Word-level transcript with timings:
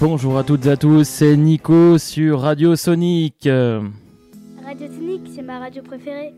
Bonjour 0.00 0.38
à 0.38 0.44
toutes 0.44 0.64
et 0.64 0.70
à 0.70 0.76
tous, 0.78 1.06
c'est 1.06 1.36
Nico 1.36 1.98
sur 1.98 2.40
Radio 2.40 2.74
Sonic. 2.74 3.42
Radio 3.44 4.86
Sonic, 4.88 5.20
c'est 5.34 5.42
ma 5.42 5.58
radio 5.58 5.82
préférée. 5.82 6.32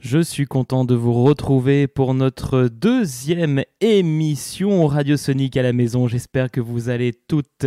Je 0.00 0.18
suis 0.18 0.44
content 0.44 0.84
de 0.84 0.96
vous 0.96 1.22
retrouver 1.22 1.86
pour 1.86 2.14
notre 2.14 2.66
deuxième 2.66 3.62
émission 3.80 4.88
Radio 4.88 5.16
Sonic 5.16 5.56
à 5.56 5.62
la 5.62 5.72
maison. 5.72 6.08
J'espère 6.08 6.50
que 6.50 6.60
vous 6.60 6.88
allez 6.88 7.12
toutes 7.12 7.66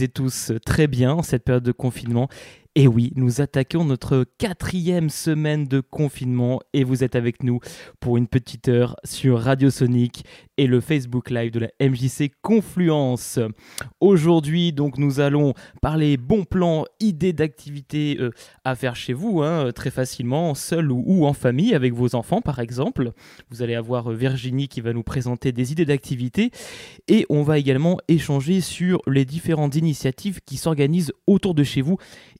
et 0.00 0.08
tous 0.08 0.50
très 0.66 0.88
bien 0.88 1.12
en 1.12 1.22
cette 1.22 1.44
période 1.44 1.62
de 1.62 1.70
confinement 1.70 2.28
et 2.74 2.86
oui, 2.86 3.12
nous 3.16 3.40
attaquons 3.40 3.84
notre 3.84 4.24
quatrième 4.38 5.10
semaine 5.10 5.66
de 5.66 5.80
confinement 5.80 6.60
et 6.72 6.84
vous 6.84 7.02
êtes 7.02 7.16
avec 7.16 7.42
nous 7.42 7.58
pour 7.98 8.16
une 8.16 8.28
petite 8.28 8.68
heure 8.68 8.94
sur 9.04 9.40
Radio 9.40 9.70
Sonic 9.70 10.24
et 10.58 10.66
le 10.66 10.80
Facebook 10.80 11.30
Live 11.30 11.50
de 11.50 11.60
la 11.60 11.70
MJC 11.80 12.30
Confluence. 12.42 13.40
Aujourd'hui, 14.00 14.72
donc, 14.72 14.98
nous 14.98 15.18
allons 15.18 15.54
parler 15.82 16.16
bons 16.16 16.44
plans, 16.44 16.84
idées 17.00 17.32
d'activités 17.32 18.16
euh, 18.20 18.30
à 18.64 18.74
faire 18.74 18.96
chez 18.96 19.12
vous, 19.12 19.42
hein, 19.42 19.72
très 19.72 19.90
facilement, 19.90 20.54
seul 20.54 20.92
ou, 20.92 21.26
en 21.26 21.32
famille, 21.32 21.74
avec 21.74 21.94
vos 21.94 22.14
enfants 22.14 22.42
par 22.42 22.58
exemple. 22.58 23.12
Vous 23.50 23.62
allez 23.62 23.74
avoir 23.74 24.10
euh, 24.10 24.14
Virginie 24.14 24.68
qui 24.68 24.80
va 24.80 24.92
nous 24.92 25.02
présenter 25.02 25.52
des 25.52 25.72
idées 25.72 25.84
d'activités 25.84 26.50
et 27.08 27.26
on 27.28 27.42
va 27.42 27.58
également 27.58 27.98
échanger 28.08 28.60
sur 28.60 29.00
les 29.06 29.24
différentes 29.24 29.74
initiatives 29.74 30.40
qui 30.44 30.56
s'organisent 30.56 31.12
autour 31.26 31.54
de 31.54 31.64
chez 31.64 31.80
vous 31.80 31.98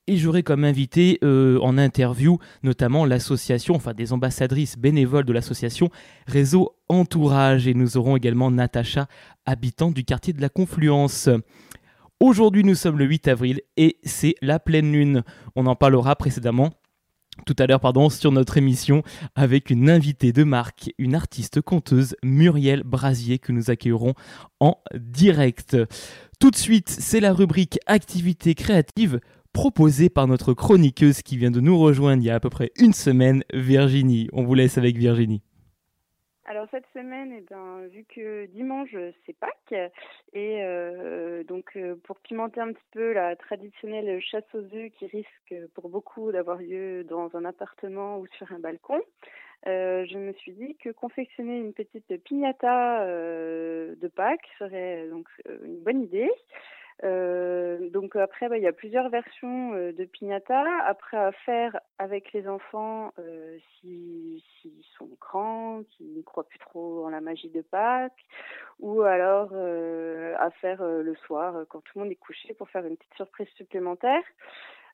et 0.08 0.16
j'aurai 0.16 0.42
comme 0.42 0.64
invité 0.64 1.18
euh, 1.22 1.58
en 1.60 1.76
interview 1.76 2.38
notamment 2.62 3.04
l'association, 3.04 3.74
enfin 3.74 3.92
des 3.92 4.12
ambassadrices 4.12 4.78
bénévoles 4.78 5.26
de 5.26 5.32
l'association 5.34 5.90
Réseau 6.26 6.74
Entourage. 6.88 7.68
Et 7.68 7.74
nous 7.74 7.98
aurons 7.98 8.16
également 8.16 8.50
Natacha, 8.50 9.06
habitante 9.44 9.94
du 9.94 10.04
quartier 10.04 10.32
de 10.32 10.40
la 10.40 10.48
Confluence. 10.48 11.28
Aujourd'hui, 12.20 12.64
nous 12.64 12.74
sommes 12.74 12.98
le 12.98 13.04
8 13.04 13.28
avril 13.28 13.60
et 13.76 13.98
c'est 14.02 14.34
la 14.40 14.58
pleine 14.58 14.90
lune. 14.90 15.22
On 15.54 15.66
en 15.66 15.76
parlera 15.76 16.16
précédemment 16.16 16.72
tout 17.46 17.54
à 17.58 17.66
l'heure 17.66 17.78
pardon, 17.78 18.10
sur 18.10 18.32
notre 18.32 18.56
émission 18.56 19.04
avec 19.36 19.70
une 19.70 19.88
invitée 19.88 20.32
de 20.32 20.42
marque, 20.42 20.90
une 20.98 21.14
artiste 21.14 21.60
conteuse, 21.60 22.16
Muriel 22.24 22.82
Brasier, 22.82 23.38
que 23.38 23.52
nous 23.52 23.70
accueillerons 23.70 24.14
en 24.58 24.76
direct. 24.94 25.76
Tout 26.40 26.50
de 26.50 26.56
suite, 26.56 26.88
c'est 26.88 27.20
la 27.20 27.32
rubrique 27.32 27.78
activité 27.86 28.54
créative 28.54 29.20
proposé 29.58 30.08
par 30.08 30.28
notre 30.28 30.54
chroniqueuse 30.54 31.22
qui 31.22 31.36
vient 31.36 31.50
de 31.50 31.58
nous 31.58 31.76
rejoindre 31.76 32.22
il 32.22 32.26
y 32.26 32.30
a 32.30 32.36
à 32.36 32.38
peu 32.38 32.48
près 32.48 32.70
une 32.78 32.92
semaine, 32.92 33.42
Virginie. 33.52 34.28
On 34.32 34.44
vous 34.44 34.54
laisse 34.54 34.78
avec 34.78 34.96
Virginie. 34.96 35.42
Alors 36.44 36.68
cette 36.70 36.86
semaine, 36.94 37.34
eh 37.36 37.40
ben, 37.50 37.88
vu 37.88 38.04
que 38.04 38.46
dimanche 38.46 38.94
c'est 39.26 39.36
Pâques, 39.36 39.90
et 40.32 40.62
euh, 40.62 41.42
donc 41.42 41.72
euh, 41.74 41.96
pour 42.04 42.20
pimenter 42.20 42.60
un 42.60 42.72
petit 42.72 42.86
peu 42.92 43.12
la 43.12 43.34
traditionnelle 43.34 44.20
chasse 44.20 44.44
aux 44.54 44.58
œufs 44.58 44.92
qui 44.96 45.06
risque 45.06 45.68
pour 45.74 45.88
beaucoup 45.88 46.30
d'avoir 46.30 46.58
lieu 46.58 47.02
dans 47.02 47.28
un 47.34 47.44
appartement 47.44 48.20
ou 48.20 48.28
sur 48.38 48.52
un 48.52 48.60
balcon, 48.60 49.00
euh, 49.66 50.06
je 50.08 50.18
me 50.18 50.32
suis 50.34 50.52
dit 50.52 50.76
que 50.76 50.90
confectionner 50.90 51.58
une 51.58 51.72
petite 51.72 52.22
piñata 52.22 53.04
de 53.06 54.08
Pâques 54.14 54.48
serait 54.60 55.08
donc 55.08 55.26
une 55.64 55.80
bonne 55.80 56.04
idée. 56.04 56.30
Euh, 57.04 57.90
donc 57.90 58.16
après, 58.16 58.48
bah, 58.48 58.56
il 58.58 58.62
y 58.62 58.66
a 58.66 58.72
plusieurs 58.72 59.08
versions 59.08 59.74
euh, 59.74 59.92
de 59.92 60.04
piñata. 60.04 60.64
Après, 60.84 61.16
à 61.16 61.32
faire 61.32 61.78
avec 61.98 62.32
les 62.32 62.48
enfants 62.48 63.12
euh, 63.18 63.56
s'ils 63.80 64.42
sont 64.96 65.08
grands, 65.20 65.82
qui 65.90 66.04
ne 66.04 66.22
croient 66.22 66.48
plus 66.48 66.58
trop 66.58 67.06
en 67.06 67.10
la 67.10 67.20
magie 67.20 67.50
de 67.50 67.62
Pâques, 67.62 68.26
ou 68.80 69.02
alors 69.02 69.52
à 69.54 70.50
faire 70.60 70.82
le 70.82 71.14
soir 71.26 71.64
quand 71.68 71.80
tout 71.80 71.98
le 71.98 72.04
monde 72.04 72.12
est 72.12 72.16
couché 72.16 72.54
pour 72.54 72.68
faire 72.70 72.84
une 72.84 72.96
petite 72.96 73.14
surprise 73.14 73.48
supplémentaire. 73.56 74.22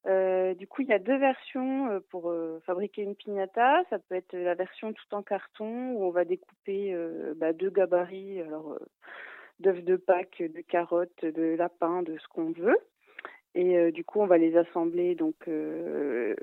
du 0.05 0.67
coup, 0.67 0.83
il 0.83 0.89
y 0.89 0.93
a 0.93 0.99
deux 0.99 1.17
versions 1.17 2.03
pour 2.11 2.33
fabriquer 2.67 3.03
une 3.03 3.14
piñata. 3.14 3.83
Ça 3.91 3.98
peut 3.98 4.14
être 4.14 4.35
la 4.35 4.55
version 4.55 4.93
tout 4.93 5.14
en 5.14 5.23
carton 5.23 5.93
où 5.93 6.05
on 6.05 6.11
va 6.11 6.25
découper 6.25 6.95
bah, 7.37 7.53
deux 7.53 7.70
gabarits. 7.70 8.41
Alors 8.43 8.79
d'œufs 9.61 9.85
de 9.85 9.97
Pâques, 9.97 10.42
de 10.42 10.61
carottes, 10.61 11.25
de 11.25 11.55
lapins, 11.57 12.03
de 12.03 12.17
ce 12.19 12.29
qu'on 12.29 12.53
veut. 12.53 12.79
Et 13.55 13.79
euh, 13.79 13.92
du 13.92 14.05
coup, 14.05 14.20
on 14.20 14.27
va 14.27 14.39
les 14.39 14.57
assembler 14.57 15.15
donc 15.15 15.37
euh, 15.47 16.35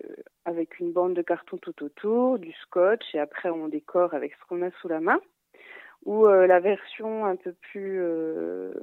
avec 0.46 0.80
une 0.80 0.94
bande 0.94 1.14
de 1.14 1.22
carton 1.22 1.58
tout 1.58 1.84
autour, 1.84 2.40
du 2.40 2.54
scotch, 2.54 3.04
et 3.14 3.20
après 3.20 3.50
on 3.50 3.68
décore 3.68 4.14
avec 4.14 4.34
ce 4.34 4.48
qu'on 4.48 4.62
a 4.62 4.72
sous 4.82 4.88
la 4.88 5.02
main. 5.02 5.20
Ou 6.06 6.26
euh, 6.26 6.48
la 6.48 6.60
version 6.60 7.26
un 7.26 7.36
peu 7.36 7.54
plus, 7.54 8.02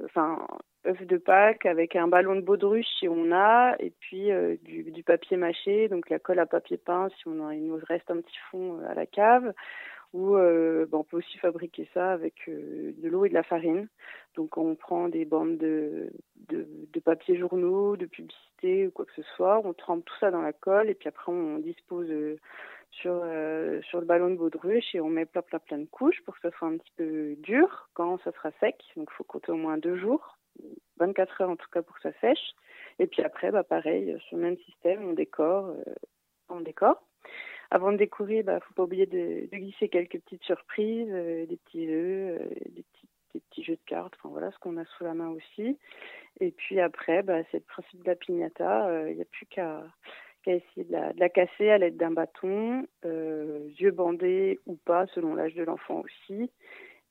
enfin, 0.05 0.45
œuf 0.87 1.01
de 1.05 1.17
Pâques 1.17 1.65
avec 1.65 1.95
un 1.95 2.07
ballon 2.07 2.35
de 2.35 2.41
baudruche 2.41 2.87
si 2.99 3.09
on 3.09 3.31
a, 3.33 3.75
et 3.79 3.91
puis 3.99 4.29
du, 4.61 5.03
papier 5.03 5.35
mâché, 5.35 5.89
donc 5.89 6.09
la 6.09 6.19
colle 6.19 6.39
à 6.39 6.45
papier 6.45 6.77
peint 6.77 7.09
si 7.17 7.27
on 7.27 7.45
a, 7.45 7.55
il 7.55 7.65
nous 7.65 7.79
reste 7.87 8.09
un 8.11 8.21
petit 8.21 8.37
fond 8.51 8.79
à 8.87 8.93
la 8.93 9.05
cave 9.05 9.53
ou 10.13 10.35
euh, 10.35 10.85
ben, 10.87 10.99
on 10.99 11.03
peut 11.03 11.17
aussi 11.17 11.37
fabriquer 11.37 11.87
ça 11.93 12.11
avec 12.11 12.47
euh, 12.47 12.93
de 12.97 13.09
l'eau 13.09 13.25
et 13.25 13.29
de 13.29 13.33
la 13.33 13.43
farine. 13.43 13.87
Donc 14.35 14.57
on 14.57 14.75
prend 14.75 15.09
des 15.09 15.25
bandes 15.25 15.57
de, 15.57 16.11
de, 16.47 16.99
papier 16.99 17.37
journaux, 17.37 17.95
de 17.95 18.05
publicité 18.05 18.87
ou 18.87 18.91
quoi 18.91 19.05
que 19.05 19.13
ce 19.15 19.23
soit, 19.35 19.61
on 19.63 19.73
trempe 19.73 20.05
tout 20.05 20.15
ça 20.19 20.31
dans 20.31 20.41
la 20.41 20.53
colle 20.53 20.89
et 20.89 20.93
puis 20.93 21.07
après 21.07 21.31
on 21.31 21.57
dispose 21.59 22.09
euh, 22.09 22.37
sur, 22.91 23.23
sur 23.83 23.99
le 23.99 24.05
ballon 24.05 24.29
de 24.29 24.35
baudruche 24.35 24.93
et 24.93 25.01
on 25.01 25.09
met 25.09 25.25
plein 25.25 25.41
plein 25.41 25.59
plein 25.59 25.77
de 25.77 25.85
couches 25.85 26.21
pour 26.25 26.35
que 26.35 26.41
ça 26.41 26.57
soit 26.57 26.67
un 26.67 26.77
petit 26.77 26.91
peu 26.97 27.35
dur 27.37 27.89
quand 27.93 28.19
ça 28.23 28.31
sera 28.31 28.51
sec. 28.59 28.75
Donc 28.95 29.09
il 29.11 29.15
faut 29.15 29.23
compter 29.23 29.51
au 29.51 29.57
moins 29.57 29.77
deux 29.77 29.97
jours, 29.97 30.37
24 30.99 31.41
heures 31.41 31.49
en 31.49 31.55
tout 31.55 31.69
cas 31.71 31.81
pour 31.81 31.95
que 31.95 32.01
ça 32.01 32.19
sèche. 32.19 32.53
Et 32.99 33.07
puis 33.07 33.21
après, 33.23 33.51
bah 33.51 33.63
pareil, 33.63 34.17
sur 34.27 34.37
le 34.37 34.43
même 34.43 34.57
système, 34.57 35.07
on 35.07 35.13
décore, 35.13 35.73
on 36.49 36.59
décore 36.61 37.01
avant 37.71 37.91
de 37.91 37.97
découvrir, 37.97 38.43
bah, 38.43 38.59
faut 38.61 38.73
pas 38.73 38.83
oublier 38.83 39.05
de, 39.05 39.47
glisser 39.51 39.89
quelques 39.89 40.19
petites 40.19 40.43
surprises, 40.43 41.09
euh, 41.11 41.45
des 41.45 41.57
petits 41.57 41.87
œufs, 41.87 42.41
euh, 42.41 42.49
des, 42.69 42.83
petits, 43.33 43.63
jeux 43.63 43.75
de 43.75 43.85
cartes, 43.85 44.13
enfin 44.17 44.29
voilà 44.29 44.51
ce 44.51 44.57
qu'on 44.59 44.77
a 44.77 44.85
sous 44.85 45.03
la 45.03 45.13
main 45.13 45.29
aussi. 45.29 45.77
Et 46.39 46.51
puis 46.51 46.79
après, 46.79 47.21
bah, 47.21 47.43
c'est 47.51 47.57
le 47.57 47.63
principe 47.63 48.01
de 48.03 48.07
la 48.07 48.15
piñata. 48.15 48.87
Il 48.87 49.11
euh, 49.11 49.13
n'y 49.13 49.21
a 49.21 49.25
plus 49.25 49.45
qu'à 49.45 49.83
essayer 50.47 50.83
de 50.83 51.19
la, 51.19 51.29
casser 51.29 51.69
à 51.69 51.77
l'aide 51.77 51.97
d'un 51.97 52.09
bâton, 52.11 52.87
yeux 53.03 53.91
bandés 53.91 54.59
ou 54.65 54.77
pas, 54.77 55.05
selon 55.07 55.35
l'âge 55.35 55.53
de 55.53 55.63
l'enfant 55.63 56.01
aussi. 56.01 56.49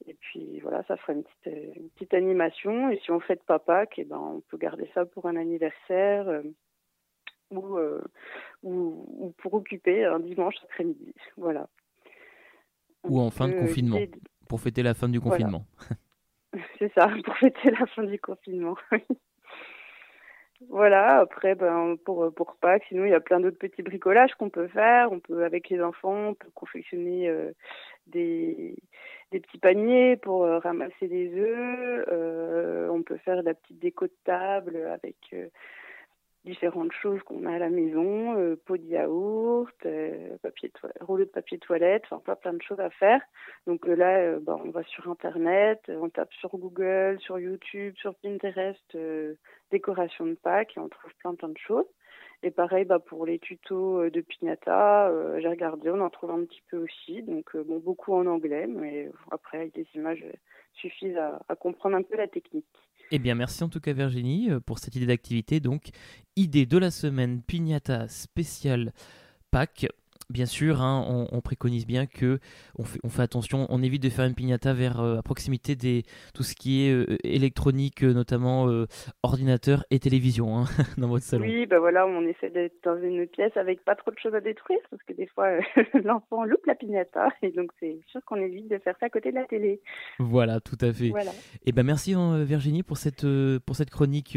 Et 0.06 0.14
puis 0.14 0.58
voilà, 0.60 0.82
ça 0.84 0.96
fera 0.96 1.12
une 1.12 1.22
petite, 1.22 1.76
une 1.76 1.90
petite 1.90 2.14
animation. 2.14 2.90
Et 2.90 2.98
si 2.98 3.12
on 3.12 3.20
fait 3.20 3.36
de 3.36 3.42
papa, 3.46 3.84
eh 3.96 4.04
ben, 4.04 4.18
on 4.18 4.40
peut 4.40 4.56
garder 4.56 4.90
ça 4.92 5.04
pour 5.04 5.26
un 5.26 5.36
anniversaire 5.36 6.42
ou, 7.50 7.78
euh, 7.78 8.02
ou, 8.62 9.06
ou, 9.18 9.34
pour 9.38 9.54
occuper 9.54 10.04
un 10.04 10.20
dimanche 10.20 10.56
après-midi. 10.64 11.14
Voilà. 11.36 11.68
Ou 13.04 13.20
en 13.20 13.30
fin 13.30 13.48
de 13.48 13.54
confinement, 13.54 13.98
pour 14.48 14.60
fêter 14.60 14.82
la 14.82 14.94
fin 14.94 15.08
du 15.08 15.20
confinement. 15.20 15.64
C'est 16.78 16.92
ça, 16.94 17.08
pour 17.24 17.36
fêter 17.36 17.70
la 17.70 17.86
fin 17.86 18.02
du 18.02 18.18
confinement. 18.18 18.76
voilà, 20.68 21.20
après, 21.20 21.54
ben, 21.54 21.96
pour, 22.04 22.32
pour 22.34 22.56
Pâques, 22.56 22.84
sinon 22.88 23.04
il 23.04 23.10
y 23.10 23.14
a 23.14 23.20
plein 23.20 23.40
d'autres 23.40 23.58
petits 23.58 23.82
bricolages 23.82 24.34
qu'on 24.34 24.50
peut 24.50 24.68
faire. 24.68 25.12
On 25.12 25.20
peut, 25.20 25.44
avec 25.44 25.68
les 25.68 25.80
enfants, 25.80 26.30
on 26.30 26.34
peut 26.34 26.50
confectionner 26.54 27.28
euh, 27.28 27.52
des, 28.06 28.76
des 29.30 29.40
petits 29.40 29.58
paniers 29.58 30.16
pour 30.16 30.44
euh, 30.44 30.58
ramasser 30.58 31.06
des 31.06 31.32
œufs. 31.34 32.88
on 32.90 33.02
peut 33.02 33.18
faire 33.18 33.36
de 33.36 33.42
la 33.42 33.54
petite 33.54 33.78
déco 33.78 34.06
de 34.06 34.16
table 34.24 34.76
avec 34.92 35.16
différentes 36.44 36.92
choses 36.92 37.22
qu'on 37.24 37.44
a 37.46 37.54
à 37.54 37.58
la 37.58 37.70
maison, 37.70 38.36
euh, 38.38 38.56
pot 38.64 38.76
de 38.76 38.84
yaourt, 38.84 39.74
euh, 39.86 40.36
papier 40.42 40.72
rouleau 41.00 41.24
de 41.24 41.30
papier 41.30 41.58
toilette, 41.58 42.04
enfin 42.06 42.20
pas 42.24 42.36
plein 42.36 42.54
de 42.54 42.62
choses 42.62 42.80
à 42.80 42.90
faire. 42.90 43.20
Donc 43.66 43.86
euh, 43.86 43.94
là, 43.94 44.38
bah, 44.40 44.58
on 44.64 44.70
va 44.70 44.82
sur 44.84 45.10
Internet, 45.10 45.80
on 45.88 46.08
tape 46.08 46.32
sur 46.34 46.56
Google, 46.56 47.18
sur 47.20 47.38
YouTube, 47.38 47.94
sur 47.96 48.14
Pinterest, 48.16 48.96
décoration 49.70 50.26
de 50.26 50.34
Pâques 50.34 50.76
et 50.76 50.80
on 50.80 50.88
trouve 50.88 51.12
plein 51.18 51.34
plein 51.34 51.48
de 51.48 51.58
choses. 51.58 51.86
Et 52.42 52.50
pareil, 52.52 52.84
bah, 52.84 53.00
pour 53.00 53.26
les 53.26 53.40
tutos 53.40 54.08
de 54.10 54.20
Pignata, 54.20 55.10
j'ai 55.40 55.48
regardé, 55.48 55.90
on 55.90 56.00
en 56.00 56.10
trouve 56.10 56.30
un 56.30 56.44
petit 56.44 56.62
peu 56.70 56.78
aussi. 56.78 57.22
Donc 57.22 57.56
bon, 57.56 57.78
beaucoup 57.78 58.14
en 58.14 58.26
anglais, 58.26 58.66
mais 58.68 59.10
après, 59.30 59.70
les 59.74 59.86
images 59.94 60.24
suffisent 60.74 61.16
à, 61.16 61.40
à 61.48 61.56
comprendre 61.56 61.96
un 61.96 62.02
peu 62.02 62.16
la 62.16 62.28
technique. 62.28 62.87
Eh 63.10 63.18
bien, 63.18 63.34
merci 63.34 63.64
en 63.64 63.68
tout 63.70 63.80
cas 63.80 63.94
Virginie 63.94 64.50
euh, 64.50 64.60
pour 64.60 64.78
cette 64.78 64.94
idée 64.94 65.06
d'activité. 65.06 65.60
Donc, 65.60 65.88
idée 66.36 66.66
de 66.66 66.76
la 66.76 66.90
semaine, 66.90 67.42
pignata 67.42 68.06
spéciale 68.08 68.92
Pâques. 69.50 69.86
Bien 70.30 70.46
sûr, 70.46 70.82
hein, 70.82 71.26
on, 71.32 71.40
préconise 71.40 71.86
bien 71.86 72.06
que 72.06 72.38
on 72.76 72.84
fait, 72.84 73.22
attention, 73.22 73.66
on 73.70 73.82
évite 73.82 74.02
de 74.02 74.10
faire 74.10 74.26
une 74.26 74.34
piñata 74.34 74.74
vers 74.74 75.00
euh, 75.00 75.18
à 75.18 75.22
proximité 75.22 75.74
des 75.74 76.02
tout 76.34 76.42
ce 76.42 76.54
qui 76.54 76.84
est 76.84 76.92
euh, 76.92 77.16
électronique, 77.24 78.02
notamment 78.02 78.68
ordinateur 79.22 79.84
et 79.90 79.98
télévision 79.98 80.58
hein, 80.58 80.64
dans 80.98 81.08
votre 81.08 81.24
salon. 81.24 81.46
Oui, 81.46 81.64
ben 81.64 81.78
voilà, 81.78 82.06
on 82.06 82.26
essaie 82.26 82.50
d'être 82.50 82.76
dans 82.84 83.00
une 83.00 83.26
pièce 83.26 83.56
avec 83.56 83.82
pas 83.84 83.94
trop 83.94 84.10
de 84.10 84.18
choses 84.18 84.34
à 84.34 84.40
détruire 84.40 84.80
parce 84.90 85.02
que 85.04 85.14
des 85.14 85.26
fois 85.26 85.48
l'enfant 86.04 86.44
loupe 86.44 86.66
la 86.66 86.74
piñata 86.74 87.28
et 87.42 87.50
donc 87.50 87.70
c'est 87.80 87.98
sûr 88.08 88.20
qu'on 88.26 88.36
évite 88.36 88.68
de 88.68 88.78
faire 88.78 88.96
ça 89.00 89.06
à 89.06 89.10
côté 89.10 89.30
de 89.30 89.36
la 89.36 89.44
télé. 89.44 89.80
Voilà, 90.18 90.60
tout 90.60 90.78
à 90.82 90.92
fait. 90.92 91.08
Et 91.08 91.12
eh 91.66 91.72
ben 91.72 91.84
merci 91.84 92.12
hein, 92.12 92.44
Virginie 92.44 92.82
pour 92.82 92.98
cette 92.98 93.26
pour 93.64 93.76
cette 93.76 93.90
chronique 93.90 94.36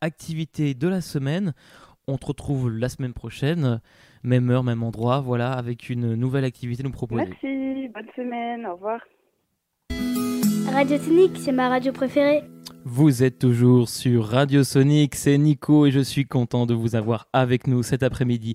activité 0.00 0.74
de 0.74 0.88
la 0.88 1.00
semaine. 1.00 1.54
On 2.06 2.18
te 2.18 2.26
retrouve 2.26 2.70
la 2.70 2.90
semaine 2.90 3.14
prochaine, 3.14 3.80
même 4.24 4.50
heure, 4.50 4.64
même 4.64 4.82
endroit, 4.82 5.20
voilà, 5.20 5.52
avec 5.52 5.90
une 5.90 6.14
nouvelle 6.14 6.44
activité 6.44 6.82
nous 6.82 6.90
proposer. 6.90 7.26
Merci, 7.26 7.88
bonne 7.88 8.08
semaine, 8.16 8.66
au 8.66 8.74
revoir. 8.74 9.00
Radio 10.72 10.98
Sonic, 10.98 11.32
c'est 11.36 11.52
ma 11.52 11.68
radio 11.68 11.92
préférée. 11.92 12.42
Vous 12.84 13.22
êtes 13.22 13.38
toujours 13.38 13.88
sur 13.88 14.26
Radio 14.26 14.64
Sonic, 14.64 15.14
c'est 15.14 15.38
Nico 15.38 15.86
et 15.86 15.90
je 15.90 16.00
suis 16.00 16.24
content 16.24 16.66
de 16.66 16.74
vous 16.74 16.96
avoir 16.96 17.28
avec 17.32 17.66
nous 17.66 17.82
cet 17.82 18.02
après-midi. 18.02 18.54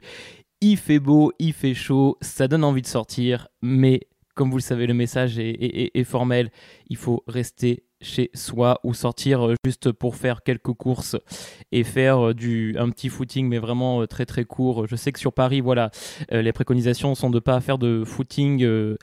Il 0.61 0.77
fait 0.77 0.99
beau, 0.99 1.31
il 1.39 1.53
fait 1.53 1.73
chaud, 1.73 2.17
ça 2.19 2.47
donne 2.47 2.63
envie 2.63 2.81
de 2.81 2.87
sortir, 2.87 3.47
mais 3.61 4.01
comme 4.35 4.51
vous 4.51 4.57
le 4.57 4.61
savez, 4.61 4.87
le 4.87 4.93
message 4.93 5.37
est, 5.37 6.03
formel. 6.05 6.49
Il 6.87 6.95
faut 6.95 7.23
rester 7.27 7.83
chez 8.01 8.29
soi 8.33 8.79
ou 8.83 8.93
sortir 8.93 9.45
euh, 9.45 9.55
juste 9.65 9.91
pour 9.91 10.15
faire 10.15 10.43
quelques 10.43 10.73
courses 10.73 11.17
et 11.71 11.83
faire 11.83 12.29
euh, 12.29 12.33
du, 12.33 12.75
un 12.77 12.89
petit 12.89 13.09
footing, 13.09 13.47
mais 13.47 13.59
vraiment 13.59 14.01
euh, 14.01 14.07
très 14.07 14.25
très 14.25 14.45
court. 14.45 14.87
Je 14.87 14.95
sais 14.95 15.11
que 15.11 15.19
sur 15.19 15.33
Paris, 15.33 15.61
voilà, 15.61 15.91
les 16.31 16.53
préconisations 16.53 17.15
sont 17.15 17.29
de 17.29 17.39
pas 17.39 17.59
faire 17.61 17.77
de 17.77 18.03
footing 18.05 18.59
de, 18.59 18.97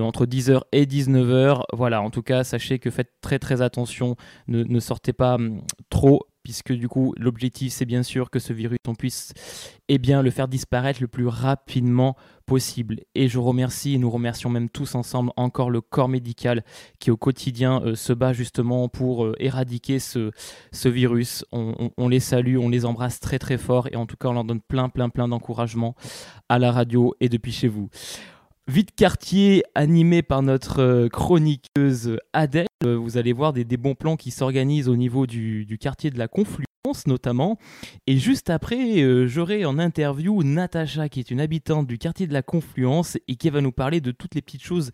entre 0.00 0.26
10h 0.26 0.62
et 0.72 0.86
19h. 0.86 1.62
Voilà, 1.72 2.02
en 2.02 2.10
tout 2.10 2.22
cas, 2.22 2.44
sachez 2.44 2.78
que 2.78 2.90
faites 2.90 3.12
très 3.20 3.38
très 3.38 3.62
attention. 3.62 4.16
Ne, 4.48 4.64
ne 4.64 4.80
sortez 4.80 5.12
pas 5.12 5.34
hum, 5.34 5.62
trop 5.90 6.26
puisque 6.42 6.72
du 6.72 6.88
coup 6.88 7.14
l'objectif 7.16 7.72
c'est 7.72 7.84
bien 7.84 8.02
sûr 8.02 8.30
que 8.30 8.38
ce 8.38 8.52
virus 8.52 8.78
on 8.86 8.94
puisse 8.94 9.32
eh 9.88 9.98
bien 9.98 10.22
le 10.22 10.30
faire 10.30 10.48
disparaître 10.48 11.00
le 11.00 11.08
plus 11.08 11.26
rapidement 11.26 12.16
possible 12.46 13.00
et 13.14 13.28
je 13.28 13.38
remercie 13.38 13.94
et 13.94 13.98
nous 13.98 14.10
remercions 14.10 14.50
même 14.50 14.68
tous 14.68 14.94
ensemble 14.94 15.30
encore 15.36 15.70
le 15.70 15.80
corps 15.80 16.08
médical 16.08 16.64
qui 16.98 17.10
au 17.10 17.16
quotidien 17.16 17.94
se 17.94 18.12
bat 18.12 18.31
justement 18.32 18.88
pour 18.88 19.24
euh, 19.24 19.34
éradiquer 19.38 19.98
ce, 19.98 20.30
virus. 20.84 21.44
On, 21.52 21.90
on, 21.96 22.08
les 22.08 22.20
salue 22.20 22.56
on 22.58 22.68
les 22.68 22.84
embrasse 22.84 23.20
très 23.20 23.38
très 23.38 23.58
fort 23.58 23.88
et 23.90 23.96
en 23.96 24.06
tout 24.06 24.16
cas 24.16 24.28
on 24.28 24.32
leur 24.32 24.44
donne 24.44 24.60
plein 24.60 24.88
plein 24.88 25.08
plein 25.08 25.28
d'encouragement 25.28 25.94
à 26.48 26.58
la 26.58 26.72
radio 26.72 27.14
et 27.20 27.28
depuis 27.28 27.52
chez 27.52 27.68
vous 27.68 27.88
Vite 28.72 28.94
quartier 28.96 29.64
animé 29.74 30.22
par 30.22 30.40
notre 30.40 30.80
euh, 30.80 31.08
chroniqueuse 31.10 32.16
Adèle. 32.32 32.68
Euh, 32.86 32.96
vous 32.96 33.18
allez 33.18 33.34
voir 33.34 33.52
des, 33.52 33.64
bons 33.76 33.94
plans 33.94 34.16
qui 34.16 34.30
s'organisent 34.30 34.88
au 34.88 34.96
niveau 34.96 35.26
du, 35.26 35.76
quartier 35.78 36.10
de 36.10 36.18
la 36.18 36.26
Confluence 36.26 37.06
notamment. 37.06 37.58
Et 38.06 38.16
juste 38.16 38.48
après, 38.48 39.02
euh, 39.02 39.26
j'aurai 39.26 39.66
en 39.66 39.78
interview 39.78 40.42
Natacha 40.42 41.10
qui 41.10 41.20
est 41.20 41.30
une 41.30 41.42
habitante 41.42 41.86
du 41.86 41.98
quartier 41.98 42.26
de 42.26 42.32
la 42.32 42.40
Confluence 42.40 43.18
et 43.28 43.36
qui 43.36 43.50
va 43.50 43.60
nous 43.60 43.72
parler 43.72 44.00
de 44.00 44.10
toutes 44.10 44.34
les 44.34 44.40
petites 44.40 44.64
choses 44.64 44.90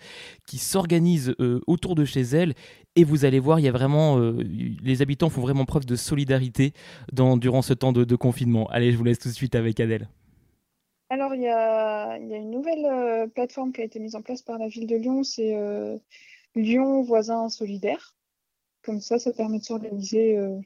qui 0.49 0.59
s'organisent 0.59 1.37
autour 1.69 1.95
de 1.95 2.05
chez 2.05 2.23
elle. 2.23 2.55
Et 2.97 3.05
vous 3.05 3.25
allez 3.25 3.39
voir, 3.39 3.61
il 3.61 3.67
y 3.67 3.69
a 3.69 3.73
vraiment, 3.73 4.19
les 4.19 5.03
habitants 5.03 5.31
font 5.31 5.41
vraiment 5.41 5.67
preuve 5.67 5.87
de 5.87 5.95
solidarité 5.95 6.73
dans, 7.13 7.37
durant 7.37 7.63
ce 7.63 7.75
temps 7.75 7.93
de 7.93 8.17
confinement. 8.17 8.67
Allez, 8.71 8.91
je 8.91 8.97
vous 8.97 9.05
laisse 9.05 9.21
tout 9.21 9.29
de 9.29 9.35
suite 9.35 9.55
avec 9.55 9.79
Adèle. 9.79 10.09
Alors, 11.10 11.34
il 11.34 11.40
y 11.40 11.49
a, 11.49 12.19
une 12.19 12.50
nouvelle 12.50 12.84
euh, 12.84 13.26
plateforme 13.26 13.72
qui 13.72 13.81
a 13.81 13.84
été 13.84 13.99
mise 13.99 14.14
en 14.14 14.20
place 14.22 14.43
par 14.43 14.58
la 14.58 14.69
ville 14.69 14.87
de 14.87 14.96
Lyon, 14.96 15.22
c'est 15.22 15.55
euh, 15.56 15.96
Lyon 16.55 17.02
Voisins 17.02 17.49
Solidaires. 17.49 18.14
Comme 18.82 19.00
ça, 19.00 19.19
ça 19.19 19.32
permet 19.32 19.58
de 19.58 19.64
s'organiser 19.64 20.37
euh, 20.37 20.58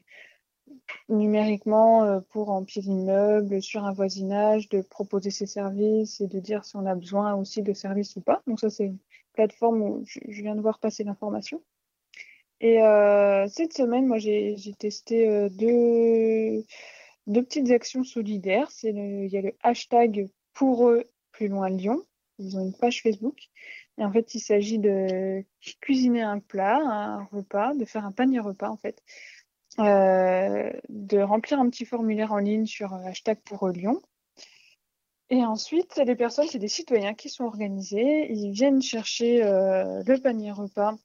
numériquement 1.07 2.21
pour 2.29 2.47
remplir 2.47 2.83
l'immeuble, 2.83 3.61
sur 3.61 3.85
un 3.85 3.93
voisinage, 3.93 4.67
de 4.69 4.81
proposer 4.81 5.31
ses 5.31 5.45
services 5.45 6.19
et 6.19 6.27
de 6.27 6.39
dire 6.39 6.65
si 6.65 6.75
on 6.75 6.85
a 6.85 6.95
besoin 6.95 7.35
aussi 7.35 7.63
de 7.63 7.73
services 7.73 8.15
ou 8.17 8.21
pas. 8.21 8.41
Donc 8.45 8.59
ça, 8.59 8.69
c'est 8.69 8.85
une 8.85 8.99
plateforme 9.33 9.81
où 9.81 10.03
je, 10.05 10.19
viens 10.41 10.55
de 10.55 10.61
voir 10.61 10.79
passer 10.79 11.03
l'information. 11.03 11.61
Et 12.61 12.77
cette 13.49 13.73
semaine, 13.73 14.07
moi, 14.07 14.19
j'ai 14.19 14.55
testé 14.79 15.49
deux 15.49 16.63
deux 17.27 17.43
petites 17.43 17.71
actions 17.71 18.03
solidaires. 18.03 18.69
Il 18.83 19.27
y 19.27 19.37
a 19.37 19.41
le 19.41 19.53
hashtag 19.61 20.29
pour 20.53 20.89
eux 20.89 21.03
plus 21.31 21.47
loin 21.47 21.69
Lyon. 21.69 22.01
Ils 22.39 22.57
ont 22.57 22.61
une 22.61 22.73
page 22.73 23.01
Facebook. 23.01 23.37
Et 23.97 24.03
en 24.03 24.11
fait, 24.11 24.33
il 24.33 24.39
s'agit 24.39 24.79
de 24.79 25.43
cuisiner 25.81 26.21
un 26.21 26.39
plat, 26.39 26.77
un 26.77 27.23
repas, 27.25 27.73
de 27.75 27.85
faire 27.85 28.05
un 28.05 28.11
panier 28.11 28.39
repas 28.39 28.69
en 28.69 28.77
fait, 28.77 29.03
euh, 29.79 30.71
de 30.89 31.19
remplir 31.19 31.59
un 31.59 31.69
petit 31.69 31.85
formulaire 31.85 32.31
en 32.33 32.39
ligne 32.39 32.65
sur 32.65 32.93
hashtag 32.93 33.39
pour 33.45 33.67
eux 33.67 33.71
Lyon. 33.71 34.01
Et 35.29 35.43
ensuite, 35.43 35.99
les 36.05 36.15
personnes, 36.15 36.47
c'est 36.47 36.59
des 36.59 36.67
citoyens 36.67 37.13
qui 37.13 37.29
sont 37.29 37.45
organisés. 37.45 38.31
Ils 38.31 38.51
viennent 38.51 38.81
chercher 38.81 39.43
euh, 39.43 40.03
le 40.05 40.17
panier 40.19 40.51
repas 40.51 40.95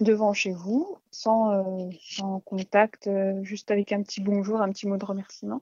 devant 0.00 0.32
chez 0.32 0.52
vous, 0.52 0.98
sans, 1.10 1.52
euh, 1.52 2.40
contact, 2.44 3.06
euh, 3.06 3.42
juste 3.42 3.70
avec 3.70 3.92
un 3.92 4.02
petit 4.02 4.20
bonjour, 4.20 4.60
un 4.60 4.70
petit 4.70 4.86
mot 4.86 4.96
de 4.96 5.04
remerciement. 5.04 5.60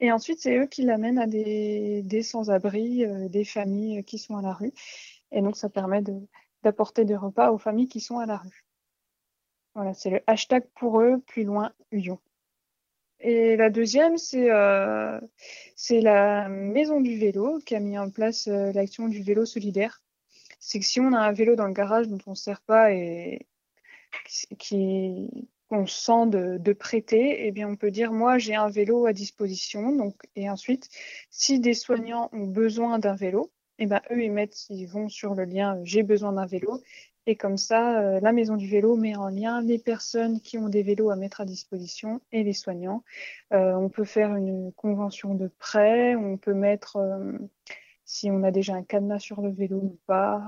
Et 0.00 0.12
ensuite, 0.12 0.40
c'est 0.40 0.56
eux 0.56 0.66
qui 0.66 0.82
l'amènent 0.82 1.18
à 1.18 1.26
des, 1.26 2.02
des 2.02 2.22
sans-abri, 2.22 3.04
euh, 3.04 3.28
des 3.28 3.44
familles 3.44 4.04
qui 4.04 4.18
sont 4.18 4.36
à 4.36 4.42
la 4.42 4.52
rue. 4.52 4.72
Et 5.32 5.42
donc, 5.42 5.56
ça 5.56 5.68
permet 5.68 6.02
d'apporter 6.62 7.04
des 7.04 7.16
repas 7.16 7.50
aux 7.50 7.58
familles 7.58 7.88
qui 7.88 8.00
sont 8.00 8.18
à 8.18 8.26
la 8.26 8.36
rue. 8.36 8.64
Voilà, 9.74 9.94
c'est 9.94 10.10
le 10.10 10.20
hashtag 10.26 10.64
pour 10.74 11.00
eux, 11.00 11.20
plus 11.26 11.44
loin, 11.44 11.72
Lyon. 11.92 12.20
Et 13.20 13.56
la 13.56 13.70
deuxième, 13.70 14.18
c'est 14.18 14.48
c'est 15.76 16.00
la 16.00 16.48
Maison 16.48 17.00
du 17.00 17.16
Vélo 17.16 17.60
qui 17.64 17.76
a 17.76 17.80
mis 17.80 17.96
en 17.96 18.10
place 18.10 18.48
l'action 18.48 19.08
du 19.08 19.22
vélo 19.22 19.46
solidaire. 19.46 20.02
C'est 20.58 20.80
que 20.80 20.84
si 20.84 21.00
on 21.00 21.12
a 21.12 21.20
un 21.20 21.32
vélo 21.32 21.54
dans 21.56 21.66
le 21.66 21.72
garage 21.72 22.08
dont 22.08 22.18
on 22.26 22.32
ne 22.32 22.36
sert 22.36 22.60
pas 22.62 22.92
et, 22.92 23.46
qui 24.58 25.48
qu'on 25.68 25.86
sent 25.86 26.26
de, 26.26 26.72
prêter, 26.74 27.46
eh 27.46 27.50
bien 27.50 27.66
on 27.66 27.76
peut 27.76 27.90
dire 27.90 28.12
moi 28.12 28.36
j'ai 28.36 28.54
un 28.54 28.68
vélo 28.68 29.06
à 29.06 29.12
disposition. 29.14 29.96
Donc 29.96 30.22
et 30.36 30.50
ensuite, 30.50 30.88
si 31.30 31.60
des 31.60 31.74
soignants 31.74 32.28
ont 32.32 32.46
besoin 32.46 32.98
d'un 32.98 33.14
vélo, 33.14 33.50
eh 33.78 33.86
ben 33.86 34.02
eux 34.10 34.22
ils 34.22 34.32
mettent, 34.32 34.66
ils 34.68 34.86
vont 34.86 35.08
sur 35.08 35.34
le 35.34 35.44
lien 35.44 35.80
j'ai 35.84 36.02
besoin 36.02 36.32
d'un 36.34 36.46
vélo 36.46 36.82
et 37.26 37.36
comme 37.36 37.56
ça, 37.56 38.00
euh, 38.00 38.20
la 38.20 38.32
maison 38.32 38.56
du 38.56 38.66
vélo 38.68 38.96
met 38.96 39.14
en 39.16 39.28
lien 39.28 39.62
les 39.62 39.78
personnes 39.78 40.40
qui 40.40 40.58
ont 40.58 40.68
des 40.68 40.82
vélos 40.82 41.10
à 41.10 41.16
mettre 41.16 41.40
à 41.40 41.44
disposition 41.44 42.20
et 42.32 42.42
les 42.42 42.52
soignants. 42.52 43.04
Euh, 43.52 43.74
on 43.74 43.88
peut 43.88 44.04
faire 44.04 44.34
une 44.34 44.72
convention 44.72 45.34
de 45.34 45.48
prêt, 45.58 46.16
on 46.16 46.36
peut 46.36 46.54
mettre 46.54 46.96
euh, 46.96 47.32
si 48.04 48.30
on 48.30 48.42
a 48.42 48.50
déjà 48.50 48.74
un 48.74 48.82
cadenas 48.82 49.20
sur 49.20 49.40
le 49.40 49.50
vélo 49.50 49.76
ou 49.78 49.98
pas. 50.06 50.42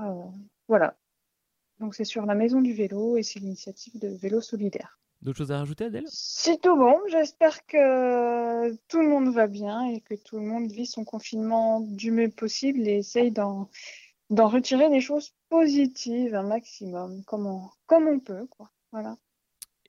voilà, 0.67 0.97
donc 1.79 1.95
c'est 1.95 2.05
sur 2.05 2.25
la 2.25 2.35
Maison 2.35 2.61
du 2.61 2.73
Vélo 2.73 3.17
et 3.17 3.23
c'est 3.23 3.39
l'initiative 3.39 3.99
de 3.99 4.07
Vélo 4.07 4.41
Solidaire. 4.41 4.99
D'autres 5.21 5.39
choses 5.39 5.51
à 5.51 5.57
rajouter, 5.57 5.85
Adèle? 5.85 6.05
C'est 6.07 6.61
tout 6.61 6.75
bon. 6.75 6.99
J'espère 7.09 7.65
que 7.65 8.75
tout 8.87 9.01
le 9.01 9.07
monde 9.07 9.33
va 9.33 9.47
bien 9.47 9.85
et 9.87 10.01
que 10.01 10.13
tout 10.13 10.37
le 10.37 10.45
monde 10.45 10.71
vit 10.71 10.85
son 10.85 11.03
confinement 11.03 11.79
du 11.79 12.11
mieux 12.11 12.29
possible 12.29 12.87
et 12.87 12.97
essaye 12.97 13.31
d'en, 13.31 13.69
retirer 14.29 14.89
des 14.89 15.01
choses 15.01 15.33
positives 15.49 16.35
un 16.35 16.43
maximum, 16.43 17.23
comme 17.23 17.47
on, 17.47 17.69
comme 17.87 18.07
on 18.07 18.19
peut. 18.19 18.45
Quoi. 18.51 18.69
Voilà. 18.91 19.17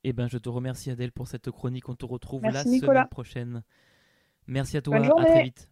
Eh 0.05 0.13
ben, 0.13 0.29
je 0.29 0.39
te 0.39 0.49
remercie, 0.49 0.91
Adèle, 0.91 1.13
pour 1.13 1.29
cette 1.29 1.51
chronique. 1.51 1.89
On 1.89 1.97
te 1.97 2.07
retrouve 2.07 2.43
la 2.43 2.63
semaine 2.63 3.09
prochaine. 3.11 3.63
Merci 4.47 4.77
à 4.77 4.83
toi. 4.83 4.97
À 4.97 5.25
très 5.25 5.43
vite. 5.43 5.69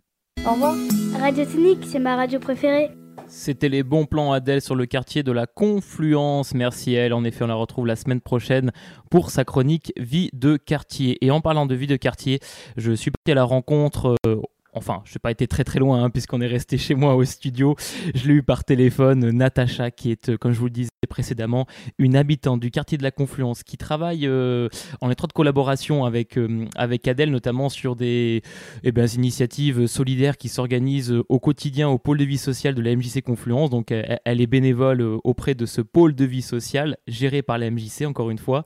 Au 0.46 0.52
revoir. 0.52 0.74
Radio 1.20 1.44
Technique, 1.44 1.84
c'est 1.86 2.00
ma 2.00 2.16
radio 2.16 2.38
préférée. 2.38 2.90
C'était 3.26 3.68
les 3.68 3.82
bons 3.82 4.06
plans 4.06 4.32
Adèle 4.32 4.60
sur 4.60 4.74
le 4.74 4.86
quartier 4.86 5.22
de 5.22 5.32
la 5.32 5.46
Confluence. 5.46 6.54
Merci 6.54 6.94
elle. 6.94 7.12
En 7.12 7.24
effet, 7.24 7.44
on 7.44 7.48
la 7.48 7.54
retrouve 7.54 7.86
la 7.86 7.96
semaine 7.96 8.20
prochaine 8.20 8.72
pour 9.10 9.30
sa 9.30 9.44
chronique 9.44 9.92
Vie 9.96 10.30
de 10.32 10.56
quartier. 10.56 11.24
Et 11.24 11.30
en 11.30 11.40
parlant 11.40 11.66
de 11.66 11.74
vie 11.74 11.86
de 11.86 11.96
quartier, 11.96 12.40
je 12.76 12.92
suis 12.92 13.10
parti 13.10 13.32
à 13.32 13.34
la 13.34 13.44
rencontre 13.44 14.16
euh, 14.26 14.40
enfin, 14.74 15.02
je 15.04 15.12
n'ai 15.12 15.18
pas 15.20 15.30
été 15.30 15.46
très 15.46 15.64
très 15.64 15.78
loin 15.78 16.04
hein, 16.04 16.10
puisqu'on 16.10 16.40
est 16.40 16.46
resté 16.46 16.78
chez 16.78 16.94
moi 16.94 17.14
au 17.14 17.24
studio. 17.24 17.76
Je 18.14 18.28
l'ai 18.28 18.34
eu 18.34 18.42
par 18.42 18.64
téléphone, 18.64 19.30
Natacha, 19.30 19.90
qui 19.90 20.10
est, 20.10 20.30
euh, 20.30 20.36
comme 20.36 20.52
je 20.52 20.58
vous 20.58 20.66
le 20.66 20.70
disais 20.70 20.90
précédemment, 21.08 21.66
une 21.98 22.16
habitante 22.16 22.60
du 22.60 22.70
quartier 22.70 22.98
de 22.98 23.02
la 23.02 23.10
Confluence 23.10 23.62
qui 23.62 23.76
travaille 23.76 24.26
euh, 24.26 24.68
en 25.00 25.10
étroite 25.10 25.32
collaboration 25.32 26.04
avec, 26.04 26.36
euh, 26.36 26.66
avec 26.76 27.06
Adèle, 27.06 27.30
notamment 27.30 27.68
sur 27.68 27.96
des 27.96 28.42
eh 28.82 28.92
ben, 28.92 29.06
initiatives 29.06 29.86
solidaires 29.86 30.36
qui 30.36 30.48
s'organisent 30.48 31.14
au 31.28 31.38
quotidien 31.38 31.88
au 31.88 31.98
pôle 31.98 32.18
de 32.18 32.24
vie 32.24 32.38
sociale 32.38 32.74
de 32.74 32.82
la 32.82 32.96
MJC 32.96 33.22
Confluence. 33.22 33.70
Donc, 33.70 33.90
elle, 33.90 34.40
est 34.40 34.46
bénévole 34.46 35.02
auprès 35.24 35.54
de 35.54 35.66
ce 35.66 35.80
pôle 35.80 36.14
de 36.14 36.24
vie 36.24 36.42
sociale 36.42 36.96
géré 37.06 37.42
par 37.42 37.58
la 37.58 37.70
MJC, 37.70 38.06
encore 38.06 38.30
une 38.30 38.38
fois. 38.38 38.64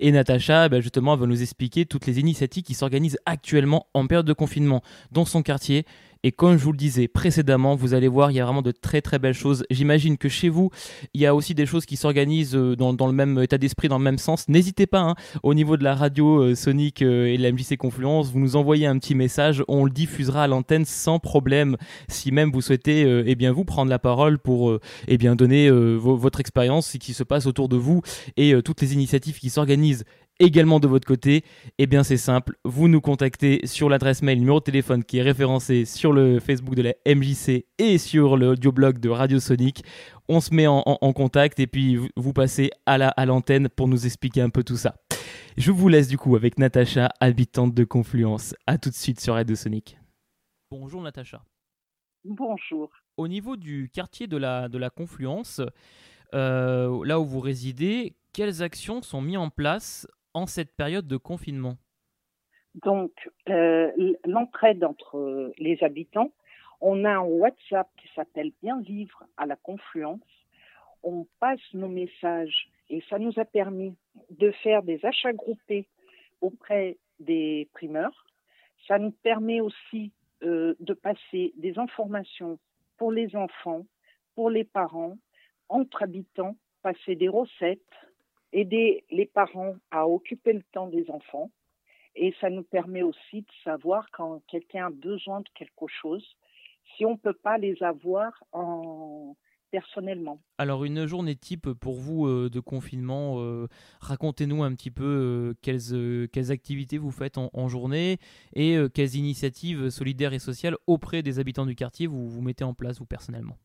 Et 0.00 0.10
Natacha, 0.10 0.68
ben, 0.68 0.80
justement, 0.80 1.16
va 1.16 1.26
nous 1.26 1.42
expliquer 1.42 1.86
toutes 1.86 2.06
les 2.06 2.18
initiatives 2.18 2.62
qui 2.62 2.74
s'organisent 2.74 3.18
actuellement 3.26 3.86
en 3.94 4.06
période 4.06 4.26
de 4.26 4.32
confinement 4.32 4.82
dans 5.12 5.24
son 5.24 5.42
quartier. 5.44 5.84
Et 6.24 6.32
comme 6.32 6.56
je 6.56 6.64
vous 6.64 6.72
le 6.72 6.78
disais 6.78 7.06
précédemment, 7.06 7.76
vous 7.76 7.92
allez 7.92 8.08
voir, 8.08 8.30
il 8.30 8.36
y 8.36 8.40
a 8.40 8.46
vraiment 8.46 8.62
de 8.62 8.70
très 8.70 9.02
très 9.02 9.18
belles 9.18 9.34
choses. 9.34 9.66
J'imagine 9.68 10.16
que 10.16 10.30
chez 10.30 10.48
vous, 10.48 10.70
il 11.12 11.20
y 11.20 11.26
a 11.26 11.34
aussi 11.34 11.54
des 11.54 11.66
choses 11.66 11.84
qui 11.84 11.96
s'organisent 11.96 12.56
euh, 12.56 12.74
dans, 12.74 13.06
le 13.06 13.12
même 13.12 13.38
état 13.40 13.58
d'esprit, 13.58 13.88
dans 13.88 13.98
le 13.98 14.04
même 14.04 14.16
sens. 14.16 14.48
N'hésitez 14.48 14.86
pas, 14.86 15.00
hein, 15.00 15.14
au 15.42 15.52
niveau 15.52 15.76
de 15.76 15.84
la 15.84 15.94
radio 15.94 16.42
euh, 16.42 16.54
Sonic 16.54 17.02
euh, 17.02 17.26
et 17.26 17.36
de 17.36 17.42
la 17.42 17.52
MJC 17.52 17.76
Confluence, 17.76 18.32
vous 18.32 18.40
nous 18.40 18.56
envoyez 18.56 18.86
un 18.86 18.98
petit 18.98 19.14
message, 19.14 19.62
on 19.68 19.84
le 19.84 19.90
diffusera 19.90 20.44
à 20.44 20.46
l'antenne 20.46 20.86
sans 20.86 21.18
problème. 21.18 21.76
Si 22.08 22.32
même 22.32 22.50
vous 22.50 22.62
souhaitez, 22.62 23.02
eh 23.26 23.34
bien 23.34 23.52
vous 23.52 23.66
prendre 23.66 23.90
la 23.90 23.98
parole 23.98 24.38
pour, 24.38 24.78
eh 25.06 25.18
bien 25.18 25.36
donner 25.36 25.70
votre 25.70 26.40
expérience, 26.40 26.88
ce 26.88 26.96
qui 26.96 27.12
se 27.12 27.22
passe 27.22 27.44
autour 27.46 27.68
de 27.68 27.76
vous 27.76 28.00
et 28.36 28.54
toutes 28.62 28.80
les 28.80 28.94
initiatives 28.94 29.38
qui 29.38 29.50
s'organisent 29.50 30.04
également 30.40 30.80
de 30.80 30.88
votre 30.88 31.06
côté, 31.06 31.44
eh 31.78 31.86
bien 31.86 32.02
c'est 32.02 32.16
simple, 32.16 32.56
vous 32.64 32.88
nous 32.88 33.00
contactez 33.00 33.66
sur 33.66 33.88
l'adresse 33.88 34.22
mail, 34.22 34.38
numéro 34.38 34.58
de 34.58 34.64
téléphone 34.64 35.04
qui 35.04 35.18
est 35.18 35.22
référencé 35.22 35.84
sur 35.84 36.12
le 36.12 36.40
Facebook 36.40 36.74
de 36.74 36.82
la 36.82 36.94
MJC 37.06 37.66
et 37.78 37.98
sur 37.98 38.36
le 38.36 38.48
audioblog 38.50 38.98
de 38.98 39.08
Radio 39.08 39.40
Sonic. 39.40 39.84
On 40.28 40.40
se 40.40 40.54
met 40.54 40.66
en, 40.66 40.82
contact 41.12 41.60
et 41.60 41.66
puis 41.66 41.98
vous 42.16 42.32
passez 42.32 42.70
à 42.86 43.26
l'antenne 43.26 43.68
pour 43.68 43.88
nous 43.88 44.06
expliquer 44.06 44.40
un 44.40 44.50
peu 44.50 44.64
tout 44.64 44.76
ça. 44.76 44.96
Je 45.56 45.70
vous 45.70 45.88
laisse 45.88 46.08
du 46.08 46.18
coup 46.18 46.34
avec 46.34 46.58
Natacha, 46.58 47.10
habitante 47.20 47.74
de 47.74 47.84
Confluence. 47.84 48.54
A 48.66 48.78
tout 48.78 48.90
de 48.90 48.94
suite 48.94 49.20
sur 49.20 49.34
Radio 49.34 49.54
Sonic. 49.54 49.98
Bonjour 50.70 51.02
Natacha. 51.02 51.44
Bonjour. 52.24 52.90
Au 53.16 53.28
niveau 53.28 53.56
du 53.56 53.90
quartier 53.92 54.26
de 54.26 54.36
la, 54.36 54.68
de 54.68 54.78
la 54.78 54.90
Confluence, 54.90 55.60
euh, 56.34 57.04
là 57.04 57.20
où 57.20 57.24
vous 57.24 57.38
résidez, 57.38 58.16
quelles 58.32 58.62
actions 58.62 59.02
sont 59.02 59.20
mises 59.20 59.36
en 59.36 59.50
place 59.50 60.08
en 60.34 60.46
cette 60.46 60.74
période 60.76 61.06
de 61.06 61.16
confinement 61.16 61.76
Donc, 62.74 63.12
euh, 63.48 63.90
l'entraide 64.24 64.84
entre 64.84 65.52
les 65.58 65.82
habitants, 65.82 66.32
on 66.80 67.04
a 67.04 67.12
un 67.12 67.22
WhatsApp 67.22 67.88
qui 67.96 68.08
s'appelle 68.14 68.52
Bien 68.62 68.80
vivre 68.80 69.24
à 69.36 69.46
la 69.46 69.56
Confluence. 69.56 70.20
On 71.02 71.26
passe 71.40 71.60
nos 71.72 71.88
messages 71.88 72.68
et 72.90 73.02
ça 73.08 73.18
nous 73.18 73.32
a 73.38 73.44
permis 73.44 73.94
de 74.30 74.50
faire 74.62 74.82
des 74.82 75.04
achats 75.04 75.32
groupés 75.32 75.86
auprès 76.40 76.98
des 77.20 77.68
primeurs. 77.72 78.26
Ça 78.86 78.98
nous 78.98 79.12
permet 79.12 79.60
aussi 79.60 80.12
euh, 80.42 80.74
de 80.80 80.92
passer 80.92 81.52
des 81.56 81.78
informations 81.78 82.58
pour 82.98 83.12
les 83.12 83.34
enfants, 83.34 83.86
pour 84.34 84.50
les 84.50 84.64
parents, 84.64 85.16
entre 85.68 86.02
habitants, 86.02 86.56
passer 86.82 87.16
des 87.16 87.28
recettes, 87.28 87.80
aider 88.54 89.04
les 89.10 89.26
parents 89.26 89.74
à 89.90 90.08
occuper 90.08 90.54
le 90.54 90.62
temps 90.72 90.88
des 90.88 91.10
enfants. 91.10 91.50
Et 92.16 92.32
ça 92.40 92.48
nous 92.48 92.62
permet 92.62 93.02
aussi 93.02 93.42
de 93.42 93.52
savoir 93.64 94.08
quand 94.12 94.40
quelqu'un 94.48 94.86
a 94.86 94.90
besoin 94.90 95.40
de 95.40 95.48
quelque 95.54 95.86
chose, 95.88 96.24
si 96.96 97.04
on 97.04 97.12
ne 97.12 97.16
peut 97.16 97.34
pas 97.34 97.58
les 97.58 97.82
avoir 97.82 98.32
en, 98.52 99.34
personnellement. 99.72 100.40
Alors 100.58 100.84
une 100.84 101.04
journée 101.06 101.34
type 101.34 101.72
pour 101.72 101.96
vous 101.96 102.28
euh, 102.28 102.48
de 102.48 102.60
confinement, 102.60 103.40
euh, 103.40 103.66
racontez-nous 104.00 104.62
un 104.62 104.72
petit 104.72 104.92
peu 104.92 105.56
euh, 105.64 106.28
quelles, 106.30 106.52
activités 106.52 106.96
vous 106.96 107.10
faites 107.10 107.38
en, 107.38 107.68
journée 107.68 108.18
et 108.54 108.76
quelles 108.94 109.16
initiatives 109.16 109.90
solidaires 109.90 110.32
et 110.32 110.38
sociales 110.38 110.76
auprès 110.86 111.22
des 111.22 111.40
habitants 111.40 111.66
du 111.66 111.74
quartier 111.74 112.06
vous 112.06 112.40
mettez 112.40 112.62
en 112.62 112.74
place 112.74 113.00
vous 113.00 113.06
personnellement. 113.06 113.56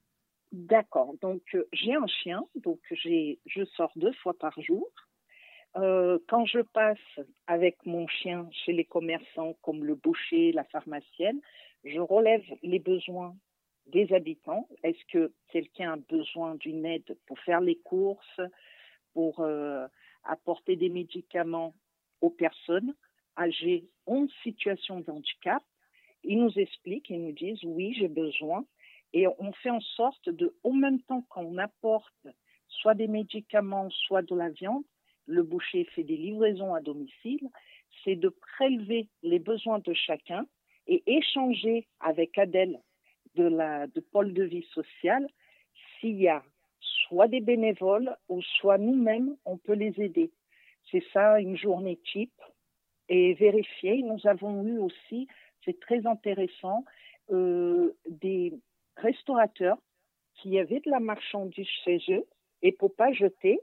D'accord, 0.52 1.14
donc 1.22 1.44
j'ai 1.74 1.94
un 1.94 2.08
chien, 2.08 2.44
donc 2.56 2.80
je 2.92 3.66
sors 3.76 3.92
deux 3.96 4.14
fois 4.14 4.34
par 4.34 4.60
jour. 4.62 4.90
quand 5.76 6.46
je 6.46 6.62
passe 6.62 7.20
avec 7.48 7.86
mon 7.86 8.08
chien 8.08 8.50
chez 8.52 8.74
les 8.74 8.86
commerçants 8.86 9.54
comme 9.62 9.84
le 9.86 9.96
boucher, 9.96 10.52
la 10.52 10.64
pharmacienne, 10.66 11.40
je 11.84 12.00
relève 12.00 12.44
les 12.64 12.80
besoins 12.80 13.36
des 13.88 14.12
habitants. 14.14 14.68
Est-ce 14.84 15.04
que 15.12 15.34
quelqu'un 15.50 15.94
a 15.94 15.98
besoin 15.98 16.56
d'une 16.56 16.86
aide 16.86 17.18
pour 17.28 17.40
faire 17.40 17.62
les 17.62 17.78
courses, 17.78 18.42
pour 19.14 19.40
euh, 19.42 19.88
apporter 20.24 20.76
des 20.76 20.90
médicaments 20.90 21.76
aux 22.22 22.30
personnes 22.32 22.96
âgées 23.38 23.86
en 24.08 24.28
situation 24.44 25.00
de 25.02 25.12
handicap? 25.12 25.64
Ils 26.24 26.40
nous 26.40 26.58
expliquent, 26.60 27.10
ils 27.10 27.22
nous 27.24 27.32
disent 27.34 27.64
oui, 27.64 27.94
j'ai 27.98 28.08
besoin. 28.10 28.66
Et 29.14 29.28
on 29.28 29.52
fait 29.54 29.70
en 29.70 29.82
sorte 29.82 30.30
de, 30.30 30.56
au 30.64 30.74
même 30.74 31.02
temps 31.02 31.24
qu'on 31.30 31.58
apporte 31.58 32.28
soit 32.68 32.94
des 32.94 33.08
médicaments, 33.08 33.90
soit 33.90 34.22
de 34.22 34.36
la 34.36 34.50
viande, 34.50 34.84
le 35.26 35.44
boucher 35.44 35.86
fait 35.96 36.04
des 36.04 36.18
livraisons 36.18 36.74
à 36.74 36.82
domicile, 36.82 37.50
c'est 38.04 38.16
de 38.16 38.30
prélever 38.30 39.08
les 39.24 39.40
besoins 39.40 39.80
de 39.80 39.94
chacun 39.94 40.46
et 40.88 41.04
échanger 41.06 41.88
avec 42.00 42.38
Adèle, 42.38 42.80
de, 43.36 43.44
la, 43.44 43.88
de 43.88 44.00
pôle 44.00 44.34
de 44.34 44.44
vie 44.44 44.66
sociale, 44.74 45.28
s'il 46.00 46.20
y 46.20 46.28
a 46.28 46.44
soit 46.82 47.28
des 47.28 47.42
bénévoles 47.42 48.16
ou 48.28 48.42
soit 48.42 48.78
nous-mêmes, 48.78 49.36
on 49.46 49.58
peut 49.58 49.74
les 49.74 49.94
aider. 50.02 50.32
C'est 50.92 51.04
ça 51.14 51.40
une 51.40 51.58
journée 51.58 52.00
type 52.12 52.42
et 53.08 53.34
vérifier. 53.34 54.02
Nous 54.02 54.26
avons 54.26 54.64
eu 54.64 54.80
aussi, 54.80 55.28
c'est 55.66 55.80
très 55.80 56.06
intéressant, 56.08 56.86
euh, 57.32 57.94
des 58.08 58.54
restaurateurs 59.02 59.78
qui 60.36 60.58
avaient 60.60 60.80
de 60.80 60.90
la 60.90 61.00
marchandise 61.00 61.68
chez 61.84 62.00
eux 62.10 62.26
et 62.62 62.72
pour 62.72 62.96
pas 62.96 63.12
jeter, 63.12 63.60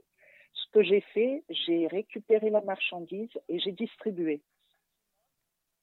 ce 0.53 0.65
que 0.71 0.83
j'ai 0.83 1.01
fait, 1.01 1.43
j'ai 1.49 1.87
récupéré 1.87 2.49
la 2.49 2.61
marchandise 2.61 3.29
et 3.47 3.59
j'ai 3.59 3.71
distribué 3.71 4.41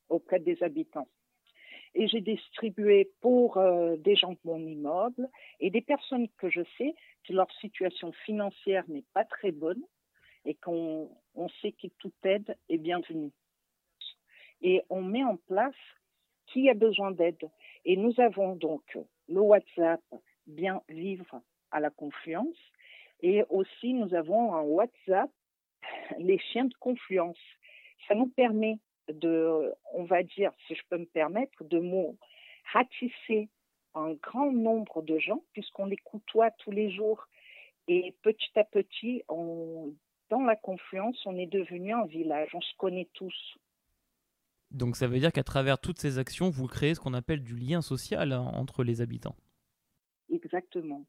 auprès 0.09 0.41
des 0.41 0.63
habitants 0.63 1.09
et 1.95 2.09
j'ai 2.09 2.21
distribué 2.21 3.11
pour 3.21 3.57
euh, 3.57 3.97
des 3.97 4.17
gens 4.17 4.33
de 4.33 4.39
mon 4.45 4.59
immeuble 4.59 5.29
et 5.61 5.71
des 5.71 5.81
personnes 5.81 6.29
que 6.39 6.51
je 6.51 6.63
sais 6.77 6.95
que 7.27 7.33
leur 7.33 7.51
situation 7.61 8.13
financière 8.25 8.85
n'est 8.89 9.05
pas 9.15 9.25
très 9.25 9.53
bonne 9.53 9.83
et 10.45 10.55
qu'on 10.55 11.11
on 11.35 11.49
sait 11.61 11.73
que 11.73 11.87
toute 11.99 12.15
aide 12.25 12.57
est 12.69 12.79
bienvenue. 12.79 13.33
Et 14.61 14.83
on 14.91 15.03
met 15.03 15.25
en 15.25 15.37
place 15.37 15.75
qui 16.47 16.69
a 16.69 16.75
besoin 16.75 17.11
d'aide. 17.11 17.49
Et 17.85 17.97
nous 17.97 18.19
avons 18.19 18.57
donc 18.57 18.99
le 19.29 19.41
WhatsApp 19.41 20.01
Bien 20.47 20.83
Vivre 20.89 21.41
à 21.71 21.81
la 21.81 21.91
Confluence 21.91 22.57
et 23.21 23.43
aussi 23.51 23.95
nous 23.95 24.15
avons 24.15 24.55
un 24.55 24.63
WhatsApp 24.63 25.31
Les 26.19 26.39
Chiens 26.39 26.67
de 26.67 26.75
Confluence. 26.75 27.39
Ça 28.09 28.15
nous 28.15 28.29
permet 28.29 28.79
de, 29.09 29.73
on 29.93 30.05
va 30.05 30.23
dire, 30.23 30.53
si 30.67 30.75
je 30.75 30.83
peux 30.89 30.99
me 30.99 31.07
permettre, 31.07 31.65
de 31.65 31.81
ratisser 32.73 33.49
un 33.95 34.13
grand 34.15 34.51
nombre 34.51 35.03
de 35.03 35.19
gens, 35.19 35.43
puisqu'on 35.53 35.87
les 35.87 35.97
côtoie 35.97 36.51
tous 36.53 36.71
les 36.71 36.91
jours. 36.91 37.27
Et 37.87 38.15
petit 38.23 38.59
à 38.59 38.65
petit, 38.65 39.23
dans 39.29 40.41
la 40.41 40.57
confluence, 40.57 41.21
on 41.27 41.37
est 41.37 41.47
devenu 41.47 41.93
un 41.93 42.07
village, 42.07 42.55
on 42.55 42.61
se 42.61 42.75
connaît 42.77 43.09
tous. 43.15 43.59
Donc 44.75 44.97
ça 44.97 45.07
veut 45.07 45.21
dire 45.21 45.33
qu'à 45.33 45.45
travers 45.45 45.79
toutes 45.79 45.99
ces 45.99 46.19
actions, 46.19 46.51
vous 46.51 46.67
créez 46.67 46.95
ce 46.95 47.01
qu'on 47.01 47.15
appelle 47.15 47.43
du 47.43 47.57
lien 47.57 47.81
social 47.81 48.33
hein, 48.33 48.51
entre 48.55 48.83
les 48.83 49.01
habitants. 49.01 49.37
Exactement. 50.33 51.05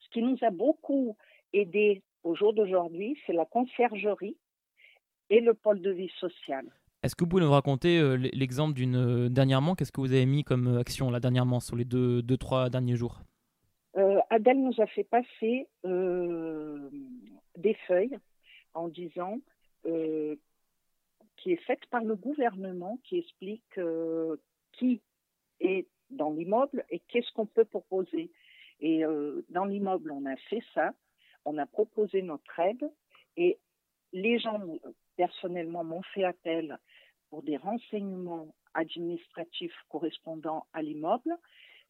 Ce 0.00 0.08
qui 0.10 0.22
nous 0.22 0.36
a 0.42 0.50
beaucoup 0.50 1.16
aidé 1.52 2.02
au 2.22 2.34
jour 2.34 2.52
d'aujourd'hui, 2.52 3.18
c'est 3.26 3.32
la 3.32 3.46
conciergerie 3.46 4.36
et 5.30 5.40
le 5.40 5.54
pôle 5.54 5.80
de 5.80 5.90
vie 5.90 6.12
sociale. 6.18 6.70
Est-ce 7.02 7.16
que 7.16 7.24
vous 7.24 7.30
pouvez 7.30 7.42
nous 7.42 7.50
raconter 7.50 7.98
euh, 7.98 8.16
l'exemple 8.16 8.74
d'une 8.74 8.96
euh, 8.96 9.28
dernièrement 9.30 9.74
Qu'est-ce 9.74 9.92
que 9.92 10.02
vous 10.02 10.12
avez 10.12 10.26
mis 10.26 10.44
comme 10.44 10.66
euh, 10.66 10.80
action 10.80 11.10
là 11.10 11.18
dernièrement 11.18 11.58
sur 11.58 11.76
les 11.76 11.86
deux, 11.86 12.20
deux 12.20 12.36
trois 12.36 12.68
derniers 12.68 12.96
jours? 12.96 13.22
Adèle 14.32 14.62
nous 14.62 14.80
a 14.80 14.86
fait 14.86 15.02
passer 15.02 15.66
des 15.82 17.74
feuilles 17.88 18.16
en 18.74 18.86
disant 18.86 19.38
qui 21.40 21.52
est 21.52 21.64
faite 21.64 21.84
par 21.86 22.04
le 22.04 22.16
gouvernement 22.16 22.98
qui 23.04 23.18
explique 23.18 23.80
qui 24.72 25.00
est 25.60 25.86
dans 26.10 26.30
l'immeuble 26.32 26.84
et 26.90 27.00
qu'est-ce 27.08 27.32
qu'on 27.32 27.46
peut 27.46 27.64
proposer. 27.64 28.30
Et 28.80 29.02
dans 29.48 29.64
l'immeuble, 29.64 30.10
on 30.12 30.26
a 30.26 30.36
fait 30.36 30.62
ça, 30.74 30.92
on 31.44 31.58
a 31.58 31.66
proposé 31.66 32.22
notre 32.22 32.58
aide 32.58 32.90
et 33.36 33.58
les 34.12 34.38
gens 34.38 34.60
personnellement 35.16 35.84
m'ont 35.84 36.02
fait 36.14 36.24
appel 36.24 36.78
pour 37.28 37.42
des 37.42 37.56
renseignements 37.56 38.54
administratifs 38.74 39.76
correspondant 39.88 40.66
à 40.72 40.82
l'immeuble 40.82 41.36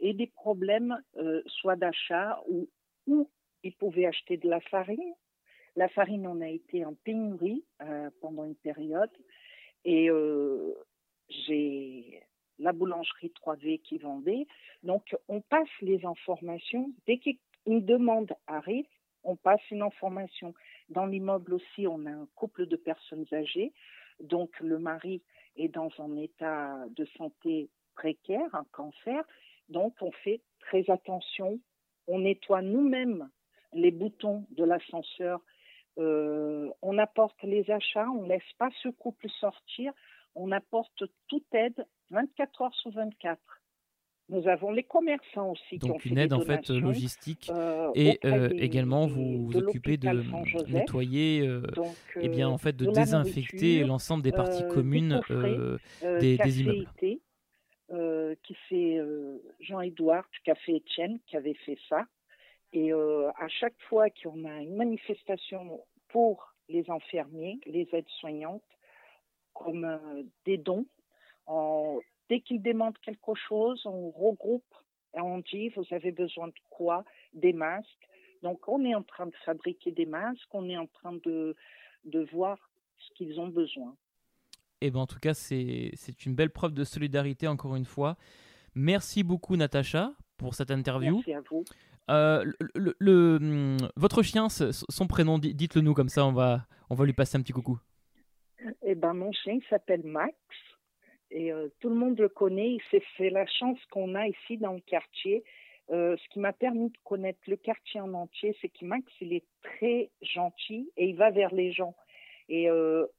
et 0.00 0.14
des 0.14 0.26
problèmes 0.26 0.98
euh, 1.16 1.42
soit 1.46 1.76
d'achat 1.76 2.40
ou 2.48 2.68
où 3.06 3.30
ils 3.62 3.74
pouvaient 3.74 4.06
acheter 4.06 4.36
de 4.36 4.48
la 4.48 4.60
farine. 4.60 5.14
La 5.76 5.88
farine 5.88 6.26
en 6.26 6.40
a 6.40 6.48
été 6.48 6.84
en 6.84 6.94
pénurie 6.94 7.64
euh, 7.82 8.10
pendant 8.20 8.44
une 8.44 8.56
période 8.56 9.10
et 9.84 10.10
euh, 10.10 10.74
j'ai 11.28 12.22
la 12.58 12.72
boulangerie 12.72 13.32
3V 13.42 13.80
qui 13.80 13.98
vendait. 13.98 14.46
Donc 14.82 15.16
on 15.28 15.40
passe 15.40 15.68
les 15.80 16.04
informations. 16.04 16.92
Dès 17.06 17.18
qu'une 17.18 17.84
demande 17.84 18.32
arrive, 18.46 18.86
on 19.24 19.36
passe 19.36 19.62
une 19.70 19.82
information. 19.82 20.54
Dans 20.88 21.06
l'immeuble 21.06 21.54
aussi, 21.54 21.86
on 21.86 22.06
a 22.06 22.10
un 22.10 22.28
couple 22.34 22.66
de 22.66 22.76
personnes 22.76 23.26
âgées. 23.32 23.72
Donc 24.20 24.58
le 24.60 24.78
mari 24.78 25.22
est 25.56 25.68
dans 25.68 25.90
un 25.98 26.16
état 26.16 26.84
de 26.96 27.04
santé 27.16 27.70
précaire, 27.94 28.54
un 28.54 28.66
cancer. 28.72 29.24
Donc 29.68 29.94
on 30.00 30.12
fait 30.12 30.40
très 30.60 30.88
attention. 30.90 31.60
On 32.06 32.20
nettoie 32.20 32.62
nous-mêmes 32.62 33.28
les 33.72 33.90
boutons 33.90 34.46
de 34.50 34.64
l'ascenseur. 34.64 35.40
Euh, 35.98 36.68
on 36.82 36.98
apporte 36.98 37.42
les 37.42 37.70
achats. 37.70 38.08
On 38.10 38.22
ne 38.22 38.28
laisse 38.28 38.42
pas 38.58 38.70
ce 38.82 38.88
couple 38.88 39.28
sortir. 39.40 39.92
On 40.34 40.52
apporte 40.52 41.02
toute 41.28 41.54
aide 41.54 41.84
24 42.10 42.62
heures 42.62 42.74
sur 42.74 42.90
24. 42.92 43.38
Nous 44.28 44.46
avons 44.46 44.70
les 44.70 44.84
commerçants 44.84 45.50
aussi 45.50 45.78
Donc 45.78 45.80
qui 45.80 45.90
ont 45.90 46.10
une 46.12 46.16
fait 46.18 46.22
aide 46.22 46.32
en 46.32 46.40
fait 46.42 46.70
logistique 46.70 47.50
euh, 47.52 47.90
et 47.96 48.20
euh, 48.24 48.48
des- 48.48 48.58
également 48.58 49.08
vous 49.08 49.46
vous 49.46 49.56
occupez 49.56 49.96
de 49.96 50.06
nettoyer 50.72 51.40
euh, 51.48 51.62
Donc, 51.74 51.96
et 52.20 52.28
bien 52.28 52.48
euh, 52.48 52.52
en 52.52 52.58
fait 52.58 52.76
de, 52.76 52.86
désinfecter 52.92 53.82
l'ensemble 53.82 54.22
des 54.22 54.30
parties 54.30 54.62
communes 54.68 55.20
des- 56.20 56.36
des 56.38 56.60
immeubles. 56.60 56.86
Qui 58.44 58.54
fait 58.68 59.00
Jean-Édouard, 59.58 60.24
Café 60.44 60.76
Etienne, 60.76 61.18
qui 61.26 61.36
avait 61.36 61.54
fait 61.54 61.78
ça. 61.88 62.06
Et 62.72 62.92
euh, 62.92 63.30
à 63.36 63.48
chaque 63.48 63.78
fois 63.88 64.08
qu'on 64.10 64.44
a 64.44 64.60
une 64.62 64.76
manifestation 64.76 65.80
pour 66.08 66.54
les 66.68 66.88
infirmiers, 66.90 67.58
les 67.66 67.88
aides-soignantes, 67.92 68.62
comme 69.54 69.84
euh, 69.84 70.22
des 70.44 70.56
dons, 70.56 70.86
on- 71.46 72.00
dès 72.28 72.40
qu'ils 72.40 72.62
demandent 72.62 72.98
quelque 72.98 73.34
chose, 73.34 73.82
on 73.86 74.10
regroupe 74.10 74.74
et 75.16 75.20
on 75.20 75.38
dit 75.38 75.70
vous 75.70 75.84
avez 75.90 76.12
besoin 76.12 76.46
de 76.48 76.54
quoi? 76.68 77.04
Des 77.32 77.52
masques. 77.52 78.08
Donc 78.42 78.68
on 78.68 78.84
est 78.84 78.94
en 78.94 79.02
train 79.02 79.26
de 79.26 79.34
fabriquer 79.44 79.90
des 79.90 80.06
masques, 80.06 80.48
on 80.54 80.68
est 80.68 80.76
en 80.76 80.86
train 80.86 81.12
de, 81.24 81.56
de 82.04 82.20
voir 82.32 82.56
ce 82.98 83.10
qu'ils 83.14 83.40
ont 83.40 83.48
besoin. 83.48 83.96
Et 84.80 84.90
ben 84.90 85.00
en 85.00 85.06
tout 85.06 85.18
cas 85.18 85.34
c'est 85.34 86.24
une 86.24 86.34
belle 86.36 86.50
preuve 86.50 86.72
de 86.72 86.84
solidarité 86.84 87.48
encore 87.48 87.74
une 87.74 87.84
fois. 87.84 88.16
Merci 88.76 89.24
beaucoup 89.24 89.56
Natacha 89.56 90.12
pour 90.38 90.54
cette 90.54 90.70
interview. 90.70 91.16
Merci 91.16 91.34
à 91.34 91.40
vous. 91.50 91.64
Euh, 92.10 92.44
hum, 92.76 93.76
votre 93.96 94.22
chien, 94.22 94.48
son 94.48 95.06
prénom, 95.06 95.38
di- 95.38 95.54
dites-le 95.54 95.80
nous 95.80 95.94
comme 95.94 96.08
ça, 96.08 96.26
on 96.26 96.32
va, 96.32 96.66
on 96.90 96.94
va 96.94 97.04
lui 97.04 97.12
passer 97.12 97.38
un 97.38 97.42
petit 97.42 97.52
coucou. 97.52 97.78
Eh 98.82 98.94
ben, 98.94 99.14
mon 99.14 99.32
chien 99.32 99.58
s'appelle 99.70 100.02
Max 100.04 100.34
et 101.30 101.52
euh, 101.52 101.68
tout 101.80 101.88
le 101.88 101.94
monde 101.94 102.18
le 102.18 102.28
connaît. 102.28 102.78
C'est 103.16 103.30
la 103.30 103.46
chance 103.46 103.78
qu'on 103.90 104.14
a 104.14 104.26
ici 104.26 104.58
dans 104.58 104.72
le 104.72 104.80
quartier. 104.80 105.44
Euh, 105.90 106.16
ce 106.16 106.28
qui 106.28 106.40
m'a 106.40 106.52
permis 106.52 106.90
de 106.90 106.98
connaître 107.04 107.40
le 107.46 107.56
quartier 107.56 108.00
en 108.00 108.12
entier, 108.14 108.56
c'est 108.60 108.68
que 108.68 108.84
Max, 108.84 109.04
il 109.20 109.32
est 109.32 109.46
très 109.62 110.10
gentil 110.20 110.90
et 110.96 111.08
il 111.08 111.16
va 111.16 111.30
vers 111.30 111.54
les 111.54 111.72
gens. 111.72 111.94
Et 112.52 112.68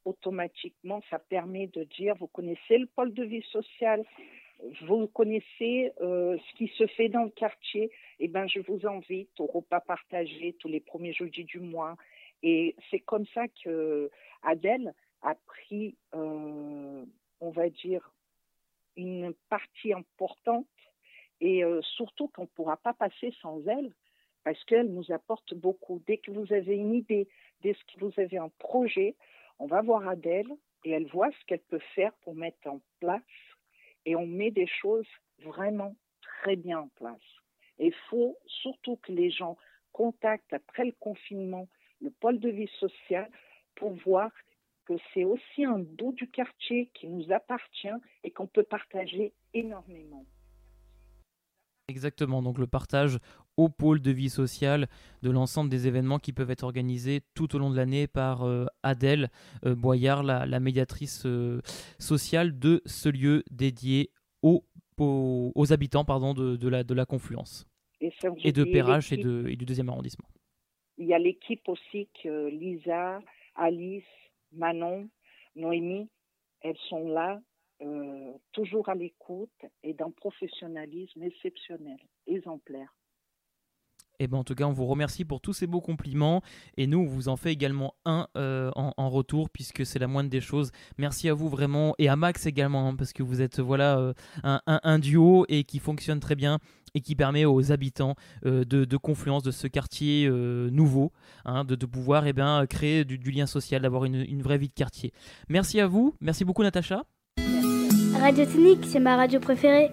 automatiquement, 0.03 1.01
ça 1.09 1.17
permet 1.17 1.67
de 1.67 1.85
dire, 1.85 2.15
vous 2.19 2.27
connaissez 2.27 2.77
le 2.77 2.85
pôle 2.85 3.13
de 3.13 3.23
vie 3.23 3.43
sociale, 3.43 4.03
vous 4.81 5.07
connaissez 5.07 5.91
euh, 6.01 6.37
ce 6.37 6.57
qui 6.57 6.67
se 6.69 6.85
fait 6.87 7.09
dans 7.09 7.23
le 7.23 7.29
quartier, 7.29 7.91
eh 8.19 8.27
ben, 8.27 8.47
je 8.47 8.59
vous 8.59 8.85
invite 8.87 9.39
au 9.39 9.45
repas 9.45 9.79
partagé 9.79 10.55
tous 10.59 10.67
les 10.67 10.79
premiers 10.79 11.13
jeudis 11.13 11.45
du 11.45 11.59
mois. 11.59 11.95
Et 12.43 12.75
c'est 12.89 12.99
comme 12.99 13.25
ça 13.33 13.47
que 13.63 14.09
Adèle 14.43 14.93
a 15.21 15.35
pris, 15.35 15.95
euh, 16.15 17.05
on 17.39 17.49
va 17.51 17.69
dire, 17.69 18.13
une 18.95 19.33
partie 19.49 19.93
importante 19.93 20.65
et 21.39 21.63
euh, 21.63 21.81
surtout 21.81 22.27
qu'on 22.27 22.43
ne 22.43 22.47
pourra 22.47 22.77
pas 22.77 22.93
passer 22.93 23.33
sans 23.41 23.65
elle 23.67 23.93
parce 24.43 24.63
qu'elle 24.65 24.87
nous 24.87 25.11
apporte 25.11 25.53
beaucoup. 25.53 26.01
Dès 26.07 26.17
que 26.17 26.31
vous 26.31 26.51
avez 26.51 26.75
une 26.75 26.95
idée, 26.95 27.27
dès 27.61 27.73
que 27.73 27.99
vous 27.99 28.11
avez 28.17 28.37
un 28.37 28.49
projet, 28.59 29.15
on 29.59 29.67
va 29.67 29.81
voir 29.81 30.07
Adèle 30.07 30.49
et 30.83 30.91
elle 30.91 31.07
voit 31.07 31.29
ce 31.31 31.45
qu'elle 31.45 31.61
peut 31.61 31.81
faire 31.95 32.13
pour 32.23 32.35
mettre 32.35 32.67
en 32.67 32.81
place 32.99 33.21
et 34.05 34.15
on 34.15 34.25
met 34.25 34.51
des 34.51 34.67
choses 34.67 35.07
vraiment 35.43 35.95
très 36.21 36.55
bien 36.55 36.79
en 36.79 36.87
place. 36.89 37.21
Il 37.79 37.93
faut 38.09 38.37
surtout 38.45 38.97
que 38.97 39.11
les 39.11 39.31
gens 39.31 39.57
contactent 39.91 40.53
après 40.53 40.85
le 40.85 40.93
confinement 40.99 41.67
le 42.01 42.09
pôle 42.09 42.39
de 42.39 42.49
vie 42.49 42.69
sociale 42.79 43.29
pour 43.75 43.93
voir 44.05 44.31
que 44.85 44.93
c'est 45.13 45.23
aussi 45.23 45.65
un 45.65 45.79
bout 45.79 46.13
du 46.13 46.29
quartier 46.29 46.89
qui 46.93 47.07
nous 47.07 47.31
appartient 47.31 47.87
et 48.23 48.31
qu'on 48.31 48.47
peut 48.47 48.63
partager 48.63 49.33
énormément. 49.53 50.25
Exactement, 51.87 52.41
donc 52.41 52.57
le 52.57 52.67
partage 52.67 53.19
au 53.57 53.69
pôle 53.69 54.01
de 54.01 54.11
vie 54.11 54.29
sociale 54.29 54.87
de 55.21 55.29
l'ensemble 55.29 55.69
des 55.69 55.87
événements 55.87 56.19
qui 56.19 56.33
peuvent 56.33 56.51
être 56.51 56.63
organisés 56.63 57.21
tout 57.33 57.55
au 57.55 57.59
long 57.59 57.69
de 57.69 57.75
l'année 57.75 58.07
par 58.07 58.43
euh, 58.43 58.65
Adèle 58.83 59.29
euh, 59.65 59.75
Boyard, 59.75 60.23
la, 60.23 60.45
la 60.45 60.59
médiatrice 60.59 61.25
euh, 61.25 61.61
sociale 61.99 62.57
de 62.57 62.81
ce 62.85 63.09
lieu 63.09 63.43
dédié 63.51 64.11
aux, 64.41 64.63
aux, 64.97 65.51
aux 65.53 65.73
habitants 65.73 66.05
pardon, 66.05 66.33
de, 66.33 66.55
de 66.55 66.67
la, 66.69 66.83
de 66.83 66.93
la 66.93 67.05
Confluence 67.05 67.67
Et, 67.99 68.51
de 68.51 68.63
Perrache 68.63 69.11
et, 69.11 69.17
de, 69.17 69.47
et 69.47 69.55
du 69.55 69.65
deuxième 69.65 69.89
arrondissement. 69.89 70.27
Il 70.97 71.07
y 71.07 71.13
a 71.13 71.19
l'équipe 71.19 71.67
aussi 71.67 72.07
que 72.23 72.47
Lisa, 72.47 73.19
Alice, 73.55 74.03
Manon, 74.51 75.09
Noémie, 75.55 76.09
elles 76.61 76.77
sont 76.89 77.09
là, 77.09 77.41
euh, 77.81 78.33
toujours 78.51 78.89
à 78.89 78.95
l'écoute 78.95 79.65
et 79.83 79.93
d'un 79.93 80.11
professionnalisme 80.11 81.23
exceptionnel, 81.23 81.97
exemplaire. 82.27 82.93
Et 84.21 84.27
ben 84.27 84.37
en 84.37 84.43
tout 84.43 84.53
cas, 84.53 84.65
on 84.65 84.71
vous 84.71 84.85
remercie 84.85 85.25
pour 85.25 85.41
tous 85.41 85.53
ces 85.53 85.65
beaux 85.65 85.81
compliments. 85.81 86.43
Et 86.77 86.85
nous, 86.85 86.99
on 86.99 87.05
vous 87.05 87.27
en 87.27 87.37
fait 87.37 87.51
également 87.51 87.95
un 88.05 88.27
euh, 88.37 88.69
en, 88.75 89.09
retour, 89.09 89.49
puisque 89.49 89.83
c'est 89.83 89.97
la 89.97 90.05
moindre 90.05 90.29
des 90.29 90.41
choses. 90.41 90.71
Merci 90.99 91.27
à 91.27 91.33
vous 91.33 91.49
vraiment. 91.49 91.95
Et 91.97 92.07
à 92.07 92.15
Max 92.15 92.45
également, 92.45 92.87
hein, 92.87 92.95
parce 92.95 93.13
que 93.13 93.23
vous 93.23 93.41
êtes 93.41 93.59
voilà, 93.59 93.97
euh, 93.97 94.13
un, 94.43 94.99
duo 94.99 95.45
et 95.49 95.63
qui 95.63 95.79
fonctionne 95.79 96.19
très 96.19 96.35
bien 96.35 96.59
et 96.93 97.01
qui 97.01 97.15
permet 97.15 97.45
aux 97.45 97.71
habitants 97.71 98.13
euh, 98.45 98.63
de, 98.63 98.97
Confluence, 98.97 99.41
de 99.41 99.49
ce 99.49 99.65
quartier 99.65 100.29
nouveau, 100.29 101.11
hein, 101.43 101.63
de, 101.65 101.75
pouvoir 101.87 102.27
eh 102.27 102.33
ben, 102.33 102.67
créer 102.67 103.03
du, 103.05 103.31
lien 103.31 103.47
social, 103.47 103.81
d'avoir 103.81 104.05
une, 104.05 104.41
vraie 104.43 104.59
vie 104.59 104.69
de 104.69 104.73
quartier. 104.73 105.13
Merci 105.49 105.79
à 105.79 105.87
vous. 105.87 106.13
Merci 106.21 106.45
beaucoup, 106.45 106.61
Natacha. 106.61 107.05
Radio 108.19 108.45
Tonique, 108.45 108.85
c'est 108.85 108.99
ma 108.99 109.15
radio 109.15 109.39
préférée. 109.39 109.89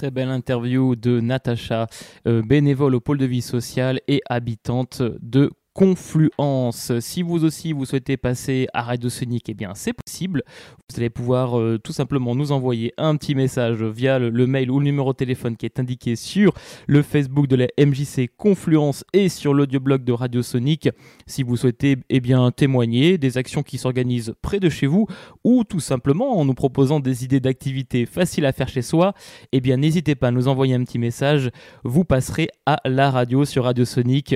Très 0.00 0.10
belle 0.10 0.30
interview 0.30 0.96
de 0.96 1.20
Natacha, 1.20 1.86
euh, 2.26 2.40
bénévole 2.40 2.94
au 2.94 3.00
pôle 3.00 3.18
de 3.18 3.26
vie 3.26 3.42
sociale 3.42 4.00
et 4.08 4.22
habitante 4.30 5.02
de 5.20 5.50
Confluence. 5.72 6.98
Si 6.98 7.22
vous 7.22 7.44
aussi 7.44 7.72
vous 7.72 7.84
souhaitez 7.84 8.16
passer 8.16 8.66
à 8.74 8.82
Radio 8.82 9.08
Sonic, 9.08 9.48
eh 9.48 9.54
bien 9.54 9.70
c'est 9.74 9.92
possible. 9.92 10.42
Vous 10.88 10.98
allez 10.98 11.10
pouvoir 11.10 11.58
euh, 11.58 11.78
tout 11.78 11.92
simplement 11.92 12.34
nous 12.34 12.50
envoyer 12.50 12.92
un 12.98 13.14
petit 13.16 13.36
message 13.36 13.80
via 13.80 14.18
le, 14.18 14.46
mail 14.48 14.68
ou 14.72 14.80
le 14.80 14.84
numéro 14.84 15.12
de 15.12 15.16
téléphone 15.16 15.56
qui 15.56 15.66
est 15.66 15.78
indiqué 15.78 16.16
sur 16.16 16.54
le 16.88 17.02
Facebook 17.02 17.46
de 17.46 17.54
la 17.54 17.68
MJC 17.78 18.28
Confluence 18.36 19.04
et 19.12 19.28
sur 19.28 19.54
l'audioblog 19.54 20.02
de 20.02 20.12
Radio 20.12 20.42
Sonic. 20.42 20.88
Si 21.28 21.44
vous 21.44 21.56
souhaitez 21.56 21.98
eh 22.08 22.18
bien 22.18 22.50
témoigner 22.50 23.16
des 23.16 23.38
actions 23.38 23.62
qui 23.62 23.78
s'organisent 23.78 24.34
près 24.42 24.58
de 24.58 24.68
chez 24.68 24.88
vous 24.88 25.06
ou 25.44 25.62
tout 25.62 25.80
simplement 25.80 26.36
en 26.36 26.44
nous 26.44 26.54
proposant 26.54 26.98
des 26.98 27.22
idées 27.22 27.40
d'activités 27.40 28.06
faciles 28.06 28.44
à 28.44 28.52
faire 28.52 28.68
chez 28.68 28.82
soi, 28.82 29.14
eh 29.52 29.60
bien 29.60 29.76
n'hésitez 29.76 30.16
pas 30.16 30.28
à 30.28 30.30
nous 30.32 30.48
envoyer 30.48 30.74
un 30.74 30.82
petit 30.82 30.98
message. 30.98 31.50
Vous 31.84 32.04
passerez 32.04 32.48
à 32.66 32.80
la 32.84 33.12
radio 33.12 33.44
sur 33.44 33.64
Radio 33.64 33.84
Sonic 33.84 34.34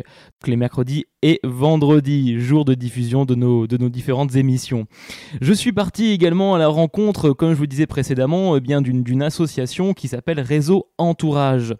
les 0.48 0.56
mercredis 0.56 1.06
et 1.24 1.40
vendredis, 1.42 2.38
jour 2.38 2.66
de 2.66 2.74
diffusion 2.74 3.24
de 3.24 3.34
nos, 3.34 3.66
de 3.66 3.78
nos 3.78 3.88
différentes 3.88 4.36
émissions. 4.36 4.84
Je 5.40 5.54
suis 5.54 5.72
parti 5.72 6.10
également 6.10 6.54
à 6.54 6.58
la 6.58 6.68
rencontre, 6.68 7.30
comme 7.30 7.54
je 7.54 7.56
vous 7.56 7.66
disais 7.66 7.86
précédemment, 7.86 8.56
eh 8.56 8.60
bien 8.60 8.82
d'une 8.82 9.02
d'une 9.02 9.22
association 9.22 9.94
qui 9.94 10.06
s'appelle 10.06 10.38
Réseau 10.38 10.90
Entourage. 10.98 11.74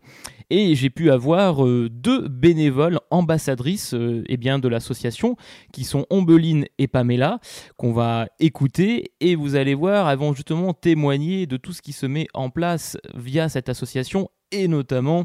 Et 0.49 0.75
j'ai 0.75 0.89
pu 0.89 1.11
avoir 1.11 1.65
euh, 1.67 1.91
deux 1.91 2.27
bénévoles 2.29 3.01
ambassadrices 3.11 3.93
euh, 3.93 4.25
eh 4.29 4.39
bien, 4.39 4.59
de 4.59 4.69
l'association, 4.69 5.37
qui 5.73 5.85
sont 5.85 6.07
Ombeline 6.09 6.65
et 6.79 6.87
Pamela, 6.87 7.39
qu'on 7.77 7.93
va 7.93 8.29
écouter. 8.41 9.13
Et 9.21 9.37
vous 9.37 9.57
allez 9.57 9.75
voir, 9.75 10.09
elles 10.09 10.19
vont 10.19 10.33
justement 10.33 10.73
témoigner 10.73 11.47
de 11.47 11.59
tout 11.59 11.73
ce 11.73 11.83
qui 11.83 11.93
se 11.93 12.07
met 12.07 12.29
en 12.33 12.49
place 12.49 12.97
via 13.15 13.51
cette 13.51 13.69
association, 13.69 14.31
et 14.53 14.69
notamment 14.69 15.25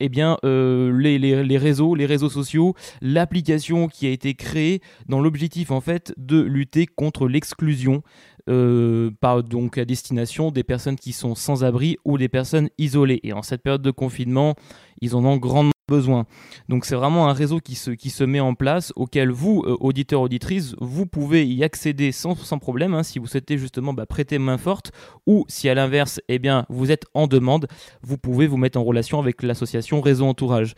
eh 0.00 0.08
bien, 0.08 0.36
euh, 0.44 0.96
les, 0.98 1.18
les- 1.18 1.44
les 1.44 1.58
réseaux, 1.58 1.94
les 1.94 2.06
réseaux 2.06 2.30
sociaux, 2.30 2.74
l'application 3.02 3.88
qui 3.88 4.06
a 4.06 4.10
été 4.10 4.34
créée 4.34 4.80
dans 5.08 5.20
l'objectif 5.20 5.70
en 5.70 5.80
fait 5.80 6.12
de 6.16 6.40
lutter 6.40 6.86
contre 6.86 7.28
l'exclusion 7.28 8.02
euh, 8.48 9.10
donc 9.48 9.78
à 9.78 9.84
destination 9.84 10.50
des 10.50 10.64
personnes 10.64 10.96
qui 10.96 11.12
sont 11.12 11.34
sans 11.34 11.64
abri 11.64 11.96
ou 12.04 12.18
des 12.18 12.28
personnes 12.28 12.68
isolées. 12.78 13.20
Et 13.22 13.32
en 13.32 13.42
cette 13.42 13.62
période 13.62 13.82
de 13.82 13.90
confinement, 13.90 14.54
ils 15.00 15.14
en 15.14 15.24
ont 15.24 15.36
grandement 15.36 15.72
besoin. 15.88 16.24
Donc 16.68 16.86
c'est 16.86 16.94
vraiment 16.94 17.28
un 17.28 17.32
réseau 17.32 17.58
qui 17.58 17.74
se, 17.74 18.24
met 18.24 18.40
en 18.40 18.54
place, 18.54 18.92
auquel 18.96 19.30
vous, 19.30 19.62
euh, 19.66 19.76
auditeurs, 19.80 20.22
auditrices, 20.22 20.74
vous 20.80 21.04
pouvez 21.04 21.46
y 21.46 21.64
accéder 21.64 22.12
sans, 22.12 22.34
problème, 22.58 22.94
hein, 22.94 23.02
si 23.02 23.18
vous 23.18 23.26
souhaitez 23.26 23.58
justement 23.58 23.92
bah, 23.92 24.06
prêter 24.06 24.38
main 24.38 24.56
forte, 24.56 24.92
ou 25.26 25.44
si 25.48 25.68
à 25.68 25.74
l'inverse, 25.74 26.20
eh 26.28 26.38
bien, 26.38 26.64
vous 26.68 26.90
êtes 26.90 27.04
en 27.12 27.26
demande, 27.26 27.66
vous 28.02 28.16
pouvez 28.16 28.46
vous 28.46 28.56
mettre 28.56 28.78
en 28.78 28.84
relation 28.84 29.18
avec 29.18 29.42
l'association 29.42 30.00
Réseau 30.00 30.26
Entourage. 30.26 30.74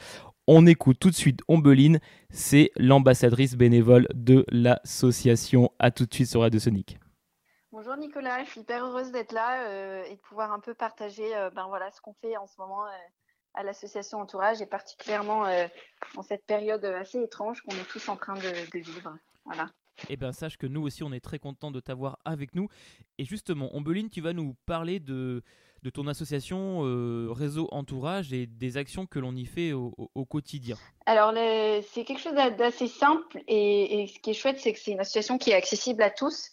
On 0.49 0.67
écoute 0.67 0.97
tout 0.99 1.11
de 1.11 1.15
suite 1.15 1.41
Ombeline, 1.47 2.01
c'est 2.31 2.73
l'ambassadrice 2.77 3.55
bénévole 3.55 4.09
de 4.15 4.45
l'association. 4.51 5.71
À 5.79 5.93
tout 5.93 6.05
de 6.05 6.13
suite 6.13 6.29
sur 6.29 6.41
Radio 6.41 6.59
Sonic. 6.59 6.99
Bonjour 7.85 7.97
Nicolas, 7.97 8.45
je 8.45 8.51
suis 8.51 8.61
hyper 8.61 8.85
heureuse 8.85 9.11
d'être 9.11 9.33
là 9.33 9.67
euh, 9.67 10.05
et 10.05 10.15
de 10.15 10.21
pouvoir 10.21 10.53
un 10.53 10.61
peu 10.61 10.73
partager 10.73 11.35
euh, 11.35 11.51
ben 11.51 11.67
voilà, 11.67 11.91
ce 11.91 12.01
qu'on 12.01 12.13
fait 12.13 12.37
en 12.37 12.47
ce 12.47 12.53
moment 12.57 12.87
euh, 12.87 12.91
à 13.55 13.65
l'association 13.65 14.21
Entourage 14.21 14.63
et 14.63 14.67
particulièrement 14.67 15.47
en 16.17 16.23
cette 16.23 16.47
période 16.47 16.85
assez 16.85 17.21
étrange 17.21 17.61
qu'on 17.63 17.75
est 17.75 17.89
tous 17.91 18.09
en 18.09 18.15
train 18.15 18.35
de, 18.35 18.41
de 18.41 18.79
vivre. 18.79 19.19
Voilà. 19.45 19.67
Eh 20.09 20.17
bien, 20.17 20.31
sache 20.31 20.59
que 20.59 20.69
nous 20.69 20.81
aussi, 20.81 21.03
on 21.03 21.13
est 21.13 21.19
très 21.19 21.41
content 21.41 21.73
de 21.73 21.81
t'avoir 21.81 22.21
avec 22.25 22.55
nous. 22.55 22.69
Et 23.19 23.25
justement, 23.25 23.75
Ombeline, 23.75 24.11
tu 24.11 24.21
vas 24.21 24.33
nous 24.33 24.55
parler 24.65 25.01
de, 25.01 25.43
de 25.83 25.91
ton 25.91 26.07
association 26.07 26.83
euh, 26.85 27.33
Réseau 27.33 27.69
Entourage 27.73 28.33
et 28.33 28.47
des 28.47 28.77
actions 28.77 29.07
que 29.07 29.19
l'on 29.19 29.35
y 29.35 29.45
fait 29.45 29.73
au, 29.73 30.25
quotidien. 30.31 30.77
Alors, 31.07 31.35
c'est 31.93 32.05
quelque 32.05 32.21
chose 32.21 32.35
d'assez 32.35 32.87
simple 32.87 33.43
et, 33.49 34.07
ce 34.07 34.21
qui 34.21 34.31
est 34.31 34.35
chouette, 34.35 34.61
c'est 34.61 34.73
que 34.73 34.79
c'est 34.79 34.93
une 34.93 35.01
association 35.01 35.37
qui 35.37 35.51
est 35.51 35.55
accessible 35.55 36.05
à 36.05 36.11
tous. 36.11 36.53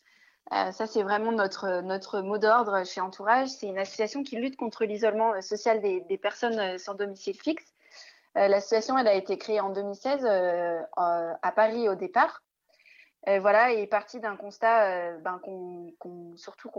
Euh, 0.51 0.71
ça, 0.71 0.87
c'est 0.87 1.03
vraiment 1.03 1.31
notre, 1.31 2.21
mot 2.21 2.37
d'ordre 2.37 2.85
chez 2.85 3.01
Entourage. 3.01 3.49
C'est 3.49 3.67
une 3.67 3.77
association 3.77 4.23
qui 4.23 4.35
lutte 4.35 4.57
contre 4.57 4.85
l'isolement 4.85 5.33
euh, 5.33 5.41
social 5.41 5.81
des, 5.81 6.17
personnes 6.17 6.77
sans 6.77 6.95
domicile 6.95 7.39
fixe. 7.39 7.73
L'association, 8.35 8.97
elle 8.97 9.07
a 9.07 9.15
été 9.15 9.37
créée 9.37 9.59
en 9.59 9.69
2016 9.71 10.25
à 10.95 11.51
Paris 11.51 11.89
au 11.89 11.95
départ. 11.95 12.41
Euh, 13.27 13.39
voilà, 13.39 13.73
et 13.73 13.81
est 13.81 13.87
parti 13.87 14.19
d'un 14.21 14.37
constat 14.37 14.85
euh, 14.85 15.17
ben, 15.19 15.39
qu'on, 15.39 15.93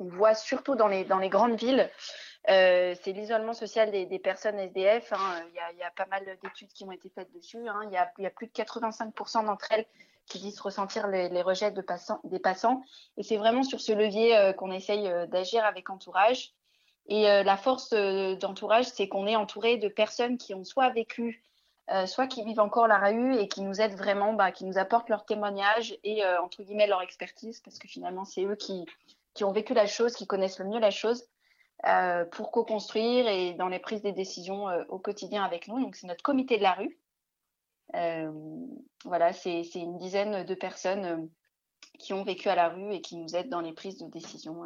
voit 0.08 0.34
surtout 0.34 0.74
dans 0.74 0.88
les, 0.88 1.04
grandes 1.28 1.58
villes, 1.58 1.90
euh, 2.48 2.94
c'est 3.02 3.12
l'isolement 3.12 3.52
social 3.52 3.90
des, 3.90 4.18
personnes 4.18 4.58
SDF. 4.58 5.12
Hein. 5.12 5.44
Il, 5.48 5.78
y 5.78 5.82
a, 5.82 5.90
pas 5.90 6.06
mal 6.06 6.24
d'études 6.42 6.72
qui 6.72 6.84
ont 6.84 6.92
été 6.92 7.10
faites 7.10 7.30
dessus. 7.32 7.68
Hein. 7.68 7.80
Il, 7.84 7.92
y 7.92 8.26
a, 8.26 8.30
plus 8.30 8.46
de 8.46 8.52
85% 8.52 9.44
d'entre 9.44 9.70
elles 9.70 9.86
qui 10.30 10.38
disent 10.38 10.60
ressentir 10.60 11.06
les, 11.08 11.42
rejets 11.42 11.72
des 11.72 11.82
passants. 12.38 12.82
Et 13.16 13.22
c'est 13.22 13.36
vraiment 13.36 13.62
sur 13.62 13.80
ce 13.80 13.92
levier 13.92 14.52
qu'on 14.56 14.70
essaye 14.70 15.10
d'agir 15.28 15.64
avec 15.64 15.90
Entourage. 15.90 16.52
Et 17.08 17.24
la 17.24 17.56
force 17.56 17.90
d'Entourage, 17.90 18.86
c'est 18.86 19.08
qu'on 19.08 19.26
est 19.26 19.36
entouré 19.36 19.76
de 19.76 19.88
personnes 19.88 20.38
qui 20.38 20.54
ont 20.54 20.64
soit 20.64 20.90
vécu 20.90 21.42
euh, 21.92 22.06
soit 22.06 22.28
qui 22.28 22.44
vivent 22.44 22.60
encore 22.60 22.86
la 22.86 22.98
rue 22.98 23.36
et 23.36 23.48
qui 23.48 23.62
nous 23.62 23.80
aident 23.80 23.96
vraiment, 23.96 24.32
bah, 24.32 24.52
qui 24.52 24.64
nous 24.64 24.78
apportent 24.78 25.08
leur 25.08 25.24
témoignage 25.24 25.98
et 26.04 26.24
euh, 26.24 26.40
entre 26.40 26.62
guillemets 26.62 26.86
leur 26.86 27.02
expertise, 27.02 27.60
parce 27.60 27.80
que 27.80 27.88
finalement 27.88 28.24
c'est 28.24 28.44
eux 28.44 28.54
qui, 28.54 28.86
qui 29.34 29.42
ont 29.42 29.50
vécu 29.50 29.74
la 29.74 29.86
chose, 29.86 30.14
qui 30.14 30.28
connaissent 30.28 30.60
le 30.60 30.66
mieux 30.66 30.78
la 30.78 30.92
chose, 30.92 31.24
euh, 31.86 32.24
pour 32.26 32.52
co-construire 32.52 33.26
et 33.26 33.54
dans 33.54 33.66
les 33.66 33.80
prises 33.80 34.02
des 34.02 34.12
décisions 34.12 34.66
au 34.88 35.00
quotidien 35.00 35.42
avec 35.42 35.66
nous. 35.66 35.80
Donc 35.80 35.96
c'est 35.96 36.06
notre 36.06 36.22
comité 36.22 36.58
de 36.58 36.62
la 36.62 36.74
rue. 36.74 36.96
Voilà, 39.04 39.32
c'est 39.32 39.62
une 39.74 39.98
dizaine 39.98 40.44
de 40.44 40.54
personnes 40.54 41.28
qui 41.98 42.12
ont 42.12 42.24
vécu 42.24 42.48
à 42.48 42.54
la 42.54 42.68
rue 42.68 42.92
et 42.94 43.00
qui 43.00 43.16
nous 43.16 43.36
aident 43.36 43.50
dans 43.50 43.60
les 43.60 43.72
prises 43.72 43.98
de 43.98 44.06
décision 44.06 44.64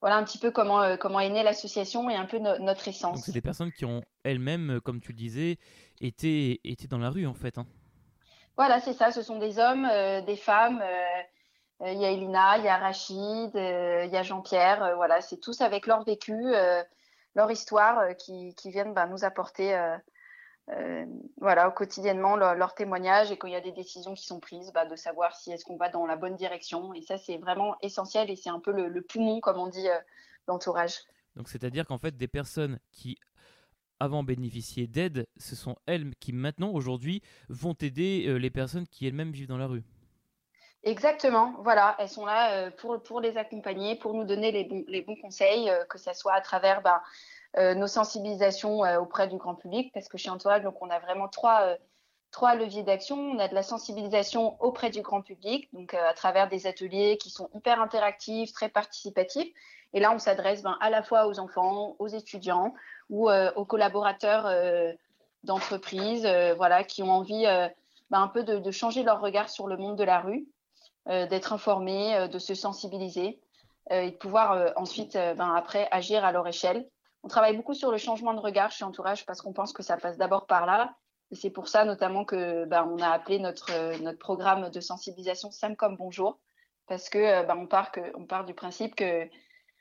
voilà 0.00 0.16
un 0.16 0.24
petit 0.24 0.38
peu 0.38 0.50
comment, 0.50 0.82
euh, 0.82 0.96
comment 0.96 1.20
est 1.20 1.30
née 1.30 1.42
l'association 1.42 2.08
et 2.10 2.14
un 2.14 2.26
peu 2.26 2.38
notre 2.38 2.88
essence. 2.88 3.16
Donc 3.16 3.24
c'est 3.24 3.32
des 3.32 3.40
personnes 3.40 3.72
qui 3.72 3.84
ont 3.84 4.02
elles-mêmes, 4.24 4.76
euh, 4.76 4.80
comme 4.80 5.00
tu 5.00 5.12
le 5.12 5.16
disais, 5.16 5.58
été, 6.00 6.60
été 6.64 6.86
dans 6.86 6.98
la 6.98 7.10
rue 7.10 7.26
en 7.26 7.34
fait. 7.34 7.58
Hein. 7.58 7.66
Voilà, 8.56 8.80
c'est 8.80 8.92
ça, 8.92 9.10
ce 9.10 9.22
sont 9.22 9.38
des 9.38 9.58
hommes, 9.58 9.86
euh, 9.90 10.20
des 10.22 10.36
femmes. 10.36 10.82
Il 11.84 12.00
y 12.00 12.06
a 12.06 12.10
Elina, 12.10 12.56
il 12.56 12.64
y 12.64 12.68
a 12.68 12.78
Rachid, 12.78 13.50
il 13.54 14.10
y 14.10 14.16
a 14.16 14.22
Jean-Pierre. 14.22 14.94
voilà, 14.96 15.20
c'est 15.20 15.36
tous 15.36 15.60
avec 15.60 15.86
leur 15.86 16.04
vécu, 16.04 16.34
leur 17.34 17.50
histoire 17.50 18.16
qui, 18.16 18.54
qui 18.54 18.70
viennent 18.70 18.94
bah, 18.94 19.06
nous 19.06 19.24
apporter 19.24 19.76
euh, 20.72 21.06
voilà, 21.40 21.70
quotidiennement 21.70 22.34
leur, 22.34 22.56
leur, 22.56 22.74
témoignage 22.74 23.30
et 23.30 23.36
quand 23.36 23.46
il 23.46 23.52
y 23.52 23.56
a 23.56 23.60
des 23.60 23.72
décisions 23.72 24.14
qui 24.14 24.26
sont 24.26 24.40
prises, 24.40 24.72
bah, 24.72 24.84
de 24.84 24.96
savoir 24.96 25.36
si 25.36 25.52
est-ce 25.52 25.64
qu'on 25.64 25.76
va 25.76 25.88
dans 25.88 26.06
la 26.06 26.16
bonne 26.16 26.34
direction. 26.34 26.92
Et 26.92 27.02
ça, 27.02 27.18
c'est 27.18 27.36
vraiment 27.36 27.76
essentiel 27.82 28.30
et 28.30 28.36
c'est 28.36 28.50
un 28.50 28.58
peu 28.58 28.72
le, 28.72 29.02
poumon, 29.02 29.40
comme 29.40 29.58
on 29.58 29.68
dit, 29.68 29.86
d'entourage. 30.48 30.96
Euh, 30.96 31.36
Donc, 31.36 31.48
c'est-à-dire 31.48 31.86
qu'en 31.86 31.98
fait, 31.98 32.16
des 32.16 32.26
personnes 32.26 32.80
qui 32.90 33.16
avant 34.00 34.24
bénéficiaient 34.24 34.88
d'aide, 34.88 35.26
ce 35.38 35.54
sont 35.54 35.76
elles 35.86 36.14
qui 36.16 36.32
maintenant, 36.32 36.72
aujourd'hui, 36.72 37.22
vont 37.48 37.74
aider 37.80 38.26
euh, 38.26 38.36
les 38.36 38.50
personnes 38.50 38.88
qui 38.88 39.06
elles-mêmes 39.06 39.30
vivent 39.30 39.46
dans 39.46 39.56
la 39.56 39.68
rue. 39.68 39.84
Exactement, 40.82 41.54
voilà, 41.62 41.96
elles 41.98 42.08
sont 42.08 42.26
là 42.26 42.70
pour, 42.72 43.02
pour 43.02 43.20
les 43.20 43.36
accompagner, 43.36 43.96
pour 43.96 44.14
nous 44.14 44.22
donner 44.22 44.52
les 44.52 44.64
bons, 44.64 44.84
les 44.86 45.02
bons 45.02 45.16
conseils, 45.16 45.68
que 45.88 45.98
ce 45.98 46.12
soit 46.12 46.34
à 46.34 46.40
travers 46.40 46.80
bah, 46.80 47.02
euh, 47.02 47.08
nos 47.74 47.86
sensibilisations 47.86 48.84
euh, 48.84 48.98
auprès 48.98 49.28
du 49.28 49.36
grand 49.36 49.54
public, 49.54 49.90
parce 49.92 50.08
que 50.08 50.18
chez 50.18 50.30
Entourage, 50.30 50.62
donc 50.62 50.80
on 50.82 50.90
a 50.90 50.98
vraiment 50.98 51.28
trois 51.28 51.62
euh, 51.62 51.76
trois 52.30 52.54
leviers 52.54 52.82
d'action. 52.82 53.16
On 53.16 53.38
a 53.38 53.48
de 53.48 53.54
la 53.54 53.62
sensibilisation 53.62 54.62
auprès 54.62 54.90
du 54.90 55.00
grand 55.00 55.22
public, 55.22 55.68
donc 55.72 55.94
à 55.94 56.12
travers 56.12 56.48
des 56.48 56.66
ateliers 56.66 57.16
qui 57.16 57.30
sont 57.30 57.48
hyper 57.54 57.80
interactifs, 57.80 58.52
très 58.52 58.68
participatifs. 58.68 59.48
Et 59.94 60.00
là, 60.00 60.12
on 60.12 60.18
s'adresse 60.18 60.62
ben, 60.62 60.76
à 60.80 60.90
la 60.90 61.02
fois 61.02 61.28
aux 61.28 61.38
enfants, 61.38 61.96
aux 61.98 62.08
étudiants 62.08 62.74
ou 63.08 63.30
aux 63.30 63.64
collaborateurs 63.64 64.52
d'entreprises, 65.44 66.28
voilà, 66.56 66.84
qui 66.84 67.02
ont 67.02 67.12
envie 67.12 67.44
ben, 68.10 68.20
un 68.20 68.28
peu 68.28 68.42
de, 68.42 68.58
de, 68.58 68.70
changer 68.70 69.02
leur 69.02 69.22
regard 69.22 69.48
sur 69.48 69.66
le 69.68 69.78
monde 69.78 69.96
de 69.96 70.04
la 70.04 70.20
rue, 70.20 70.46
d'être 71.06 71.54
informés, 71.54 72.28
de 72.28 72.38
se 72.38 72.54
sensibiliser 72.54 73.40
et 73.88 74.10
de 74.10 74.16
pouvoir 74.16 74.72
ensuite, 74.76 75.14
ben, 75.14 75.54
après, 75.54 75.88
agir 75.90 76.22
à 76.22 76.32
leur 76.32 76.46
échelle 76.46 76.86
on 77.26 77.28
travaille 77.28 77.56
beaucoup 77.56 77.74
sur 77.74 77.90
le 77.90 77.98
changement 77.98 78.34
de 78.34 78.38
regard 78.38 78.70
chez 78.70 78.84
Entourage 78.84 79.26
parce 79.26 79.42
qu'on 79.42 79.52
pense 79.52 79.72
que 79.72 79.82
ça 79.82 79.96
passe 79.96 80.16
d'abord 80.16 80.46
par 80.46 80.64
là. 80.64 80.94
C'est 81.32 81.50
pour 81.50 81.66
ça 81.66 81.84
notamment 81.84 82.24
que 82.24 82.66
ben, 82.66 82.88
on 82.88 83.02
a 83.02 83.08
appelé 83.08 83.40
notre, 83.40 84.00
notre 84.00 84.20
programme 84.20 84.70
de 84.70 84.80
sensibilisation 84.80 85.50
Sam 85.50 85.74
comme 85.74 85.96
bonjour 85.96 86.38
parce 86.86 87.08
que 87.08 87.44
ben, 87.44 87.56
on, 87.56 87.66
part 87.66 87.90
que 87.90 88.00
on 88.14 88.26
part 88.26 88.44
du 88.44 88.54
principe 88.54 88.94
que 88.94 89.28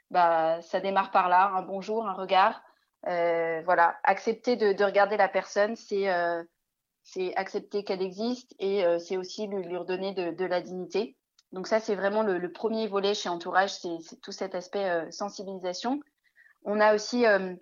bah, 0.10 0.60
ça 0.64 0.80
démarre 0.80 1.12
par 1.12 1.30
là, 1.30 1.52
un 1.54 1.62
bonjour, 1.62 2.08
un 2.08 2.14
regard. 2.14 2.64
Euh, 3.06 3.62
voilà, 3.64 3.96
accepter 4.04 4.56
de, 4.56 4.74
de, 4.74 4.84
regarder 4.84 5.16
la 5.16 5.28
personne, 5.28 5.76
c'est 5.76 6.10
euh, 6.10 6.42
accepter 7.36 7.84
qu'elle 7.84 8.02
existe 8.02 8.56
et 8.58 8.84
euh, 8.84 8.98
c'est 8.98 9.18
aussi 9.18 9.46
lui, 9.46 9.78
redonner 9.78 10.16
de, 10.16 10.46
la 10.46 10.62
dignité. 10.62 11.16
Donc 11.52 11.68
ça, 11.68 11.80
c'est 11.80 11.94
vraiment 11.94 12.24
le, 12.24 12.52
premier 12.52 12.88
volet 12.88 13.14
chez 13.14 13.30
Entourage, 13.30 13.76
c'est 13.76 14.20
tout 14.24 14.32
cet 14.32 14.56
aspect 14.56 15.12
sensibilisation. 15.12 16.00
On 16.66 16.80
a 16.80 16.96
aussi 16.96 17.26
euh, 17.26 17.54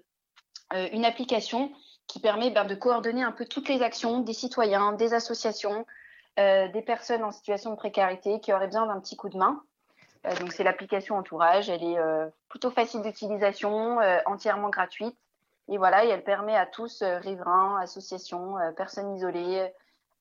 euh, 0.74 0.88
une 0.94 1.06
application 1.06 1.72
qui 2.08 2.20
permet 2.20 2.52
ben, 2.52 2.66
de 2.66 2.74
coordonner 2.74 3.22
un 3.22 3.32
peu 3.34 3.46
toutes 3.46 3.70
les 3.70 3.82
actions 3.82 4.20
des 4.20 4.34
citoyens, 4.34 4.94
des 4.94 5.14
associations, 5.14 5.86
euh, 6.40 6.70
des 6.70 6.82
personnes 6.82 7.24
en 7.24 7.32
situation 7.32 7.72
de 7.72 7.76
précarité 7.76 8.40
qui 8.40 8.54
auraient 8.54 8.68
besoin 8.68 8.88
d'un 8.88 9.00
petit 9.00 9.16
coup 9.16 9.30
de 9.30 9.38
main. 9.38 9.62
donc 10.40 10.54
c'est 10.54 10.64
l'application 10.64 11.18
Entourage, 11.18 11.70
elle 11.70 11.84
est 11.84 11.98
plutôt 12.48 12.72
facile 12.72 13.02
d'utilisation, 13.02 14.00
entièrement 14.26 14.70
gratuite. 14.70 15.16
Et 15.70 15.78
voilà, 15.78 16.06
elle 16.06 16.24
permet 16.24 16.56
à 16.56 16.66
tous, 16.66 17.04
riverains, 17.04 17.80
associations, 17.82 18.56
personnes 18.78 19.16
isolées, 19.16 19.70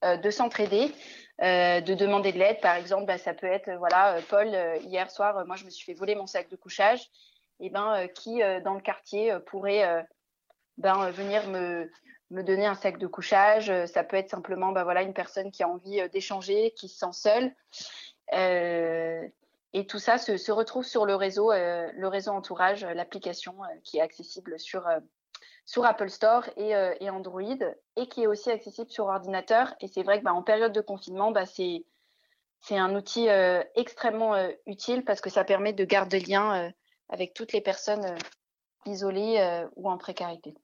de 0.03 0.31
s'entraider, 0.31 0.93
de 1.41 1.95
demander 1.95 2.33
de 2.33 2.39
l'aide. 2.39 2.61
Par 2.61 2.75
exemple, 2.75 3.07
ben, 3.07 3.19
ça 3.19 3.33
peut 3.33 3.47
être, 3.47 3.71
voilà, 3.79 4.17
Paul, 4.29 4.49
hier 4.83 5.11
soir, 5.11 5.47
moi 5.47 5.57
je 5.57 5.65
me 5.65 5.71
suis 5.71 5.85
fait 5.85 5.95
voler 5.95 6.15
mon 6.15 6.27
sac 6.27 6.49
de 6.49 6.57
couchage 6.57 7.09
eh 7.65 7.71
ben, 7.71 7.95
euh, 7.95 8.07
qui 8.09 8.43
euh, 8.43 8.61
dans 8.61 8.75
le 8.75 8.81
quartier 8.81 9.31
euh, 9.31 9.39
pourrait 9.39 10.05
ben, 10.79 11.11
venir 11.13 11.49
me, 11.49 11.89
me 12.31 12.43
donner 12.43 12.67
un 12.67 12.75
sac 12.75 12.99
de 12.99 13.07
couchage. 13.07 13.73
Ça 13.87 14.03
peut 14.03 14.17
être 14.17 14.31
simplement 14.31 14.73
ben, 14.73 14.83
voilà, 14.83 15.03
une 15.03 15.15
personne 15.15 15.53
qui 15.53 15.63
a 15.63 15.69
envie 15.69 16.07
d'échanger, 16.11 16.73
qui 16.77 16.89
se 16.89 16.99
sent 16.99 17.13
seule. 17.13 17.55
et 19.75 19.87
tout 19.87 20.01
ça 20.01 20.19
se, 20.19 20.37
se, 20.37 20.51
retrouve 20.51 20.85
sur 20.85 21.07
le 21.07 21.15
réseau, 21.15 21.53
le 21.53 22.07
réseau 22.07 22.33
Entourage, 22.33 22.85
l'application 22.85 23.55
qui 23.85 23.99
est 23.99 24.01
accessible 24.01 24.59
sur, 24.59 24.89
sur 25.65 25.85
Apple 25.85 26.11
Store 26.11 26.45
et, 26.57 26.73
et, 27.01 27.11
Android 27.11 27.43
et 27.97 28.09
qui 28.09 28.25
est 28.25 28.27
aussi 28.27 28.51
accessible 28.51 28.91
sur 28.91 29.07
ordinateur. 29.07 29.73
Et 29.81 29.87
c'est 29.87 30.03
vrai 30.03 30.19
que 30.19 30.25
ben, 30.25 30.33
en 30.33 30.43
période 30.43 30.73
de 30.73 30.81
confinement, 30.81 31.31
ben, 31.31 31.47
c'est 31.47 31.85
c'est 32.61 32.79
un 32.79 32.95
outil 32.95 33.29
extrêmement 33.75 34.35
utile 34.67 35.05
parce 35.05 35.21
que 35.21 35.31
ça 35.31 35.45
permet 35.45 35.73
de 35.73 35.85
garder 35.85 36.21
le 36.21 36.29
lien 36.29 36.73
avec 37.13 37.35
toutes 37.35 37.53
les 37.53 37.61
personnes 37.61 38.05
euh, 38.05 38.17
isolées 38.87 39.39
euh, 39.39 39.69
ou 39.77 39.89
en 39.89 39.99
précarité. 39.99 40.55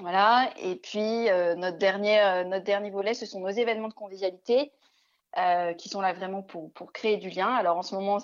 Voilà. 0.00 0.50
Et 0.58 0.76
puis 0.76 1.28
euh, 1.28 1.54
notre 1.54 1.78
dernier 1.78 2.44
notre 2.46 2.64
dernier 2.64 2.90
volet, 2.90 3.14
ce 3.14 3.26
sont 3.26 3.40
nos 3.40 3.48
événements 3.48 3.88
de 3.88 3.94
convivialité. 3.94 4.72
qui 5.78 5.88
sont 5.88 6.02
là 6.02 6.12
vraiment 6.12 6.42
pour, 6.42 6.92
créer 6.92 7.16
du 7.16 7.30
lien. 7.30 7.54
Alors 7.54 7.78
en 7.78 7.82
ce 7.82 7.94
moment, 7.94 8.18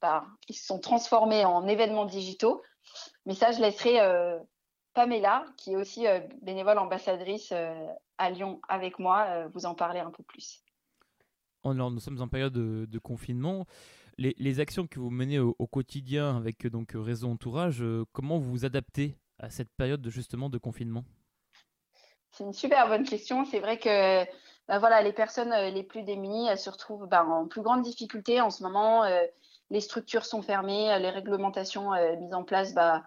bah, 0.00 0.24
ils 0.48 0.54
se 0.54 0.66
sont 0.66 0.78
transformés 0.78 1.44
en 1.44 1.66
événements 1.66 2.04
digitaux, 2.04 2.62
mais 3.26 3.34
ça, 3.34 3.50
je 3.50 3.60
laisserai 3.60 3.98
Pamela, 4.92 5.46
qui 5.56 5.72
est 5.72 5.76
aussi 5.76 6.06
bénévole 6.42 6.78
ambassadrice 6.78 7.52
à 8.18 8.30
Lyon 8.30 8.60
avec 8.68 9.00
moi, 9.00 9.48
vous 9.52 9.66
en 9.66 9.74
parler 9.74 9.98
un 9.98 10.12
peu 10.12 10.22
plus. 10.22 10.62
Alors, 11.64 11.90
nous 11.90 11.98
sommes 11.98 12.20
en 12.20 12.28
période 12.28 12.52
de, 12.52 12.86
de 12.86 12.98
confinement 13.00 13.66
les, 14.18 14.60
actions 14.60 14.86
que 14.86 14.98
vous 14.98 15.10
menez 15.10 15.38
au, 15.38 15.66
quotidien 15.66 16.36
avec 16.36 16.66
donc 16.66 16.92
Réseau 16.94 17.28
Entourage, 17.28 17.82
euh, 17.82 18.04
comment 18.12 18.38
vous 18.38 18.50
vous 18.50 18.64
adaptez 18.64 19.16
à 19.38 19.50
cette 19.50 19.70
période 19.76 20.00
de, 20.00 20.10
justement 20.10 20.48
de 20.48 20.58
confinement? 20.58 21.04
C'est 22.30 22.44
une 22.44 22.52
super 22.52 22.88
bonne 22.88 23.04
question. 23.04 23.44
C'est 23.44 23.60
vrai 23.60 23.78
que 23.78 24.24
bah 24.66 24.78
voilà, 24.78 25.02
les 25.02 25.12
personnes 25.12 25.52
euh, 25.52 25.70
les 25.70 25.82
plus 25.82 26.02
démunies 26.02 26.56
se 26.56 26.70
retrouvent 26.70 27.06
bah, 27.06 27.24
en 27.24 27.46
plus 27.46 27.62
grande 27.62 27.82
difficulté 27.82 28.40
en 28.40 28.50
ce 28.50 28.62
moment. 28.62 29.04
Euh, 29.04 29.20
les 29.70 29.80
structures 29.80 30.24
sont 30.24 30.42
fermées, 30.42 30.96
les 31.00 31.10
réglementations 31.10 31.90
mises 32.20 32.34
en 32.34 32.44
place, 32.44 32.74
bah, 32.74 33.02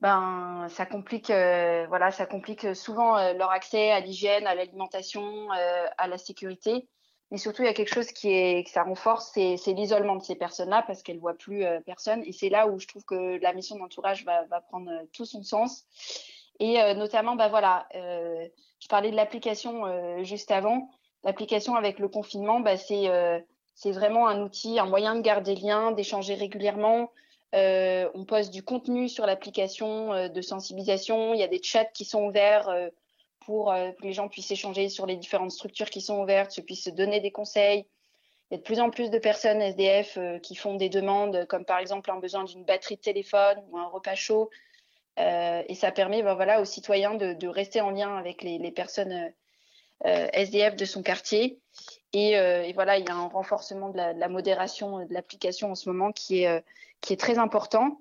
ben 0.00 0.66
ça 0.68 0.84
complique 0.84 1.28
voilà 1.28 2.10
ça 2.10 2.26
complique 2.26 2.74
souvent 2.74 3.32
leur 3.32 3.50
accès 3.50 3.92
à 3.92 4.00
l'hygiène 4.00 4.46
à 4.46 4.56
l'alimentation 4.56 5.48
à 5.52 6.08
la 6.08 6.18
sécurité 6.18 6.88
Mais 7.30 7.38
surtout, 7.38 7.62
il 7.62 7.66
y 7.66 7.68
a 7.68 7.74
quelque 7.74 7.92
chose 7.92 8.12
qui 8.12 8.30
est 8.30 8.64
que 8.64 8.70
ça 8.70 8.84
renforce, 8.84 9.32
c'est 9.34 9.72
l'isolement 9.72 10.16
de 10.16 10.22
ces 10.22 10.36
personnes-là 10.36 10.84
parce 10.86 11.02
qu'elles 11.02 11.18
voient 11.18 11.34
plus 11.34 11.64
personne. 11.84 12.22
Et 12.24 12.32
c'est 12.32 12.48
là 12.48 12.68
où 12.68 12.78
je 12.78 12.86
trouve 12.86 13.04
que 13.04 13.40
la 13.42 13.52
mission 13.52 13.76
d'entourage 13.76 14.24
va, 14.24 14.44
va, 14.44 14.60
prendre 14.60 14.90
tout 15.12 15.24
son 15.24 15.42
sens. 15.42 15.84
Et 16.60 16.76
notamment, 16.94 17.34
bah 17.34 17.48
voilà, 17.48 17.88
je 17.92 18.88
parlais 18.88 19.10
de 19.10 19.16
l'application 19.16 20.22
juste 20.22 20.52
avant. 20.52 20.88
L'application 21.24 21.74
avec 21.74 21.98
le 21.98 22.06
confinement, 22.06 22.60
bah, 22.60 22.76
c'est 22.76 23.10
c'est 23.76 23.92
vraiment 23.92 24.26
un 24.26 24.40
outil, 24.40 24.78
un 24.78 24.86
moyen 24.86 25.14
de 25.14 25.20
garder 25.20 25.54
lien, 25.54 25.92
d'échanger 25.92 26.34
régulièrement. 26.34 27.10
Euh, 27.54 28.08
on 28.14 28.24
poste 28.24 28.52
du 28.52 28.62
contenu 28.62 29.08
sur 29.08 29.26
l'application 29.26 30.14
euh, 30.14 30.28
de 30.28 30.40
sensibilisation. 30.40 31.34
Il 31.34 31.40
y 31.40 31.42
a 31.42 31.48
des 31.48 31.62
chats 31.62 31.84
qui 31.84 32.06
sont 32.06 32.24
ouverts 32.24 32.68
euh, 33.48 33.90
pour 33.90 33.96
que 34.00 34.06
les 34.06 34.12
gens 34.12 34.28
puissent 34.28 34.50
échanger 34.50 34.88
sur 34.88 35.06
les 35.06 35.16
différentes 35.16 35.50
structures 35.50 35.90
qui 35.90 36.00
sont 36.00 36.20
ouvertes, 36.22 36.50
se 36.50 36.60
puissent 36.60 36.84
se 36.84 36.90
donner 36.90 37.20
des 37.20 37.30
conseils. 37.30 37.86
Il 38.50 38.54
y 38.54 38.56
a 38.56 38.58
de 38.58 38.62
plus 38.62 38.80
en 38.80 38.90
plus 38.90 39.10
de 39.10 39.18
personnes 39.18 39.60
SDF 39.60 40.18
qui 40.42 40.54
font 40.54 40.76
des 40.76 40.88
demandes, 40.88 41.46
comme 41.46 41.64
par 41.64 41.78
exemple 41.78 42.10
un 42.10 42.20
besoin 42.20 42.44
d'une 42.44 42.64
batterie 42.64 42.96
de 42.96 43.00
téléphone 43.00 43.60
ou 43.70 43.78
un 43.78 43.88
repas 43.88 44.14
chaud. 44.14 44.50
et 45.18 45.74
ça 45.74 45.90
permet 45.90 46.22
ben, 46.22 46.34
voilà, 46.34 46.60
aux 46.60 46.64
citoyens 46.64 47.14
de, 47.14 47.48
rester 47.48 47.80
en 47.80 47.90
lien 47.90 48.16
avec 48.16 48.42
les, 48.42 48.70
personnes 48.70 49.32
SDF 50.04 50.76
de 50.76 50.84
son 50.84 51.02
quartier. 51.02 51.58
Et, 52.12 52.72
voilà, 52.74 52.98
il 52.98 53.04
y 53.04 53.10
a 53.10 53.16
un 53.16 53.26
renforcement 53.26 53.88
de 53.88 53.96
la, 53.96 54.28
modération 54.28 55.04
de 55.04 55.12
l'application 55.12 55.72
en 55.72 55.74
ce 55.74 55.88
moment 55.90 56.12
qui 56.12 56.44
est 56.44 57.16
très 57.18 57.38
important. 57.38 57.98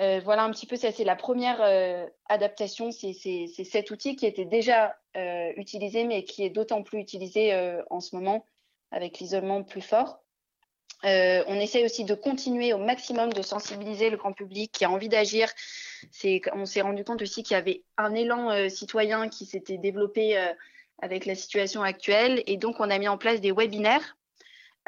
Euh, 0.00 0.20
voilà 0.24 0.42
un 0.42 0.50
petit 0.50 0.66
peu, 0.66 0.76
ça 0.76 0.90
c'est 0.90 1.04
la 1.04 1.14
première 1.14 1.58
euh, 1.60 2.06
adaptation, 2.28 2.90
c'est 2.90 3.12
cet 3.12 3.90
outil 3.92 4.16
qui 4.16 4.26
était 4.26 4.44
déjà 4.44 4.96
euh, 5.16 5.52
utilisé, 5.56 6.04
mais 6.04 6.24
qui 6.24 6.44
est 6.44 6.50
d'autant 6.50 6.82
plus 6.82 6.98
utilisé 6.98 7.54
en 7.90 8.00
ce 8.00 8.16
moment 8.16 8.44
avec 8.90 9.18
l'isolement 9.20 9.62
plus 9.62 9.82
fort. 9.82 10.20
on 11.04 11.60
essaie 11.60 11.84
aussi 11.84 12.04
de 12.04 12.14
continuer 12.14 12.72
au 12.72 12.78
maximum 12.78 13.32
de 13.32 13.42
sensibiliser 13.42 14.10
le 14.10 14.16
grand 14.16 14.32
public 14.32 14.72
qui 14.72 14.84
a 14.84 14.90
envie 14.90 15.08
d'agir. 15.08 15.48
On 16.52 16.66
s'est 16.66 16.80
rendu 16.80 17.04
compte 17.04 17.22
aussi 17.22 17.44
qu'il 17.44 17.54
y 17.54 17.58
avait 17.58 17.84
un 17.96 18.14
élan 18.14 18.68
citoyen 18.68 19.28
qui 19.28 19.46
s'était 19.46 19.78
développé 19.78 20.36
avec 21.00 21.24
la 21.24 21.36
situation 21.36 21.82
actuelle, 21.82 22.42
et 22.46 22.56
donc 22.56 22.80
on 22.80 22.90
a 22.90 22.98
mis 22.98 23.08
en 23.08 23.18
place 23.18 23.40
des 23.40 23.52
webinaires 23.52 24.16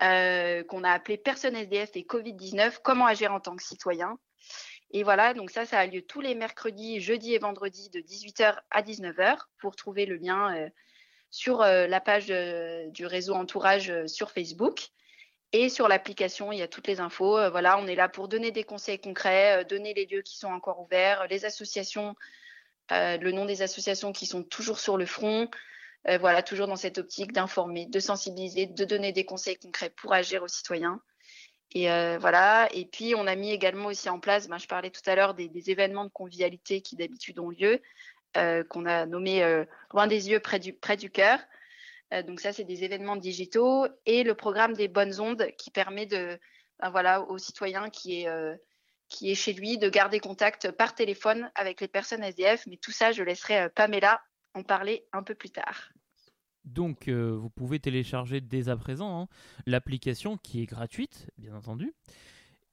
qu'on 0.00 0.84
a 0.84 0.90
appelé 0.90 1.16
Personne 1.16 1.54
SDF 1.54 1.90
et 1.94 2.02
Covid-19, 2.02 2.78
comment 2.82 3.06
agir 3.06 3.32
en 3.32 3.38
tant 3.38 3.54
que 3.54 3.62
citoyen. 3.62 4.18
Et 4.90 5.02
voilà, 5.02 5.34
donc 5.34 5.50
ça, 5.50 5.66
ça 5.66 5.78
a 5.78 5.86
lieu 5.86 6.02
tous 6.02 6.20
les 6.20 6.34
mercredis, 6.34 7.00
jeudis 7.00 7.34
et 7.34 7.38
vendredis 7.38 7.90
de 7.90 8.00
18h 8.00 8.56
à 8.70 8.82
19h 8.82 9.38
pour 9.58 9.76
trouver 9.76 10.06
le 10.06 10.16
lien 10.16 10.56
euh, 10.56 10.68
sur 11.30 11.62
euh, 11.62 11.86
la 11.86 12.00
page 12.00 12.28
du 12.92 13.06
réseau 13.06 13.34
Entourage 13.34 14.06
sur 14.06 14.30
Facebook. 14.30 14.88
Et 15.52 15.68
sur 15.68 15.88
l'application, 15.88 16.52
il 16.52 16.58
y 16.58 16.62
a 16.62 16.68
toutes 16.68 16.88
les 16.88 17.00
infos. 17.00 17.50
voilà, 17.50 17.78
on 17.78 17.86
est 17.86 17.94
là 17.94 18.08
pour 18.08 18.28
donner 18.28 18.50
des 18.50 18.64
conseils 18.64 18.98
concrets, 18.98 19.64
donner 19.64 19.94
les 19.94 20.06
lieux 20.06 20.22
qui 20.22 20.36
sont 20.36 20.48
encore 20.48 20.80
ouverts, 20.80 21.26
les 21.28 21.44
associations, 21.44 22.14
le 22.90 23.30
nom 23.30 23.44
des 23.44 23.62
associations 23.62 24.12
qui 24.12 24.26
sont 24.26 24.42
toujours 24.42 24.80
sur 24.80 24.96
le 24.98 25.06
front, 25.06 25.48
euh, 26.08 26.18
voilà, 26.18 26.42
toujours 26.42 26.68
dans 26.68 26.76
cette 26.76 26.98
optique 26.98 27.32
d'informer, 27.32 27.86
de 27.86 27.98
sensibiliser, 27.98 28.66
de 28.66 28.84
donner 28.84 29.12
des 29.12 29.24
conseils 29.24 29.56
concrets 29.56 29.90
pour 29.90 30.12
agir 30.12 30.42
aux 30.42 30.48
citoyens. 30.48 31.00
Et 31.72 31.90
euh, 31.90 32.18
voilà. 32.18 32.68
Et 32.72 32.86
puis, 32.86 33.14
on 33.14 33.26
a 33.26 33.34
mis 33.34 33.50
également 33.50 33.86
aussi 33.88 34.08
en 34.08 34.20
place, 34.20 34.48
ben, 34.48 34.58
je 34.58 34.66
parlais 34.66 34.90
tout 34.90 35.02
à 35.06 35.14
l'heure 35.14 35.34
des, 35.34 35.70
événements 35.70 36.04
de 36.04 36.10
convivialité 36.10 36.80
qui 36.80 36.96
d'habitude 36.96 37.38
ont 37.38 37.50
lieu, 37.50 37.80
euh, 38.36 38.64
qu'on 38.64 38.86
a 38.86 39.06
nommé 39.06 39.64
loin 39.92 40.06
des 40.06 40.30
yeux, 40.30 40.40
près 40.40 40.58
du, 40.58 40.72
près 40.72 40.96
du 40.96 41.10
cœur. 41.10 41.38
donc 42.26 42.40
ça, 42.40 42.52
c'est 42.52 42.64
des 42.64 42.84
événements 42.84 43.16
digitaux 43.16 43.86
et 44.06 44.22
le 44.22 44.34
programme 44.34 44.74
des 44.74 44.88
bonnes 44.88 45.20
ondes 45.20 45.48
qui 45.58 45.70
permet 45.70 46.06
de, 46.06 46.38
ben, 46.80 46.90
voilà, 46.90 47.22
aux 47.22 47.38
citoyens 47.38 47.90
qui 47.90 48.22
est 48.22 48.28
qui 49.08 49.30
est 49.30 49.36
chez 49.36 49.52
lui 49.52 49.78
de 49.78 49.88
garder 49.88 50.18
contact 50.18 50.72
par 50.72 50.94
téléphone 50.94 51.50
avec 51.54 51.80
les 51.80 51.88
personnes 51.88 52.24
SDF. 52.24 52.66
Mais 52.66 52.76
tout 52.76 52.90
ça, 52.90 53.12
je 53.12 53.22
laisserai 53.22 53.68
Pamela 53.70 54.20
en 54.54 54.62
parler 54.62 55.06
un 55.12 55.22
peu 55.22 55.34
plus 55.34 55.50
tard. 55.50 55.90
Donc, 56.66 57.06
euh, 57.06 57.30
vous 57.30 57.48
pouvez 57.48 57.78
télécharger 57.78 58.40
dès 58.40 58.68
à 58.68 58.76
présent 58.76 59.22
hein, 59.22 59.28
l'application 59.66 60.36
qui 60.36 60.60
est 60.60 60.66
gratuite, 60.66 61.30
bien 61.38 61.54
entendu, 61.54 61.94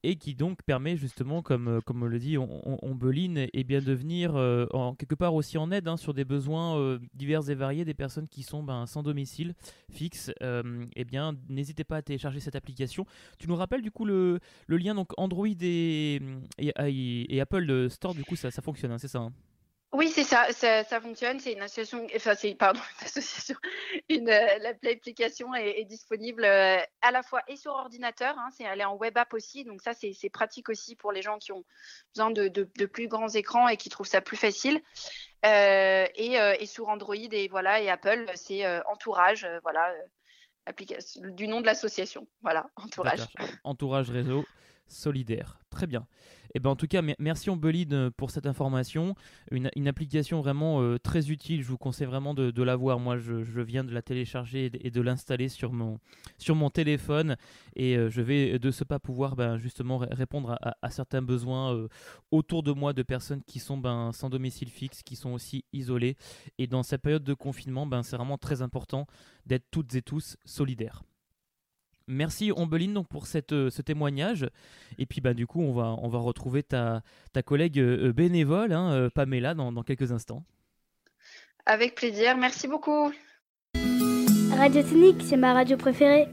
et 0.01 0.15
qui 0.17 0.33
donc 0.33 0.63
permet 0.63 0.97
justement, 0.97 1.43
comme, 1.43 1.67
euh, 1.67 1.79
comme 1.79 2.05
le 2.05 2.19
dit 2.19 2.35
Ombeline, 2.37 3.37
et 3.37 3.49
eh 3.53 3.63
bien 3.63 3.79
de 3.79 3.93
venir 3.93 4.35
euh, 4.35 4.65
en, 4.71 4.95
quelque 4.95 5.13
part 5.13 5.35
aussi 5.35 5.59
en 5.59 5.71
aide 5.71 5.87
hein, 5.87 5.95
sur 5.95 6.15
des 6.15 6.25
besoins 6.25 6.99
divers 7.13 7.49
et 7.51 7.55
variés 7.55 7.85
des 7.85 7.93
personnes 7.93 8.27
qui 8.27 8.41
sont 8.41 8.63
ben, 8.63 8.87
sans 8.87 9.03
domicile 9.03 9.53
fixe. 9.91 10.31
eh 10.41 11.05
bien, 11.05 11.33
n'hésitez 11.47 11.83
pas 11.83 11.97
à 11.97 12.01
télécharger 12.01 12.39
cette 12.39 12.55
application. 12.55 13.05
Tu 13.37 13.47
nous 13.47 13.55
rappelles 13.55 13.83
du 13.83 13.91
coup 13.91 14.05
le, 14.05 14.39
lien 14.67 14.95
donc 14.95 15.11
Android 15.17 15.47
et, 15.61 16.19
Apple 17.39 17.89
Store, 17.91 18.15
du 18.15 18.23
coup 18.23 18.35
ça, 18.35 18.49
ça 18.49 18.63
fonctionne, 18.63 18.91
hein, 18.91 18.97
c'est 18.97 19.07
ça 19.07 19.29
oui, 19.93 20.09
c'est 20.09 20.23
ça, 20.23 20.47
ça, 20.51 20.99
fonctionne. 20.99 21.39
C'est 21.39 21.53
une 21.53 21.61
association, 21.61 22.07
enfin, 22.15 22.33
c'est, 22.33 22.55
pardon, 22.55 22.79
une 23.01 23.05
association. 23.05 23.55
Une, 24.09 24.27
euh, 24.27 24.73
l'application 24.81 25.53
est, 25.53 25.85
disponible 25.85 26.43
euh, 26.43 26.79
à 27.01 27.11
la 27.11 27.21
fois 27.21 27.41
et 27.47 27.55
sur 27.55 27.73
ordinateur, 27.73 28.35
hein, 28.39 28.49
c'est, 28.57 28.63
elle 28.63 28.81
est 28.81 28.85
en 28.85 28.95
web 28.95 29.15
app 29.17 29.33
aussi, 29.33 29.63
donc 29.63 29.81
ça, 29.81 29.93
c'est, 29.93 30.29
pratique 30.31 30.69
aussi 30.69 30.95
pour 30.95 31.11
les 31.11 31.21
gens 31.21 31.37
qui 31.37 31.51
ont 31.51 31.63
besoin 32.15 32.31
de, 32.31 32.63
plus 32.85 33.07
grands 33.07 33.29
écrans 33.29 33.67
et 33.67 33.77
qui 33.77 33.89
trouvent 33.89 34.07
ça 34.07 34.21
plus 34.21 34.37
facile. 34.37 34.81
Euh, 35.45 36.07
et, 36.15 36.65
sur 36.65 36.89
Android 36.89 37.15
et 37.15 37.47
voilà 37.49 37.79
et 37.81 37.89
Apple, 37.89 38.31
c'est 38.35 38.65
Entourage, 38.87 39.47
voilà, 39.61 39.93
application, 40.65 41.21
du 41.23 41.47
nom 41.47 41.61
de 41.61 41.67
l'association, 41.67 42.27
voilà, 42.41 42.67
Entourage. 42.77 43.27
Entourage 43.63 44.09
réseau 44.09 44.43
solidaire, 44.87 45.59
très 45.69 45.85
bien. 45.85 46.07
Et 46.55 46.57
eh 46.57 46.59
ben 46.59 46.69
en 46.69 46.75
tout 46.75 46.85
cas, 46.85 47.01
merci 47.17 47.49
Ombeline 47.49 47.93
euh, 47.93 48.11
pour 48.11 48.29
cette 48.29 48.45
information. 48.45 49.15
Une, 49.49 49.87
application 49.87 50.39
vraiment 50.39 50.83
euh, 50.83 50.99
très 50.99 51.31
utile. 51.31 51.63
Je 51.63 51.67
vous 51.67 51.79
conseille 51.79 52.05
vraiment 52.05 52.35
de, 52.35 52.51
de 52.51 52.61
l'avoir. 52.61 52.99
Moi, 52.99 53.17
je, 53.17 53.33
viens 53.61 53.83
de 53.83 53.91
la 53.91 54.03
télécharger 54.03 54.69
et 54.79 54.91
de, 54.91 55.01
l'installer 55.01 55.49
sur 55.49 55.73
mon, 55.73 55.99
sur 56.37 56.53
mon 56.53 56.69
téléphone. 56.69 57.37
Et 57.75 57.97
euh, 57.97 58.11
je 58.11 58.21
vais 58.21 58.59
de 58.59 58.69
ce 58.69 58.83
pas 58.83 58.99
pouvoir 58.99 59.35
ben, 59.35 59.57
justement 59.57 59.97
répondre 59.97 60.59
à, 60.61 60.91
certains 60.91 61.23
besoins 61.23 61.87
autour 62.29 62.61
de 62.61 62.71
moi 62.71 62.93
de 62.93 63.01
personnes 63.01 63.41
qui 63.41 63.57
sont 63.57 63.79
ben, 63.79 64.11
sans 64.11 64.29
domicile 64.29 64.69
fixe, 64.69 65.01
qui 65.01 65.15
sont 65.15 65.31
aussi 65.31 65.65
isolées. 65.73 66.17
Et 66.59 66.67
dans 66.67 66.83
cette 66.83 67.01
période 67.01 67.23
de 67.23 67.33
confinement, 67.33 67.87
ben, 67.87 68.03
c'est 68.03 68.15
vraiment 68.15 68.37
très 68.37 68.61
important 68.61 69.07
d'être 69.47 69.65
toutes 69.71 69.95
et 69.95 70.03
tous 70.03 70.37
solidaires. 70.45 71.01
Merci 72.07 72.51
Ombeline 72.51 72.93
donc 72.93 73.07
pour 73.07 73.27
cette, 73.27 73.53
euh, 73.53 73.69
ce 73.69 73.81
témoignage. 73.81 74.49
Et 74.97 75.05
puis 75.05 75.21
bah, 75.21 75.33
du 75.33 75.47
coup, 75.47 75.61
on 75.61 75.73
va, 75.73 75.95
on 76.01 76.09
va 76.09 76.19
retrouver 76.19 76.63
ta, 76.63 77.01
ta 77.31 77.41
collègue 77.41 77.79
euh, 77.79 78.11
bénévole, 78.11 78.73
hein, 78.73 78.91
euh, 78.91 79.09
Pamela, 79.09 79.53
dans, 79.53 79.71
dans 79.71 79.83
quelques 79.83 80.11
instants. 80.11 80.43
Avec 81.65 81.95
plaisir, 81.95 82.37
merci 82.37 82.67
beaucoup. 82.67 83.11
Radio 84.57 84.83
Technique, 84.83 85.21
c'est 85.23 85.37
ma 85.37 85.53
radio 85.53 85.77
préférée. 85.77 86.27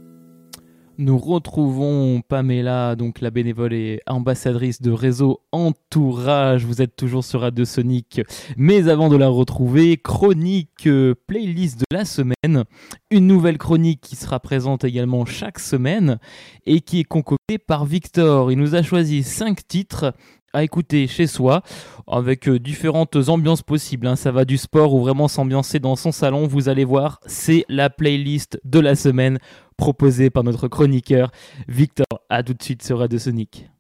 Nous 0.99 1.17
retrouvons 1.17 2.21
Pamela, 2.21 2.95
donc 2.95 3.21
la 3.21 3.31
bénévole 3.31 3.73
et 3.73 4.01
ambassadrice 4.07 4.83
de 4.83 4.91
réseau 4.91 5.41
Entourage. 5.51 6.67
Vous 6.67 6.83
êtes 6.83 6.95
toujours 6.95 7.25
sur 7.25 7.41
Radio 7.41 7.65
Sonic. 7.65 8.21
Mais 8.57 8.89
avant 8.89 9.09
de 9.09 9.17
la 9.17 9.29
retrouver, 9.29 9.97
chronique 9.97 10.87
euh, 10.87 11.15
playlist 11.27 11.81
de 11.81 11.97
la 11.97 12.05
semaine. 12.05 12.65
Une 13.11 13.27
nouvelle 13.27 13.57
chronique 13.57 14.03
qui 14.03 14.17
sera 14.17 14.41
présente 14.41 14.85
également 14.85 15.25
chaque 15.25 15.59
semaine 15.59 16.19
et 16.67 16.81
qui 16.81 17.01
est 17.01 17.05
concoctée 17.05 17.59
par 17.59 17.87
Victor. 17.87 18.53
Il 18.53 18.59
nous 18.59 18.75
a 18.75 18.83
choisi 18.83 19.23
cinq 19.23 19.67
titres 19.67 20.13
à 20.53 20.65
écouter 20.65 21.07
chez 21.07 21.27
soi 21.27 21.63
avec 22.07 22.49
euh, 22.49 22.59
différentes 22.59 23.17
ambiances 23.29 23.63
possibles. 23.63 24.07
Hein. 24.07 24.17
Ça 24.17 24.33
va 24.33 24.45
du 24.45 24.59
sport 24.59 24.95
ou 24.95 25.01
vraiment 25.01 25.29
s'ambiancer 25.29 25.79
dans 25.79 25.97
son 25.97 26.13
salon. 26.13 26.47
Vous 26.47 26.69
allez 26.69 26.85
voir, 26.85 27.21
c'est 27.27 27.65
la 27.69 27.91
playlist 27.91 28.61
de 28.65 28.81
la 28.81 28.95
semaine 28.95 29.39
proposée 29.77 30.31
par 30.31 30.45
notre 30.45 30.69
chroniqueur 30.69 31.31
Victor. 31.69 32.07
À 32.29 32.43
tout 32.43 32.55
de 32.55 32.63
suite 32.63 32.83
sur 32.83 32.99
Radio 32.99 33.19
Sonic. 33.19 33.71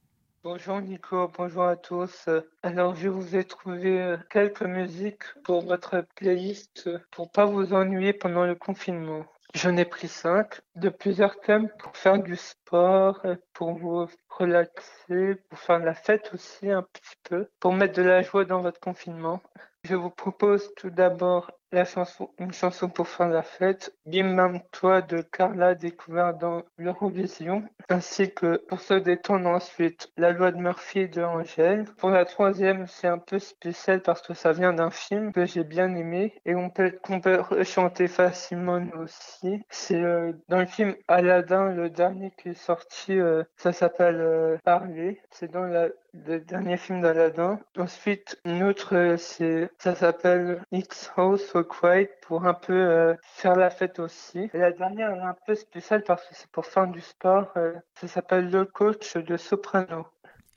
Bonjour 0.42 0.80
Nico, 0.80 1.30
bonjour 1.37 1.64
à 1.64 1.76
tous. 1.76 2.30
Alors 2.62 2.96
je 2.96 3.09
vous 3.09 3.37
ai 3.37 3.44
trouvé 3.44 4.00
euh, 4.00 4.16
quelques 4.30 4.62
musiques 4.62 5.24
pour 5.44 5.61
votre 5.61 6.06
playlist 6.14 6.88
pour 7.11 7.30
pas 7.30 7.44
vous 7.44 7.74
ennuyer 7.74 8.14
pendant 8.14 8.46
le 8.46 8.54
confinement. 8.54 9.26
J'en 9.54 9.76
ai 9.76 9.84
pris 9.84 10.08
cinq 10.08 10.60
de 10.76 10.88
plusieurs 10.88 11.40
thèmes 11.40 11.68
pour 11.78 11.96
faire 11.96 12.18
du 12.22 12.36
sport, 12.36 13.20
pour 13.52 13.74
vous 13.74 14.06
relaxer, 14.28 15.34
pour 15.48 15.58
faire 15.58 15.80
la 15.80 15.94
fête 15.94 16.30
aussi 16.32 16.70
un 16.70 16.82
petit 16.82 17.16
peu, 17.24 17.50
pour 17.58 17.72
mettre 17.72 17.94
de 17.94 18.02
la 18.02 18.22
joie 18.22 18.44
dans 18.44 18.60
votre 18.60 18.80
confinement. 18.80 19.42
Je 19.82 19.96
vous 19.96 20.10
propose 20.10 20.72
tout 20.76 20.90
d'abord 20.90 21.50
la 21.72 21.85
chanson, 21.85 22.30
une 22.38 22.52
chanson 22.52 22.88
pour 22.88 23.09
faire 23.09 23.28
la 23.28 23.42
fête, 23.42 23.94
Bim 24.06 24.61
Toi 24.72 25.02
de 25.02 25.22
Carla 25.22 25.74
découvert 25.74 26.35
dans 26.35 26.62
l'Eurovision, 26.76 27.62
ainsi 27.88 28.33
que 28.33 28.56
pour 28.68 28.80
se 28.80 28.94
détendre 28.94 29.48
ensuite, 29.48 30.11
La 30.16 30.33
loi 30.33 30.50
de 30.50 30.59
Murphy 30.59 31.09
de 31.09 31.22
Angèle. 31.22 31.85
Pour 31.98 32.11
la 32.11 32.24
troisième, 32.24 32.87
c'est 32.87 33.06
un 33.06 33.18
peu 33.18 33.38
spécial 33.38 34.02
parce 34.02 34.22
que 34.22 34.35
ça 34.35 34.52
vient 34.52 34.72
d'un 34.72 34.90
film 34.90 35.33
que 35.33 35.46
j'ai 35.46 35.64
bien 35.64 35.94
aimé 35.94 36.35
et 36.44 36.54
on 36.54 36.70
peut, 36.70 36.98
qu'on 37.02 37.20
peut 37.20 37.40
chanter 37.64 38.09
facilement 38.09 38.83
aussi. 38.98 39.62
C'est 39.68 40.02
euh, 40.02 40.33
dans 40.48 40.59
le 40.59 40.66
film 40.66 40.94
Aladdin, 41.09 41.72
le 41.72 41.90
dernier 41.90 42.33
qui 42.37 42.50
est 42.50 42.54
sorti, 42.54 43.18
euh, 43.18 43.44
ça 43.56 43.72
s'appelle 43.72 44.20
euh, 44.20 44.56
Parler. 44.64 45.20
C'est 45.30 45.50
dans 45.50 45.64
la, 45.64 45.88
le 46.12 46.40
dernier 46.40 46.77
film 46.77 47.01
d'Aladdin. 47.03 47.59
Ensuite, 47.79 48.40
une 48.44 48.62
autre, 48.62 49.16
c'est, 49.18 49.70
ça 49.79 49.94
s'appelle 49.94 50.62
It's 50.73 51.11
House 51.16 51.42
So 51.53 51.64
Quiet 51.64 52.11
pour 52.27 52.46
un 52.46 52.55
peu 52.55 52.73
euh, 52.73 53.14
faire 53.23 53.57
la 53.57 53.70
fête 53.70 53.99
aussi. 53.99 54.51
Et 54.53 54.59
la 54.59 54.73
dernière, 54.73 55.11
elle 55.11 55.18
est 55.18 55.23
un 55.23 55.37
peu 55.46 55.55
spéciale 55.55 56.03
parce 56.07 56.23
que 56.23 56.35
c'est 56.35 56.51
pour 56.51 56.66
faire 56.66 56.87
du 56.88 57.01
sport. 57.01 57.53
euh, 57.57 57.73
ça 58.01 58.09
s'appelle 58.09 58.51
Le 58.51 58.64
Coach 58.64 59.16
de 59.16 59.37
Soprano. 59.37 60.07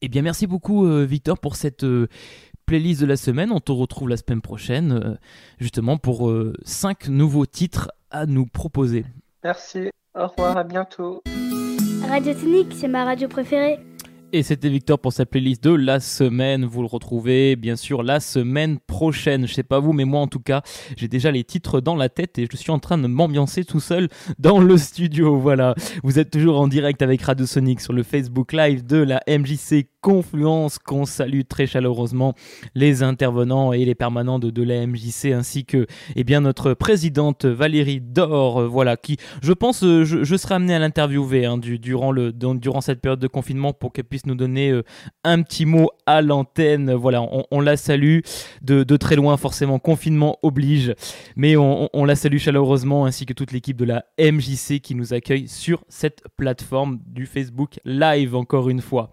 Eh 0.01 0.09
bien, 0.09 0.21
merci 0.21 0.47
beaucoup, 0.47 0.85
euh, 0.85 1.05
Victor, 1.05 1.39
pour 1.39 1.55
cette 1.55 1.83
euh, 1.83 2.07
playlist 2.65 3.01
de 3.01 3.05
la 3.05 3.15
semaine. 3.15 3.51
On 3.51 3.59
te 3.59 3.71
retrouve 3.71 4.09
la 4.09 4.17
semaine 4.17 4.41
prochaine, 4.41 4.91
euh, 4.91 5.15
justement, 5.59 5.97
pour 5.97 6.29
euh, 6.29 6.53
cinq 6.63 7.07
nouveaux 7.07 7.45
titres 7.45 7.91
à 8.11 8.25
nous 8.25 8.45
proposer. 8.45 9.05
Merci. 9.43 9.91
Au 10.15 10.27
revoir, 10.27 10.57
à 10.57 10.63
bientôt. 10.63 11.23
Radio 12.07 12.33
Tonique, 12.33 12.73
c'est 12.73 12.87
ma 12.87 13.05
radio 13.05 13.27
préférée. 13.27 13.79
Et 14.35 14.41
c'était 14.41 14.69
Victor 14.69 14.97
pour 14.97 15.13
sa 15.13 15.27
playlist 15.27 15.63
de 15.63 15.69
la 15.69 15.99
semaine. 15.99 16.65
Vous 16.65 16.81
le 16.81 16.87
retrouvez 16.87 17.55
bien 17.55 17.75
sûr 17.75 18.01
la 18.01 18.19
semaine 18.19 18.79
prochaine. 18.79 19.45
Je 19.47 19.53
sais 19.53 19.61
pas 19.61 19.79
vous, 19.79 19.93
mais 19.93 20.05
moi 20.05 20.21
en 20.21 20.27
tout 20.27 20.39
cas, 20.39 20.63
j'ai 20.97 21.07
déjà 21.07 21.29
les 21.29 21.43
titres 21.43 21.81
dans 21.81 21.95
la 21.95 22.09
tête 22.09 22.39
et 22.39 22.47
je 22.51 22.57
suis 22.57 22.71
en 22.71 22.79
train 22.79 22.97
de 22.97 23.05
m'ambiancer 23.05 23.63
tout 23.63 23.79
seul 23.79 24.09
dans 24.39 24.59
le 24.59 24.75
studio. 24.77 25.37
Voilà. 25.37 25.75
Vous 26.03 26.17
êtes 26.17 26.31
toujours 26.31 26.59
en 26.59 26.67
direct 26.67 27.03
avec 27.03 27.21
Radio 27.21 27.45
Sonic 27.45 27.79
sur 27.79 27.93
le 27.93 28.01
Facebook 28.01 28.53
Live 28.53 28.83
de 28.83 28.97
la 28.97 29.21
MJC 29.27 29.87
Confluence 30.01 30.79
qu'on 30.79 31.05
salue 31.05 31.41
très 31.47 31.65
chaleureusement 31.65 32.33
les 32.75 33.03
intervenants 33.03 33.71
et 33.71 33.85
les 33.85 33.95
permanents 33.95 34.39
de, 34.39 34.49
de 34.49 34.63
la 34.63 34.85
MJC 34.85 35.27
ainsi 35.27 35.63
que 35.63 35.85
eh 36.15 36.23
bien, 36.25 36.41
notre 36.41 36.73
présidente 36.73 37.45
Valérie 37.45 38.01
Dor, 38.01 38.61
euh, 38.61 38.67
voilà, 38.67 38.97
qui 38.97 39.15
je 39.41 39.53
pense 39.53 39.81
euh, 39.83 40.03
je, 40.03 40.35
serai 40.35 40.55
amené 40.55 40.73
à 40.73 40.79
l'interviewer 40.79 41.45
hein, 41.45 41.57
du- 41.57 41.79
durant, 41.79 42.11
le, 42.11 42.33
durant 42.33 42.81
cette 42.81 42.99
période 42.99 43.19
de 43.19 43.27
confinement 43.27 43.71
pour 43.71 43.93
qu'elle 43.93 44.03
puisse 44.03 44.22
nous 44.25 44.35
donner 44.35 44.71
euh, 44.71 44.83
un 45.23 45.41
petit 45.41 45.65
mot 45.65 45.89
à 46.05 46.21
l'antenne. 46.21 46.93
Voilà, 46.93 47.21
on, 47.51 47.61
la 47.61 47.77
salue 47.77 48.19
de, 48.61 48.83
très 48.97 49.15
loin, 49.15 49.37
forcément, 49.37 49.79
confinement 49.79 50.37
oblige, 50.43 50.93
mais 51.35 51.55
on, 51.55 52.05
la 52.05 52.15
salue 52.15 52.37
chaleureusement 52.37 53.05
ainsi 53.05 53.25
que 53.25 53.33
toute 53.33 53.51
l'équipe 53.51 53.77
de 53.77 53.85
la 53.85 54.05
MJC 54.19 54.79
qui 54.81 54.95
nous 54.95 55.13
accueille 55.13 55.47
sur 55.47 55.83
cette 55.87 56.23
plateforme 56.37 56.99
du 57.05 57.25
Facebook 57.25 57.79
Live 57.85 58.35
encore 58.35 58.69
une 58.69 58.81
fois. 58.81 59.11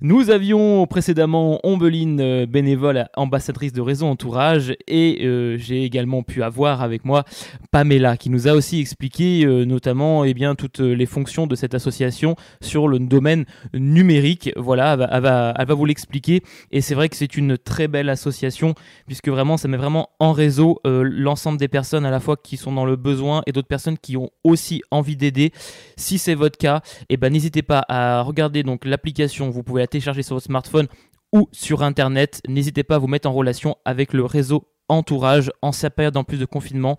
Nous 0.00 0.30
avions 0.30 0.86
précédemment 0.86 1.60
Ombeline, 1.64 2.20
euh, 2.20 2.46
bénévole 2.46 3.06
ambassadrice 3.16 3.72
de 3.72 3.80
Réseau 3.80 4.06
Entourage, 4.06 4.74
et 4.86 5.24
euh, 5.24 5.56
j'ai 5.58 5.84
également 5.84 6.22
pu 6.22 6.42
avoir 6.42 6.82
avec 6.82 7.04
moi 7.04 7.24
Pamela, 7.70 8.16
qui 8.16 8.30
nous 8.30 8.48
a 8.48 8.52
aussi 8.52 8.80
expliqué 8.80 9.44
notamment 9.66 10.24
eh 10.24 10.34
bien, 10.34 10.54
toutes 10.54 10.80
les 10.80 11.06
fonctions 11.06 11.46
de 11.46 11.54
cette 11.54 11.74
association 11.74 12.36
sur 12.60 12.88
le 12.88 12.98
domaine 12.98 13.44
numérique. 13.74 14.41
Voilà, 14.56 14.96
elle 15.10 15.22
va, 15.22 15.74
vous 15.74 15.84
l'expliquer, 15.84 16.42
et 16.70 16.80
c'est 16.80 16.94
vrai 16.94 17.08
que 17.08 17.16
c'est 17.16 17.36
une 17.36 17.58
très 17.58 17.88
belle 17.88 18.08
association, 18.08 18.74
puisque 19.06 19.28
vraiment, 19.28 19.56
ça 19.56 19.68
met 19.68 19.76
vraiment 19.76 20.10
en 20.18 20.32
réseau 20.32 20.80
euh, 20.86 21.02
l'ensemble 21.02 21.58
des 21.58 21.68
personnes 21.68 22.04
à 22.04 22.10
la 22.10 22.20
fois 22.20 22.36
qui 22.36 22.56
sont 22.56 22.72
dans 22.72 22.84
le 22.84 22.96
besoin 22.96 23.42
et 23.46 23.52
d'autres 23.52 23.68
personnes 23.68 23.98
qui 23.98 24.16
ont 24.16 24.30
aussi 24.44 24.82
envie 24.90 25.16
d'aider. 25.16 25.52
Si 25.96 26.18
c'est 26.18 26.34
votre 26.34 26.58
cas, 26.58 26.80
eh 27.08 27.16
ben, 27.16 27.32
n'hésitez 27.32 27.62
pas 27.62 27.84
à 27.88 28.22
regarder 28.22 28.62
donc 28.62 28.84
l'application, 28.84 29.50
vous 29.50 29.62
pouvez 29.62 29.80
la 29.80 29.86
télécharger 29.86 30.22
sur 30.22 30.36
votre 30.36 30.46
smartphone 30.46 30.88
ou 31.32 31.48
sur 31.52 31.82
internet. 31.82 32.40
N'hésitez 32.48 32.84
pas 32.84 32.96
à 32.96 32.98
vous 32.98 33.08
mettre 33.08 33.28
en 33.28 33.32
relation 33.32 33.76
avec 33.84 34.12
le 34.12 34.24
réseau 34.24 34.68
Entourage. 34.88 35.50
En 35.62 35.72
cette 35.72 35.94
période 35.94 36.16
en 36.16 36.24
plus 36.24 36.38
de 36.38 36.44
confinement, 36.44 36.98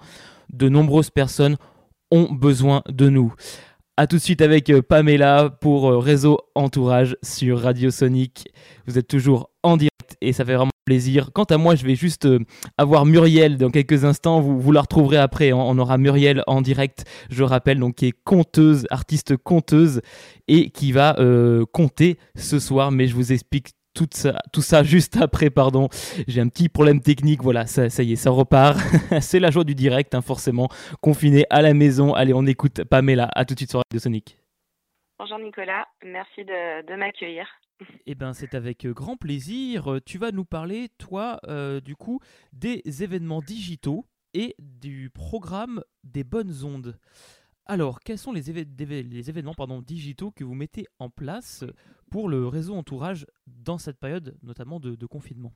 de 0.51 0.67
nombreuses 0.67 1.11
personnes 1.11 1.57
ont 2.11 2.31
besoin 2.31 2.81
de 2.89 3.09
nous. 3.09 3.33
A 3.95 4.07
tout 4.07 4.15
de 4.15 4.21
suite 4.21 4.41
avec 4.41 4.71
euh, 4.71 4.81
Pamela 4.81 5.51
pour 5.61 5.87
euh, 5.87 5.99
Réseau 5.99 6.39
Entourage 6.55 7.15
sur 7.21 7.59
Radio 7.59 7.91
Sonic. 7.91 8.47
Vous 8.87 8.97
êtes 8.97 9.07
toujours 9.07 9.51
en 9.61 9.77
direct 9.77 10.17
et 10.19 10.33
ça 10.33 10.43
fait 10.43 10.55
vraiment 10.55 10.71
plaisir. 10.83 11.29
Quant 11.31 11.43
à 11.43 11.57
moi, 11.57 11.75
je 11.75 11.85
vais 11.85 11.93
juste 11.93 12.25
euh, 12.25 12.39
avoir 12.79 13.05
Muriel 13.05 13.59
dans 13.59 13.69
quelques 13.69 14.03
instants. 14.03 14.41
Vous, 14.41 14.71
la 14.71 14.81
retrouverez 14.81 15.17
après. 15.17 15.53
On 15.53 15.77
aura 15.77 15.99
Muriel 15.99 16.43
en 16.47 16.63
direct, 16.63 17.05
je 17.29 17.43
rappelle, 17.43 17.77
donc 17.77 17.93
qui 17.93 18.07
est 18.07 18.15
conteuse, 18.23 18.87
artiste 18.89 19.37
conteuse 19.37 20.01
et 20.47 20.71
qui 20.71 20.91
va 20.91 21.15
compter 21.71 22.17
ce 22.35 22.57
soir. 22.57 22.91
Mais 22.91 23.05
je 23.05 23.13
vous 23.13 23.31
explique 23.31 23.73
tout 23.93 24.09
ça, 24.11 24.39
tout 24.51 24.61
ça 24.61 24.83
juste 24.83 25.17
après, 25.17 25.49
pardon. 25.49 25.89
J'ai 26.27 26.41
un 26.41 26.49
petit 26.49 26.69
problème 26.69 27.01
technique, 27.01 27.41
voilà, 27.41 27.65
ça, 27.65 27.89
ça 27.89 28.03
y 28.03 28.13
est, 28.13 28.15
ça 28.15 28.31
repart. 28.31 28.79
C'est 29.21 29.39
la 29.39 29.51
joie 29.51 29.63
du 29.63 29.75
direct, 29.75 30.15
hein, 30.15 30.21
forcément. 30.21 30.69
Confiné 31.01 31.45
à 31.49 31.61
la 31.61 31.73
maison. 31.73 32.13
Allez, 32.13 32.33
on 32.33 32.45
écoute 32.45 32.83
Pamela. 32.83 33.29
À 33.35 33.45
tout 33.45 33.53
de 33.53 33.59
suite 33.59 33.69
sur 33.69 33.79
Radio 33.79 33.99
Sonic. 33.99 34.37
Bonjour 35.19 35.39
Nicolas, 35.39 35.87
merci 36.03 36.43
de, 36.43 36.85
de 36.85 36.95
m'accueillir. 36.95 37.47
Eh 38.05 38.15
ben, 38.15 38.33
c'est 38.33 38.55
avec 38.55 38.85
euh, 38.85 38.93
grand 38.93 39.17
plaisir. 39.17 39.93
Euh, 39.93 39.99
Tu 40.05 40.17
vas 40.17 40.31
nous 40.31 40.45
parler, 40.45 40.89
toi, 40.97 41.39
euh, 41.47 41.79
du 41.79 41.95
coup, 41.95 42.19
des 42.51 42.81
événements 43.03 43.41
digitaux 43.41 44.05
et 44.33 44.55
du 44.59 45.09
programme 45.09 45.83
des 46.03 46.23
bonnes 46.23 46.63
ondes. 46.63 46.97
Alors, 47.65 48.01
quels 48.01 48.17
sont 48.17 48.33
les, 48.33 48.49
événements 48.49 49.53
digitaux 49.81 50.31
que 50.31 50.43
vous 50.43 50.53
mettez 50.53 50.85
en 50.99 51.09
place 51.09 51.63
pour 52.11 52.27
le 52.27 52.47
réseau 52.47 52.75
entourage 52.75 53.25
dans 53.47 53.77
cette 53.77 53.99
période, 53.99 54.35
notamment 54.43 54.79
de, 54.79 55.05
confinement? 55.05 55.51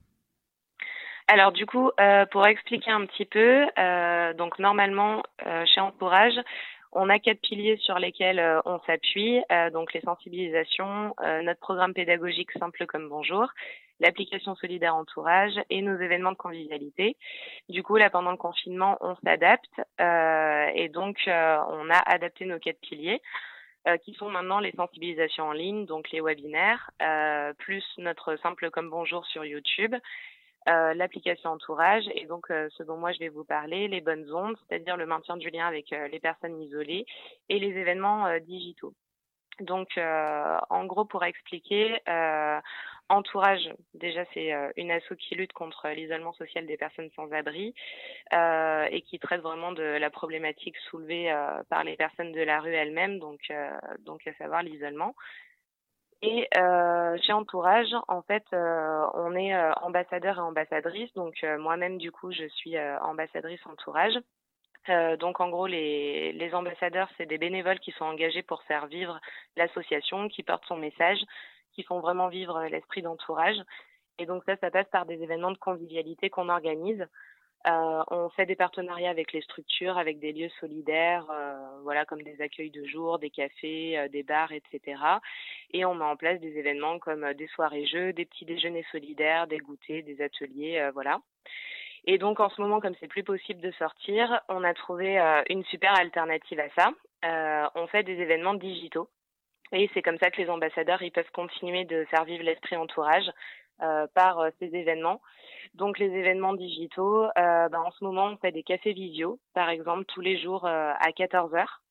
Alors 1.28 1.52
du 1.52 1.66
coup, 1.66 1.92
euh, 2.00 2.26
pour 2.28 2.48
expliquer 2.48 2.90
un 2.90 3.06
petit 3.06 3.26
peu, 3.26 3.68
euh, 3.78 4.34
donc 4.34 4.60
normalement 4.60 5.22
euh, 5.46 5.66
chez 5.66 5.82
Entourage, 5.82 6.40
on 6.94 7.10
a 7.10 7.20
quatre 7.20 7.42
piliers 7.42 7.76
sur 7.78 8.00
lesquels 8.00 8.42
on 8.64 8.80
s'appuie, 8.88 9.42
donc 9.74 9.94
les 9.94 10.00
sensibilisations, 10.00 11.14
notre 11.44 11.60
programme 11.60 11.94
pédagogique 11.94 12.52
simple 12.54 12.86
comme 12.88 13.10
bonjour, 13.10 13.50
l'application 14.00 14.56
solidaire 14.56 14.96
entourage 14.96 15.54
et 15.70 15.82
nos 15.82 15.98
événements 16.00 16.32
de 16.32 16.38
convivialité. 16.38 17.18
Du 17.70 17.84
coup, 17.84 17.96
là 17.96 18.10
pendant 18.10 18.32
le 18.32 18.38
confinement, 18.38 18.98
on 19.02 19.16
s'adapte 19.24 19.82
euh, 20.00 20.68
et 20.76 20.90
donc 20.90 21.18
euh, 21.28 21.58
on 21.70 21.90
a 21.90 21.98
adapté 22.06 22.46
nos 22.46 22.60
quatre 22.60 22.80
piliers. 22.80 23.22
euh, 23.88 23.98
qui 23.98 24.14
sont 24.16 24.30
maintenant 24.30 24.60
les 24.60 24.74
sensibilisations 24.74 25.46
en 25.46 25.54
ligne, 25.54 25.86
donc 25.86 26.12
les 26.12 26.20
webinaires, 26.20 26.92
plus 27.58 27.86
notre 27.98 28.36
simple 28.38 28.70
comme 28.70 28.90
bonjour 28.90 29.26
sur 29.28 29.46
YouTube, 29.46 29.96
l'application 30.66 31.52
entourage 31.52 32.04
et 32.14 32.26
donc 32.26 32.48
ce 32.50 32.84
dont 32.84 32.98
moi 32.98 33.14
je 33.14 33.20
vais 33.20 33.30
vous 33.30 33.46
parler, 33.46 33.88
les 33.88 34.02
bonnes 34.02 34.30
ondes, 34.34 34.58
c'est-à-dire 34.68 34.98
le 34.98 35.06
maintien 35.06 35.38
du 35.38 35.50
lien 35.50 35.66
avec 35.66 35.92
les 35.92 36.20
personnes 36.20 36.62
isolées 36.62 37.06
et 37.48 37.60
les 37.60 37.70
événements 37.70 38.28
digitaux. 38.40 38.94
Donc 39.60 39.98
euh, 39.98 40.58
en 40.70 40.86
gros 40.86 41.06
pour 41.06 41.24
expliquer, 41.24 42.00
euh, 42.08 42.60
Entourage, 43.10 43.70
déjà 43.94 44.26
c'est 44.34 44.54
euh, 44.54 44.70
une 44.76 44.92
asso 44.92 45.16
qui 45.18 45.36
lutte 45.36 45.54
contre 45.54 45.88
l'isolement 45.90 46.34
social 46.34 46.66
des 46.66 46.76
personnes 46.76 47.10
sans 47.16 47.32
abri 47.32 47.74
euh, 48.34 48.86
et 48.92 49.02
qui 49.02 49.18
traite 49.18 49.42
vraiment 49.42 49.72
de 49.72 49.84
la 49.84 50.10
problématique 50.10 50.76
soulevée 50.90 51.32
euh, 51.32 51.64
par 51.70 51.86
les 51.86 51.96
personnes 51.96 52.34
de 52.34 52.42
la 52.42 52.60
rue 52.60 52.74
elles-mêmes, 52.74 53.20
donc, 53.20 53.40
euh, 53.50 53.72
donc 54.00 54.28
à 54.28 54.34
savoir 54.34 54.62
l'isolement. 54.62 55.16
Et 56.24 56.50
chez 57.22 57.34
Entourage, 57.34 57.94
en 58.08 58.24
fait, 58.24 58.44
on 58.52 59.36
est 59.36 59.56
ambassadeur 59.84 60.38
et 60.38 60.42
ambassadrice. 60.42 61.14
Donc 61.14 61.36
moi-même, 61.60 62.00
du 62.00 62.12
coup, 62.12 62.32
je 62.32 62.48
suis 62.48 62.76
ambassadrice 62.80 63.64
Entourage. 63.68 64.18
Euh, 64.90 65.18
donc 65.18 65.40
en 65.40 65.50
gros, 65.50 65.68
les, 65.68 66.32
les 66.34 66.54
ambassadeurs, 66.54 67.10
c'est 67.18 67.26
des 67.26 67.38
bénévoles 67.38 67.80
qui 67.80 67.92
sont 67.92 68.06
engagés 68.06 68.44
pour 68.44 68.64
faire 68.64 68.88
vivre 68.88 69.20
l'association, 69.56 70.28
qui 70.30 70.44
portent 70.44 70.66
son 70.66 70.78
message, 70.78 71.20
qui 71.74 71.84
font 71.84 72.00
vraiment 72.00 72.28
vivre 72.28 72.64
l'esprit 72.66 73.02
d'entourage. 73.02 73.58
Et 74.20 74.26
donc 74.26 74.44
ça, 74.46 74.56
ça 74.58 74.72
passe 74.72 74.88
par 74.90 75.06
des 75.06 75.22
événements 75.22 75.52
de 75.52 75.58
convivialité 75.58 76.30
qu'on 76.30 76.50
organise. 76.50 77.06
Euh, 77.68 78.04
on 78.12 78.30
fait 78.30 78.46
des 78.46 78.56
partenariats 78.56 79.10
avec 79.10 79.34
les 79.34 79.42
structures, 79.42 79.98
avec 79.98 80.20
des 80.20 80.32
lieux 80.32 80.50
solidaires, 80.60 81.26
euh, 81.30 81.82
voilà, 81.84 82.06
comme 82.06 82.22
des 82.22 82.40
accueils 82.42 82.72
de 82.72 82.86
jour, 82.86 83.20
des 83.20 83.30
cafés, 83.30 84.08
des 84.10 84.24
bars, 84.24 84.52
etc. 84.52 85.02
Et 85.72 85.84
on 85.84 85.96
met 85.96 86.06
en 86.06 86.16
place 86.16 86.40
des 86.40 86.58
événements 86.58 86.98
comme 87.00 87.34
des 87.34 87.48
soirées 87.48 87.86
jeux, 87.86 88.14
des 88.14 88.26
petits 88.26 88.46
déjeuners 88.46 88.86
solidaires, 88.92 89.48
des 89.48 89.58
goûters, 89.58 90.04
des 90.04 90.22
ateliers, 90.22 90.90
voilà. 90.94 91.20
Et 92.08 92.18
donc 92.18 92.40
en 92.40 92.50
ce 92.50 92.62
moment, 92.62 92.80
comme 92.80 92.96
c'est 93.00 93.08
plus 93.08 93.24
possible 93.24 93.62
de 93.62 93.72
sortir, 93.72 94.42
on 94.50 94.64
a 94.64 94.74
trouvé 94.74 95.20
euh, 95.20 95.44
une 95.50 95.64
super 95.66 95.94
alternative 96.00 96.60
à 96.60 96.70
ça. 96.70 96.92
Euh, 97.26 97.70
on 97.76 97.88
fait 97.88 98.04
des 98.04 98.14
événements 98.14 98.56
digitaux. 98.56 99.10
Et 99.72 99.90
c'est 99.94 100.02
comme 100.02 100.18
ça 100.18 100.32
que 100.32 100.42
les 100.42 100.50
ambassadeurs 100.50 101.02
ils 101.02 101.12
peuvent 101.12 101.32
continuer 101.34 101.84
de 101.84 102.06
faire 102.06 102.24
vivre 102.24 102.44
l'esprit 102.44 102.78
entourage 102.78 103.30
par 104.16 104.44
ces 104.58 104.76
événements. 104.76 105.22
Donc 105.76 106.00
les 106.00 106.08
événements 106.08 106.54
digitaux, 106.54 107.28
ben, 107.36 107.70
en 107.76 107.92
ce 107.92 108.04
moment 108.04 108.26
on 108.26 108.38
fait 108.38 108.52
des 108.52 108.64
cafés 108.64 108.94
visio, 108.94 109.40
par 109.54 109.70
exemple 109.70 110.06
tous 110.06 110.22
les 110.22 110.40
jours 110.40 110.66
à 110.66 111.12
14 111.16 111.54
heures. 111.54 111.82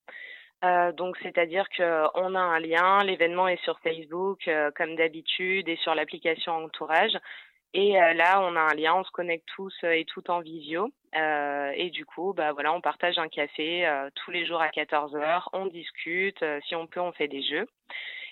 Euh, 0.64 0.92
donc, 0.92 1.16
c'est-à-dire 1.22 1.66
qu'on 1.76 2.34
a 2.34 2.40
un 2.40 2.58
lien, 2.60 3.04
l'événement 3.04 3.46
est 3.46 3.62
sur 3.62 3.78
Facebook 3.80 4.48
euh, 4.48 4.70
comme 4.74 4.96
d'habitude 4.96 5.68
et 5.68 5.76
sur 5.76 5.94
l'application 5.94 6.52
Entourage. 6.52 7.16
Et 7.78 8.00
euh, 8.00 8.14
là, 8.14 8.40
on 8.40 8.56
a 8.56 8.60
un 8.60 8.74
lien, 8.74 8.94
on 8.94 9.04
se 9.04 9.10
connecte 9.10 9.46
tous 9.54 9.74
et 9.84 10.06
tout 10.06 10.30
en 10.30 10.40
visio. 10.40 10.90
et 11.12 11.90
du 11.90 12.06
coup, 12.06 12.32
bah 12.32 12.52
voilà, 12.52 12.72
on 12.72 12.80
partage 12.80 13.18
un 13.18 13.28
café 13.28 13.86
tous 14.14 14.30
les 14.30 14.46
jours 14.46 14.62
à 14.62 14.68
14 14.68 15.14
heures, 15.16 15.50
on 15.52 15.66
discute, 15.66 16.42
si 16.66 16.74
on 16.74 16.86
peut, 16.86 17.00
on 17.00 17.12
fait 17.12 17.28
des 17.28 17.42
jeux. 17.42 17.66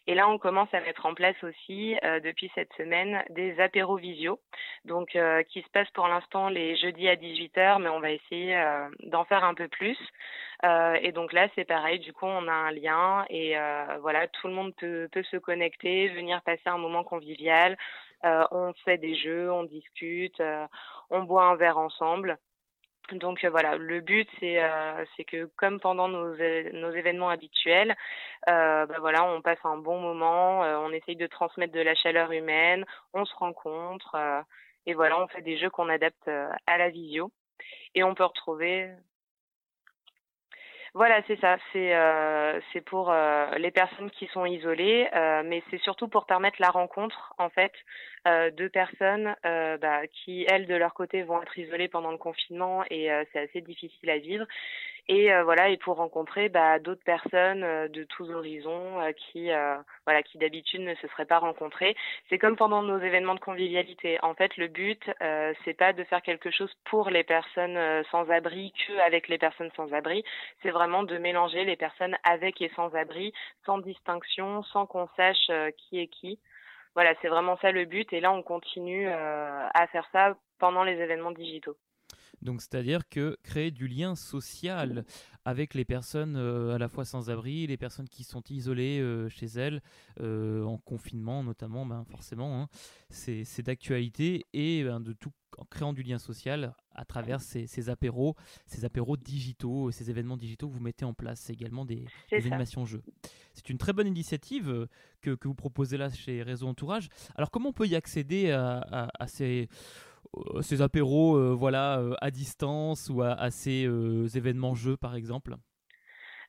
Et 0.06 0.14
là, 0.14 0.28
on 0.28 0.36
commence 0.38 0.72
à 0.74 0.80
mettre 0.80 1.06
en 1.06 1.14
place 1.14 1.36
aussi, 1.42 1.96
euh, 2.04 2.20
depuis 2.20 2.50
cette 2.54 2.72
semaine, 2.74 3.24
des 3.30 3.58
apéros 3.58 3.96
visio, 3.96 4.38
donc 4.84 5.16
euh, 5.16 5.42
qui 5.44 5.62
se 5.62 5.68
passent 5.70 5.90
pour 5.92 6.08
l'instant 6.08 6.50
les 6.50 6.76
jeudis 6.76 7.08
à 7.08 7.16
18h, 7.16 7.80
mais 7.80 7.88
on 7.88 8.00
va 8.00 8.10
essayer 8.10 8.54
euh, 8.54 8.88
d'en 9.04 9.24
faire 9.24 9.44
un 9.44 9.54
peu 9.54 9.68
plus. 9.68 9.96
et 11.00 11.12
donc 11.12 11.32
là, 11.32 11.48
c'est 11.54 11.64
pareil, 11.64 12.00
du 12.00 12.12
coup, 12.12 12.26
on 12.26 12.48
a 12.48 12.52
un 12.52 12.70
lien 12.70 13.26
et 13.28 13.54
voilà, 14.00 14.26
tout 14.28 14.48
le 14.48 14.54
monde 14.54 14.74
peut, 14.76 15.08
peut 15.12 15.22
se 15.24 15.36
connecter, 15.36 16.08
venir 16.08 16.40
passer 16.42 16.68
un 16.68 16.78
moment 16.78 17.04
convivial. 17.04 17.76
On 18.50 18.72
fait 18.84 18.98
des 18.98 19.14
jeux, 19.16 19.52
on 19.52 19.64
discute, 19.64 20.42
on 21.10 21.22
boit 21.22 21.44
un 21.44 21.56
verre 21.56 21.78
ensemble. 21.78 22.38
Donc 23.12 23.44
euh, 23.44 23.50
voilà, 23.50 23.76
le 23.76 24.00
but 24.00 24.28
c'est 24.40 24.62
euh, 24.62 25.04
c'est 25.16 25.24
que 25.24 25.50
comme 25.56 25.78
pendant 25.78 26.08
nos, 26.08 26.34
nos 26.34 26.90
événements 26.90 27.28
habituels, 27.28 27.94
euh, 28.48 28.86
bah, 28.86 28.96
voilà, 29.00 29.24
on 29.24 29.42
passe 29.42 29.58
un 29.64 29.76
bon 29.76 30.00
moment, 30.00 30.60
on 30.60 30.90
essaye 30.90 31.16
de 31.16 31.26
transmettre 31.26 31.74
de 31.74 31.80
la 31.80 31.94
chaleur 31.94 32.32
humaine, 32.32 32.84
on 33.12 33.24
se 33.26 33.34
rencontre 33.34 34.16
et 34.86 34.94
voilà, 34.94 35.20
on 35.20 35.28
fait 35.28 35.42
des 35.42 35.58
jeux 35.58 35.70
qu'on 35.70 35.88
adapte 35.90 36.28
à 36.28 36.78
la 36.78 36.88
visio 36.88 37.30
et 37.94 38.02
on 38.04 38.14
peut 38.14 38.24
retrouver 38.24 38.90
voilà, 40.94 41.20
c'est 41.26 41.40
ça. 41.40 41.56
C'est 41.72 41.92
euh, 41.92 42.60
pour 42.86 43.10
euh, 43.10 43.50
les 43.58 43.72
personnes 43.72 44.10
qui 44.12 44.26
sont 44.28 44.46
isolées, 44.46 45.08
euh, 45.12 45.42
mais 45.44 45.60
c'est 45.68 45.80
surtout 45.80 46.06
pour 46.06 46.24
permettre 46.24 46.60
la 46.60 46.70
rencontre 46.70 47.34
en 47.38 47.50
fait 47.50 47.72
de 48.26 48.68
personnes 48.68 49.36
bah, 49.42 50.06
qui 50.06 50.46
elles 50.48 50.66
de 50.66 50.74
leur 50.74 50.94
côté 50.94 51.22
vont 51.24 51.42
être 51.42 51.58
isolées 51.58 51.88
pendant 51.88 52.10
le 52.10 52.16
confinement 52.16 52.82
et 52.88 53.10
c'est 53.30 53.40
assez 53.40 53.60
difficile 53.60 54.08
à 54.08 54.16
vivre 54.16 54.46
et 55.08 55.32
euh, 55.32 55.44
voilà 55.44 55.68
et 55.68 55.76
pour 55.76 55.96
rencontrer 55.96 56.48
bah, 56.48 56.78
d'autres 56.78 57.04
personnes 57.04 57.62
euh, 57.62 57.88
de 57.88 58.04
tous 58.04 58.30
horizons 58.30 59.00
euh, 59.00 59.12
qui 59.12 59.50
voilà 60.06 60.22
qui 60.22 60.38
d'habitude 60.38 60.80
ne 60.80 60.94
se 60.94 61.06
seraient 61.08 61.26
pas 61.26 61.38
rencontrées. 61.38 61.94
C'est 62.28 62.38
comme 62.38 62.56
pendant 62.56 62.82
nos 62.82 62.98
événements 62.98 63.34
de 63.34 63.40
convivialité. 63.40 64.18
En 64.22 64.34
fait 64.34 64.56
le 64.56 64.68
but 64.68 65.02
c'est 65.64 65.74
pas 65.74 65.92
de 65.92 66.04
faire 66.04 66.22
quelque 66.22 66.50
chose 66.50 66.72
pour 66.84 67.10
les 67.10 67.24
personnes 67.24 67.78
sans 68.10 68.30
abri 68.30 68.72
que 68.86 68.98
avec 69.00 69.28
les 69.28 69.38
personnes 69.38 69.70
sans 69.76 69.92
abri. 69.92 70.24
C'est 70.62 70.70
vraiment 70.70 71.02
de 71.02 71.18
mélanger 71.18 71.64
les 71.64 71.76
personnes 71.76 72.16
avec 72.24 72.60
et 72.62 72.70
sans 72.76 72.94
abri 72.94 73.32
sans 73.66 73.78
distinction 73.78 74.62
sans 74.64 74.86
qu'on 74.86 75.08
sache 75.16 75.50
qui 75.76 76.00
est 76.00 76.08
qui. 76.08 76.38
Voilà 76.94 77.14
c'est 77.20 77.28
vraiment 77.28 77.58
ça 77.58 77.72
le 77.72 77.84
but. 77.84 78.12
Et 78.12 78.20
là 78.20 78.32
on 78.32 78.42
continue 78.42 79.08
à 79.08 79.86
faire 79.92 80.08
ça 80.12 80.36
pendant 80.58 80.84
les 80.84 81.00
événements 81.00 81.32
digitaux 81.32 81.76
donc, 82.42 82.60
c'est-à-dire 82.60 83.08
que 83.08 83.38
créer 83.42 83.70
du 83.70 83.88
lien 83.88 84.14
social 84.14 85.04
avec 85.44 85.74
les 85.74 85.84
personnes 85.84 86.36
euh, 86.36 86.74
à 86.74 86.78
la 86.78 86.88
fois 86.88 87.04
sans 87.04 87.30
abri, 87.30 87.66
les 87.66 87.76
personnes 87.76 88.08
qui 88.08 88.24
sont 88.24 88.42
isolées 88.50 89.00
euh, 89.00 89.28
chez 89.28 89.46
elles, 89.46 89.82
euh, 90.20 90.64
en 90.64 90.78
confinement 90.78 91.42
notamment, 91.42 91.86
ben, 91.86 92.04
forcément, 92.04 92.62
hein, 92.62 92.68
c'est 93.10 93.62
d'actualité 93.62 94.46
et 94.52 94.84
ben, 94.84 95.00
de 95.00 95.12
tout 95.12 95.32
en 95.58 95.64
créant 95.66 95.92
du 95.92 96.02
lien 96.02 96.18
social 96.18 96.74
à 96.96 97.04
travers 97.04 97.40
ces, 97.40 97.88
apéros, 97.88 98.34
ces 98.66 98.84
apéros 98.84 99.16
digitaux, 99.16 99.92
ces 99.92 100.10
événements 100.10 100.36
digitaux 100.36 100.68
que 100.68 100.74
vous 100.74 100.80
mettez 100.80 101.04
en 101.04 101.14
place, 101.14 101.48
également 101.48 101.84
des, 101.84 102.06
animations 102.32 102.84
jeux. 102.84 103.02
C'est 103.52 103.70
une 103.70 103.78
très 103.78 103.92
bonne 103.92 104.08
initiative 104.08 104.88
que, 105.20 105.36
vous 105.44 105.54
proposez 105.54 105.96
là 105.96 106.10
chez 106.10 106.42
Réseau 106.42 106.66
Entourage. 106.66 107.08
Alors 107.36 107.52
comment 107.52 107.68
on 107.68 107.72
peut 107.72 107.86
y 107.86 107.94
accéder 107.94 108.50
à 108.50 109.26
ces 109.28 109.68
apéros 110.80 111.36
euh, 111.36 111.54
voilà, 111.54 111.98
euh, 111.98 112.14
à 112.20 112.30
distance 112.30 113.10
ou 113.12 113.22
à, 113.22 113.50
ces 113.50 113.86
événements 114.36 114.74
jeux 114.74 114.96
par 114.96 115.14
exemple 115.14 115.54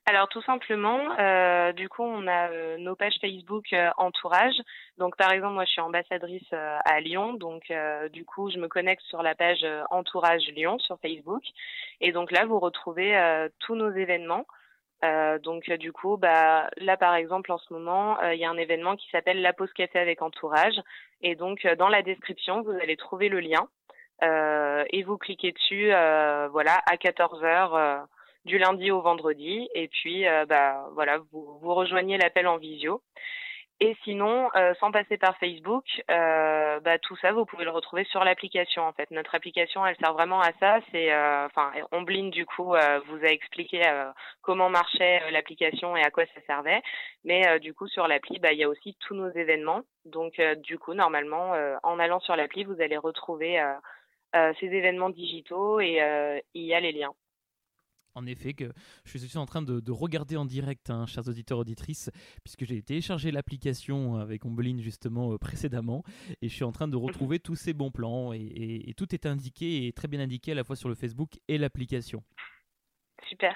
alors 0.07 0.29
tout 0.29 0.43
simplement, 0.43 0.99
du 1.73 1.89
coup, 1.89 2.03
on 2.03 2.27
a 2.27 2.77
nos 2.77 2.95
pages 2.95 3.15
Facebook 3.19 3.65
entourage. 3.97 4.53
Donc 4.99 5.17
par 5.17 5.31
exemple, 5.31 5.55
moi 5.55 5.65
je 5.65 5.71
suis 5.71 5.81
ambassadrice 5.81 6.53
à 6.53 6.99
Lyon, 6.99 7.33
donc 7.33 7.73
du 8.13 8.23
coup 8.23 8.51
je 8.51 8.59
me 8.59 8.67
connecte 8.67 9.01
sur 9.09 9.23
la 9.23 9.33
page 9.33 9.65
entourage 9.89 10.43
Lyon 10.55 10.77
sur 10.77 10.99
Facebook, 10.99 11.41
et 12.01 12.11
donc 12.11 12.29
là 12.29 12.45
vous 12.45 12.59
retrouvez 12.59 13.49
tous 13.57 13.73
nos 13.73 13.89
événements. 13.89 14.45
Euh, 15.03 15.39
donc 15.39 15.69
du 15.71 15.91
coup, 15.91 16.17
bah, 16.17 16.69
là 16.77 16.97
par 16.97 17.15
exemple 17.15 17.51
en 17.51 17.57
ce 17.57 17.73
moment, 17.73 18.19
euh, 18.21 18.33
il 18.33 18.39
y 18.39 18.45
a 18.45 18.49
un 18.49 18.57
événement 18.57 18.95
qui 18.95 19.09
s'appelle 19.09 19.41
la 19.41 19.53
pause 19.53 19.71
café 19.73 19.99
avec 19.99 20.21
entourage. 20.21 20.79
Et 21.21 21.35
donc 21.35 21.65
euh, 21.65 21.75
dans 21.75 21.89
la 21.89 22.01
description, 22.01 22.61
vous 22.61 22.71
allez 22.71 22.97
trouver 22.97 23.29
le 23.29 23.39
lien 23.39 23.67
et 24.91 25.03
vous 25.03 25.17
cliquez 25.17 25.51
dessus, 25.51 25.89
voilà, 25.89 26.81
à 26.89 26.97
14 26.97 27.43
h 27.43 28.05
du 28.45 28.57
lundi 28.57 28.89
au 28.89 29.01
vendredi. 29.01 29.67
Et 29.75 29.89
puis 29.89 30.23
bah 30.47 30.87
voilà, 30.93 31.19
vous, 31.31 31.59
vous 31.61 31.73
rejoignez 31.73 32.17
l'appel 32.17 32.47
en 32.47 32.57
visio. 32.57 33.01
Et 33.81 33.97
sinon, 34.05 34.49
euh, 34.55 34.73
sans 34.79 34.89
passer 34.91 35.17
par 35.17 35.37
Facebook, 35.37 35.83
euh, 36.09 36.79
bah, 36.79 36.97
tout 36.97 37.17
ça, 37.17 37.33
vous 37.33 37.45
pouvez 37.45 37.65
le 37.65 37.71
retrouver 37.71 38.05
sur 38.05 38.23
l'application. 38.23 38.83
En 38.83 38.93
fait, 38.93 39.11
notre 39.11 39.35
application, 39.35 39.85
elle 39.85 39.97
sert 39.97 40.13
vraiment 40.13 40.39
à 40.39 40.53
ça. 40.61 40.79
C'est, 40.91 41.11
euh, 41.11 41.45
enfin, 41.45 41.73
Omblin 41.91 42.29
du 42.29 42.45
coup 42.45 42.73
vous 43.07 43.25
a 43.25 43.27
expliqué 43.27 43.81
comment 44.41 44.69
marchait 44.69 45.29
l'application 45.31 45.97
et 45.97 46.03
à 46.03 46.09
quoi 46.09 46.23
ça 46.27 46.41
servait. 46.47 46.81
Mais 47.25 47.59
du 47.59 47.73
coup, 47.73 47.87
sur 47.87 48.07
l'appli, 48.07 48.39
bah, 48.39 48.53
il 48.53 48.59
y 48.59 48.63
a 48.63 48.69
aussi 48.69 48.95
tous 49.01 49.13
nos 49.13 49.29
événements. 49.31 49.81
Donc, 50.05 50.41
du 50.63 50.79
coup, 50.79 50.93
normalement, 50.93 51.53
en 51.83 51.99
allant 51.99 52.21
sur 52.21 52.35
l'appli, 52.37 52.63
vous 52.63 52.79
allez 52.81 52.97
retrouver 52.97 53.61
ces 54.33 54.67
événements 54.67 55.09
digitaux 55.09 55.81
et 55.81 55.99
il 56.53 56.63
y 56.63 56.73
a 56.73 56.79
les 56.79 56.93
liens 56.93 57.13
en 58.15 58.25
effet, 58.25 58.53
que 58.53 58.71
je 59.03 59.17
suis 59.17 59.37
en 59.37 59.45
train 59.45 59.61
de, 59.61 59.91
regarder 59.91 60.37
en 60.37 60.45
direct, 60.45 60.89
hein, 60.89 61.05
chers 61.05 61.27
auditeurs, 61.27 61.59
auditrices, 61.59 62.09
puisque 62.43 62.65
j'ai 62.65 62.81
téléchargé 62.81 63.31
l'application 63.31 64.15
avec 64.15 64.45
Ombeline 64.45 64.81
justement 64.81 65.33
euh, 65.33 65.37
précédemment, 65.37 66.03
et 66.41 66.49
je 66.49 66.53
suis 66.53 66.63
en 66.63 66.71
train 66.71 66.87
de 66.87 66.95
retrouver 66.95 67.39
tous 67.39 67.55
ces 67.55 67.73
bons 67.73 67.91
plans, 67.91 68.33
et, 68.33 68.93
tout 68.97 69.13
est 69.13 69.25
indiqué, 69.25 69.87
et 69.87 69.93
très 69.93 70.07
bien 70.07 70.19
indiqué 70.19 70.53
à 70.53 70.55
la 70.55 70.63
fois 70.63 70.75
sur 70.75 70.89
le 70.89 70.95
Facebook 70.95 71.39
et 71.47 71.57
l'application. 71.57 72.23
Super. 73.27 73.55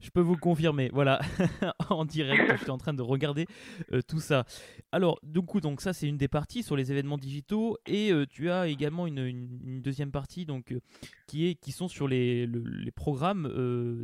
Je 0.00 0.08
peux 0.08 0.20
vous 0.20 0.36
confirmer, 0.36 0.88
voilà, 0.92 1.20
en 1.90 2.06
direct, 2.06 2.52
je 2.52 2.62
suis 2.62 2.70
en 2.70 2.78
train 2.78 2.94
de 2.94 3.02
regarder 3.02 3.46
euh, 3.92 4.00
tout 4.00 4.20
ça. 4.20 4.44
Alors, 4.92 5.18
du 5.22 5.42
coup, 5.42 5.60
donc 5.60 5.82
ça 5.82 5.92
c'est 5.92 6.08
une 6.08 6.16
des 6.16 6.28
parties 6.28 6.62
sur 6.62 6.74
les 6.74 6.90
événements 6.90 7.18
digitaux, 7.18 7.76
et 7.86 8.10
euh, 8.10 8.24
tu 8.26 8.50
as 8.50 8.68
également 8.68 9.06
une, 9.06 9.82
deuxième 9.82 10.10
partie 10.10 10.46
donc 10.46 10.72
euh, 10.72 10.80
qui 11.26 11.46
est 11.46 11.54
qui 11.54 11.72
sont 11.72 11.88
sur 11.88 12.08
les, 12.08 12.46
les 12.46 12.90
programmes 12.90 13.46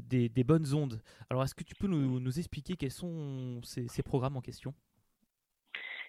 des, 0.07 0.29
des, 0.29 0.45
bonnes 0.45 0.75
ondes. 0.75 1.01
Alors, 1.31 1.43
est-ce 1.45 1.55
que 1.55 1.65
tu 1.65 1.75
peux 1.75 1.89
nous, 1.89 2.39
expliquer 2.39 2.77
quels 2.77 2.91
sont 2.91 3.61
ces 3.63 4.03
programmes 4.03 4.37
en 4.37 4.43
question? 4.43 4.75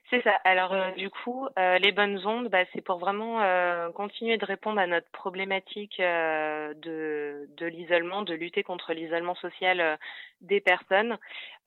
C'est 0.09 0.21
ça. 0.23 0.31
Alors 0.43 0.73
euh, 0.73 0.91
du 0.91 1.09
coup, 1.09 1.47
euh, 1.57 1.77
les 1.79 1.91
bonnes 1.91 2.25
ondes, 2.25 2.49
bah, 2.49 2.63
c'est 2.73 2.81
pour 2.81 2.97
vraiment 2.97 3.41
euh, 3.41 3.91
continuer 3.91 4.37
de 4.37 4.45
répondre 4.45 4.79
à 4.79 4.87
notre 4.87 5.09
problématique 5.11 5.97
de, 5.99 7.49
de 7.57 7.65
l'isolement, 7.65 8.21
de 8.21 8.33
lutter 8.33 8.63
contre 8.63 8.93
l'isolement 8.93 9.35
social 9.35 9.97
des 10.41 10.61
personnes. 10.61 11.17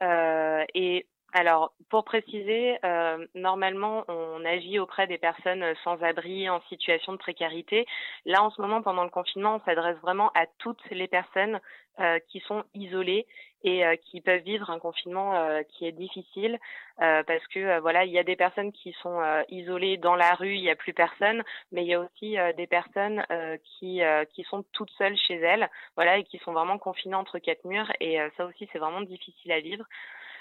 et 0.03 1.07
alors, 1.33 1.73
pour 1.91 2.05
préciser, 2.05 2.77
euh, 2.85 3.25
normalement, 3.35 4.05
on 4.09 4.45
agit 4.45 4.81
auprès 4.81 5.07
des 5.07 5.19
personnes 5.19 5.65
sans 5.85 6.03
abri, 6.03 6.49
en 6.49 6.61
situation 6.63 7.13
de 7.13 7.19
précarité. 7.19 7.87
Là, 8.25 8.43
en 8.43 8.51
ce 8.51 8.61
moment, 8.61 8.83
pendant 8.83 9.05
le 9.05 9.11
confinement, 9.11 9.57
on 9.57 9.65
s'adresse 9.65 9.97
vraiment 9.99 10.31
à 10.35 10.47
toutes 10.59 10.83
les 10.91 11.07
personnes 11.07 11.61
euh, 12.01 12.19
qui 12.29 12.41
sont 12.41 12.65
isolées 12.75 13.27
et 13.63 13.85
euh, 13.85 13.97
qui 13.97 14.21
peuvent 14.21 14.43
vivre 14.43 14.71
un 14.71 14.79
confinement 14.79 15.61
qui 15.69 15.87
est 15.87 15.93
difficile 15.93 16.59
parce 16.97 17.47
que 17.49 17.81
voilà, 17.81 18.05
il 18.05 18.13
y 18.13 18.19
a 18.19 18.25
des 18.25 18.37
personnes 18.37 18.73
qui 18.73 18.93
sont 19.03 19.21
isolées 19.49 19.97
dans 19.97 20.15
la 20.15 20.35
rue, 20.35 20.55
il 20.55 20.61
n'y 20.61 20.71
a 20.71 20.77
plus 20.77 20.93
personne, 20.93 21.43
mais 21.73 21.83
il 21.83 21.89
y 21.89 21.95
a 21.95 22.01
aussi 22.01 22.37
des 22.57 22.67
personnes 22.67 23.25
qui 23.65 24.03
qui 24.33 24.43
sont 24.45 24.65
toutes 24.73 24.91
seules 24.93 25.17
chez 25.17 25.37
elles, 25.37 25.69
voilà, 25.97 26.19
et 26.19 26.25
qui 26.25 26.39
sont 26.39 26.53
vraiment 26.53 26.79
confinées 26.79 27.15
entre 27.15 27.39
quatre 27.39 27.65
murs 27.65 27.91
et 28.01 28.19
ça 28.37 28.45
aussi, 28.45 28.69
c'est 28.73 28.79
vraiment 28.79 29.01
difficile 29.01 29.53
à 29.53 29.61
vivre. 29.61 29.85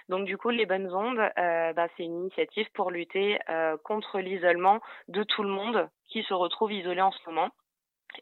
Donc 0.09 0.25
du 0.25 0.37
coup, 0.37 0.49
les 0.49 0.65
bonnes 0.65 0.91
ondes, 0.93 1.19
euh, 1.19 1.73
bah, 1.73 1.87
c'est 1.95 2.03
une 2.03 2.21
initiative 2.21 2.67
pour 2.73 2.89
lutter 2.89 3.37
euh, 3.47 3.77
contre 3.83 4.19
l'isolement 4.19 4.81
de 5.07 5.23
tout 5.23 5.43
le 5.43 5.49
monde 5.49 5.87
qui 6.07 6.23
se 6.23 6.33
retrouve 6.33 6.73
isolé 6.73 6.99
en 6.99 7.11
ce 7.11 7.19
moment. 7.27 7.49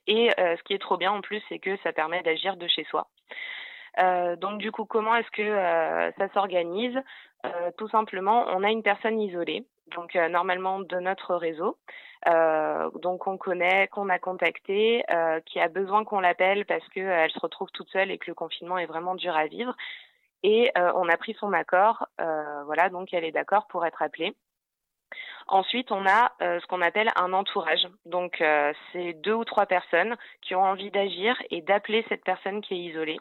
Et 0.05 0.29
euh, 0.37 0.57
ce 0.57 0.63
qui 0.63 0.73
est 0.73 0.81
trop 0.81 0.97
bien 0.97 1.13
en 1.13 1.21
plus, 1.21 1.41
c'est 1.47 1.59
que 1.59 1.77
ça 1.77 1.93
permet 1.93 2.21
d'agir 2.23 2.57
de 2.57 2.67
chez 2.67 2.83
soi. 2.83 3.07
Donc 4.37 4.59
du 4.59 4.71
coup, 4.71 4.85
comment 4.85 5.15
est-ce 5.15 5.31
que 5.31 6.13
ça 6.17 6.29
s'organise? 6.33 6.97
Tout 7.77 7.89
simplement, 7.89 8.45
on 8.49 8.63
a 8.63 8.69
une 8.69 8.83
personne 8.83 9.19
isolée 9.19 9.65
donc 9.95 10.15
normalement 10.15 10.79
de 10.79 10.97
notre 10.97 11.35
réseau. 11.35 11.77
donc 12.25 13.27
on 13.27 13.37
connaît, 13.37 13.87
qu'on 13.87 14.09
a 14.09 14.19
contacté, 14.19 15.03
qui 15.45 15.59
a 15.59 15.67
besoin 15.67 16.03
qu'on 16.03 16.19
l'appelle 16.19 16.65
parce 16.65 16.87
qu'elle 16.89 17.31
se 17.31 17.39
retrouve 17.39 17.69
toute 17.71 17.89
seule 17.89 18.11
et 18.11 18.17
que 18.17 18.27
le 18.27 18.35
confinement 18.35 18.77
est 18.77 18.85
vraiment 18.85 19.15
dur 19.15 19.35
à 19.35 19.47
vivre. 19.47 19.75
Et 20.43 20.71
on 20.75 21.09
a 21.09 21.17
pris 21.17 21.35
son 21.39 21.53
accord, 21.53 22.07
voilà, 22.65 22.89
donc 22.89 23.13
elle 23.13 23.23
est 23.23 23.31
d'accord 23.31 23.67
pour 23.67 23.85
être 23.85 24.01
appelée. 24.01 24.35
Ensuite, 25.47 25.91
on 25.91 26.05
a 26.05 26.33
ce 26.39 26.65
qu'on 26.67 26.81
appelle 26.81 27.11
un 27.15 27.33
entourage. 27.33 27.87
Donc, 28.05 28.43
c'est 28.91 29.13
deux 29.13 29.33
ou 29.33 29.45
trois 29.45 29.65
personnes 29.65 30.15
qui 30.41 30.55
ont 30.55 30.63
envie 30.63 30.91
d'agir 30.91 31.41
et 31.49 31.61
d'appeler 31.61 32.05
cette 32.09 32.23
personne 32.23 32.61
qui 32.61 32.73
est 32.73 32.91
isolée. 32.91 33.19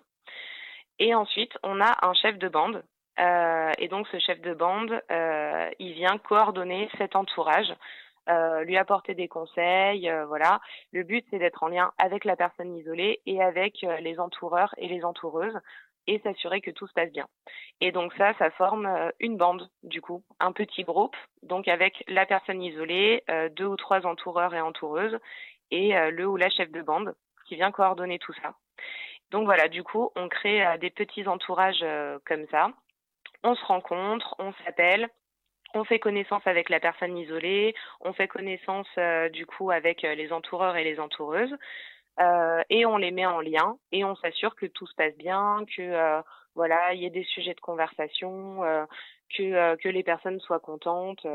Et 0.98 1.14
ensuite, 1.14 1.52
on 1.62 1.80
a 1.80 1.96
un 2.06 2.14
chef 2.14 2.38
de 2.38 2.48
bande. 2.48 2.82
et 3.18 3.88
donc, 3.88 4.06
ce 4.08 4.18
chef 4.18 4.40
de 4.40 4.54
bande, 4.54 5.00
il 5.78 5.92
vient 5.92 6.18
coordonner 6.18 6.88
cet 6.98 7.16
entourage, 7.16 7.72
lui 8.64 8.76
apporter 8.76 9.14
des 9.14 9.28
conseils. 9.28 10.10
voilà. 10.26 10.60
Le 10.92 11.02
but, 11.02 11.24
c'est 11.30 11.38
d'être 11.38 11.62
en 11.62 11.68
lien 11.68 11.92
avec 11.98 12.24
la 12.24 12.36
personne 12.36 12.74
isolée 12.76 13.20
et 13.26 13.42
avec 13.42 13.84
les 14.00 14.18
entoureurs 14.18 14.74
et 14.78 14.88
les 14.88 15.04
entoureuses 15.04 15.58
et 16.06 16.18
s'assurer 16.20 16.60
que 16.60 16.70
tout 16.70 16.86
se 16.86 16.92
passe 16.92 17.10
bien. 17.12 17.26
Et 17.80 17.92
donc 17.92 18.12
ça, 18.14 18.32
ça 18.38 18.50
forme 18.50 18.86
euh, 18.86 19.10
une 19.20 19.36
bande, 19.36 19.68
du 19.82 20.00
coup, 20.00 20.22
un 20.40 20.52
petit 20.52 20.84
groupe, 20.84 21.16
donc 21.42 21.68
avec 21.68 22.04
la 22.08 22.26
personne 22.26 22.62
isolée, 22.62 23.22
euh, 23.30 23.48
deux 23.50 23.66
ou 23.66 23.76
trois 23.76 24.06
entoureurs 24.06 24.54
et 24.54 24.60
entoureuses, 24.60 25.18
et 25.70 25.96
euh, 25.96 26.10
le 26.10 26.26
ou 26.26 26.36
la 26.36 26.48
chef 26.50 26.70
de 26.70 26.82
bande 26.82 27.14
qui 27.46 27.56
vient 27.56 27.72
coordonner 27.72 28.18
tout 28.18 28.34
ça. 28.42 28.54
Donc 29.30 29.44
voilà, 29.44 29.68
du 29.68 29.82
coup, 29.82 30.10
on 30.16 30.28
crée 30.28 30.64
des 30.78 30.90
petits 30.90 31.26
entourages 31.26 31.84
comme 32.24 32.46
ça. 32.50 32.68
On 33.42 33.54
se 33.54 33.64
rencontre, 33.64 34.34
on 34.38 34.52
s'appelle, 34.64 35.08
on 35.74 35.84
fait 35.84 35.98
connaissance 35.98 36.46
avec 36.46 36.70
la 36.70 36.80
personne 36.80 37.18
isolée, 37.18 37.74
on 38.00 38.12
fait 38.12 38.28
connaissance 38.28 38.88
du 39.32 39.46
coup 39.46 39.70
avec 39.70 40.02
les 40.02 40.32
entoureurs 40.32 40.76
et 40.76 40.84
les 40.84 41.00
entoureuses. 41.00 41.54
Euh, 42.20 42.62
et 42.70 42.86
on 42.86 42.96
les 42.96 43.10
met 43.10 43.26
en 43.26 43.40
lien 43.40 43.76
et 43.92 44.04
on 44.04 44.16
s'assure 44.16 44.54
que 44.56 44.66
tout 44.66 44.86
se 44.86 44.94
passe 44.94 45.16
bien, 45.16 45.64
que 45.76 45.82
euh, 45.82 46.22
voilà, 46.54 46.94
il 46.94 47.02
y 47.02 47.06
ait 47.06 47.10
des 47.10 47.24
sujets 47.24 47.54
de 47.54 47.60
conversation, 47.60 48.64
euh, 48.64 48.84
que 49.36 49.76
que 49.76 49.88
les 49.88 50.02
personnes 50.02 50.40
soient 50.40 50.60
contentes. 50.60 51.26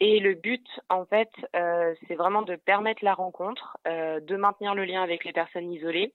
et 0.00 0.20
le 0.20 0.34
but, 0.34 0.66
en 0.88 1.04
fait, 1.06 1.30
c'est 1.52 2.14
vraiment 2.14 2.42
de 2.42 2.56
permettre 2.56 3.04
la 3.04 3.14
rencontre, 3.14 3.78
de 3.86 4.36
maintenir 4.36 4.74
le 4.74 4.84
lien 4.84 5.02
avec 5.02 5.24
les 5.24 5.32
personnes 5.32 5.72
isolées, 5.72 6.12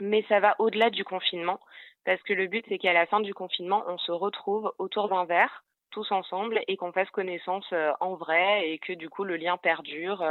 mais 0.00 0.24
ça 0.28 0.40
va 0.40 0.56
au-delà 0.58 0.90
du 0.90 1.04
confinement 1.04 1.60
parce 2.04 2.22
que 2.22 2.32
le 2.32 2.46
but 2.46 2.64
c'est 2.68 2.78
qu'à 2.78 2.92
la 2.92 3.06
fin 3.06 3.20
du 3.20 3.34
confinement, 3.34 3.84
on 3.86 3.98
se 3.98 4.12
retrouve 4.12 4.72
autour 4.78 5.08
d'un 5.08 5.24
verre 5.24 5.64
tous 5.90 6.10
ensemble 6.12 6.60
et 6.68 6.76
qu'on 6.76 6.92
fasse 6.92 7.10
connaissance 7.10 7.66
en 7.98 8.14
vrai 8.14 8.70
et 8.70 8.78
que 8.78 8.92
du 8.92 9.08
coup 9.08 9.24
le 9.24 9.36
lien 9.36 9.56
perdure 9.56 10.24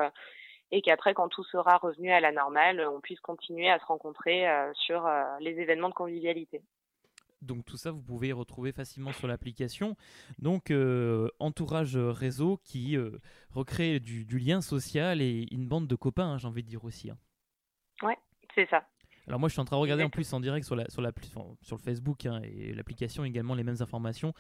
et 0.72 0.82
qu'après, 0.82 1.14
quand 1.14 1.30
tout 1.30 1.44
sera 1.44 1.78
revenu 1.78 2.12
à 2.12 2.20
la 2.20 2.32
normale, 2.32 2.86
on 2.88 3.02
puisse 3.02 3.20
continuer 3.22 3.70
à 3.70 3.80
se 3.80 3.86
rencontrer 3.86 4.48
euh, 4.48 4.72
sur 4.74 5.06
euh, 5.06 5.24
les 5.40 5.52
événements 5.60 5.90
de 5.90 5.94
convivialité. 5.94 6.62
Donc 7.42 7.66
tout 7.66 7.78
ça, 7.78 7.92
vous 7.92 8.02
pouvez 8.02 8.34
retrouver 8.34 8.72
facilement 8.72 9.14
sur 9.14 9.28
l'application. 9.28 9.96
Donc 10.40 10.72
euh, 10.72 11.30
entourage 11.40 11.96
réseau 11.96 12.58
qui 12.64 12.98
recrée 13.50 14.00
du, 14.02 14.26
lien 14.38 14.60
social 14.60 15.22
et 15.22 15.48
une 15.52 15.66
bande 15.66 15.88
de 15.88 15.96
copains, 15.96 16.34
hein, 16.34 16.38
j'ai 16.38 16.48
envie 16.48 16.64
de 16.64 16.68
dire 16.68 16.84
aussi. 16.84 17.10
Hein. 17.10 17.18
Ouais, 18.04 18.18
c'est 18.56 18.70
ça. 18.70 18.84
Alors 19.30 19.40
moi 19.40 19.48
je 19.48 19.54
suis 19.54 19.62
en 19.62 19.66
train 19.66 19.78
de 19.78 19.82
regarder 19.82 20.04
en 20.04 20.10
plus 20.10 20.34
en 20.34 20.40
direct 20.40 20.66
sur, 20.66 20.76
la, 20.76 20.90
sur, 20.90 21.02
la, 21.02 21.12
sur 21.62 21.78
le 21.78 21.82
Facebook 21.82 22.26
hein, 22.26 22.42
et 22.44 22.74
l'application 22.74 23.24
également 23.24 23.54
les 23.54 23.64
mêmes 23.64 23.78
informations 23.80 24.34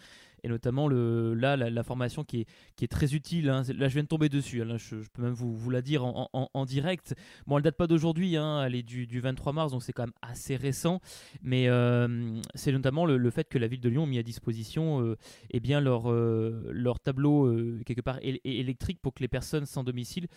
et 0.44 0.50
notamment 0.50 0.88
le, 0.88 1.34
là 1.34 1.56
l'information 1.58 2.24
qui 2.24 2.42
est, 2.42 2.46
qui 2.76 2.86
est 2.86 2.90
très 2.90 3.14
utile. 3.14 3.50
Hein. 3.50 3.64
Là 3.76 3.88
je 3.88 3.94
viens 3.94 4.04
de 4.04 4.08
tomber 4.08 4.30
dessus, 4.30 4.62
hein. 4.62 4.78
je, 4.78 4.96
peux 5.14 5.22
même 5.22 5.34
vous, 5.34 5.56
vous 5.56 5.70
la 5.70 5.82
dire 5.82 6.06
en, 6.06 6.30
en, 6.34 6.66
direct. 6.66 7.16
Bon 7.48 7.58
elle 7.58 7.64
date 7.64 7.78
pas 7.78 7.88
d'aujourd'hui, 7.88 8.36
elle 8.36 8.76
est 8.76 8.84
du, 8.84 9.08
du, 9.08 9.20
23 9.20 9.54
mars 9.54 9.72
donc 9.72 9.84
c'est 9.84 9.94
quand 9.94 10.04
même 10.04 10.14
assez 10.22 10.56
récent, 10.56 11.02
mais 11.42 11.68
euh, 11.68 12.40
c'est 12.56 12.72
notamment 12.72 13.06
le, 13.06 13.30
fait 13.30 13.48
que 13.48 13.58
la 13.58 13.68
ville 13.68 13.82
de 13.82 13.90
Lyon 13.90 14.04
a 14.04 14.08
mis 14.08 14.18
à 14.18 14.24
disposition 14.24 15.02
euh, 15.02 15.18
eh 15.52 15.60
bien 15.60 15.80
leur, 15.80 16.12
euh, 16.12 16.70
leur 16.72 17.00
tableau 17.00 17.46
euh, 17.46 17.82
quelque 17.86 18.02
part 18.02 18.20
électrique 18.24 19.00
pour 19.02 19.14
que 19.14 19.22
les 19.22 19.28
personnes 19.28 19.66
sans 19.66 19.84
domicile 19.84 20.28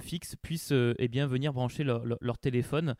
fixe 0.00 0.36
puissent 0.36 0.72
eh 0.72 1.08
bien 1.08 1.26
venir 1.26 1.52
brancher 1.52 1.84
leur, 1.84 2.04
leur 2.20 2.38
téléphone 2.38 2.94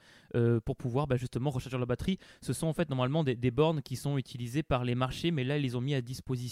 pour 0.65 0.77
pouvoir 0.77 1.07
bah, 1.07 1.17
justement 1.17 1.51
recharger 1.51 1.79
la 1.79 1.87
batterie. 1.87 2.19
Ce 2.41 2.53
sont 2.53 2.67
en 2.67 2.73
fait 2.73 2.89
normalement 2.89 3.25
des, 3.25 3.51
bornes 3.51 3.83
qui 3.83 3.97
sont 3.97 4.19
utilisées 4.19 4.63
par 4.63 4.85
les 4.85 4.95
marchés, 4.95 5.31
mais 5.31 5.45
là 5.45 5.57
ils 5.57 5.63
les 5.63 5.77
ont 5.77 5.81
mis 5.81 5.95
à 5.95 6.01
disposition 6.01 6.44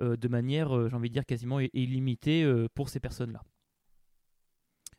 euh, 0.00 0.16
de 0.16 0.28
manière, 0.28 0.76
euh, 0.76 0.88
j'ai 0.88 0.96
envie 0.96 1.08
de 1.08 1.14
dire, 1.14 1.26
quasiment 1.26 1.60
illimitée 1.60 2.42
euh, 2.44 2.68
pour 2.74 2.88
ces 2.88 3.00
personnes-là. 3.00 3.42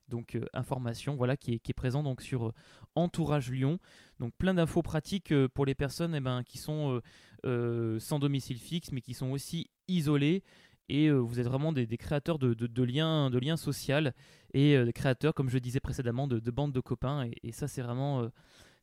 Donc 0.09 0.37
information 0.53 1.15
voilà 1.15 1.37
qui 1.37 1.55
est, 1.55 1.59
qui 1.59 1.73
présent 1.73 2.03
donc 2.03 2.21
sur 2.21 2.53
Entourage 2.93 3.49
Lyon. 3.49 3.79
Donc 4.19 4.33
plein 4.37 4.53
d'infos 4.53 4.83
pratiques 4.83 5.33
pour 5.55 5.65
les 5.65 5.73
personnes 5.73 6.13
eh 6.13 6.19
ben, 6.19 6.43
qui 6.43 6.59
sont 6.59 7.01
sans 7.43 8.19
domicile 8.19 8.59
fixe 8.59 8.91
mais 8.91 9.01
qui 9.01 9.15
sont 9.15 9.31
aussi 9.31 9.71
isolées 9.87 10.43
et 10.87 11.09
vous 11.09 11.39
êtes 11.39 11.47
vraiment 11.47 11.71
des, 11.71 11.87
créateurs 11.97 12.37
de, 12.37 12.83
liens 12.83 13.31
de 13.31 13.39
liens 13.39 13.57
sociaux 13.57 14.11
et 14.53 14.77
des 14.83 14.93
créateurs 14.93 15.33
comme 15.33 15.49
je 15.49 15.57
disais 15.57 15.79
précédemment 15.79 16.27
de, 16.27 16.51
bandes 16.51 16.73
de 16.73 16.81
copains 16.81 17.27
et, 17.41 17.51
ça 17.53 17.67
c'est 17.67 17.81
vraiment 17.81 18.29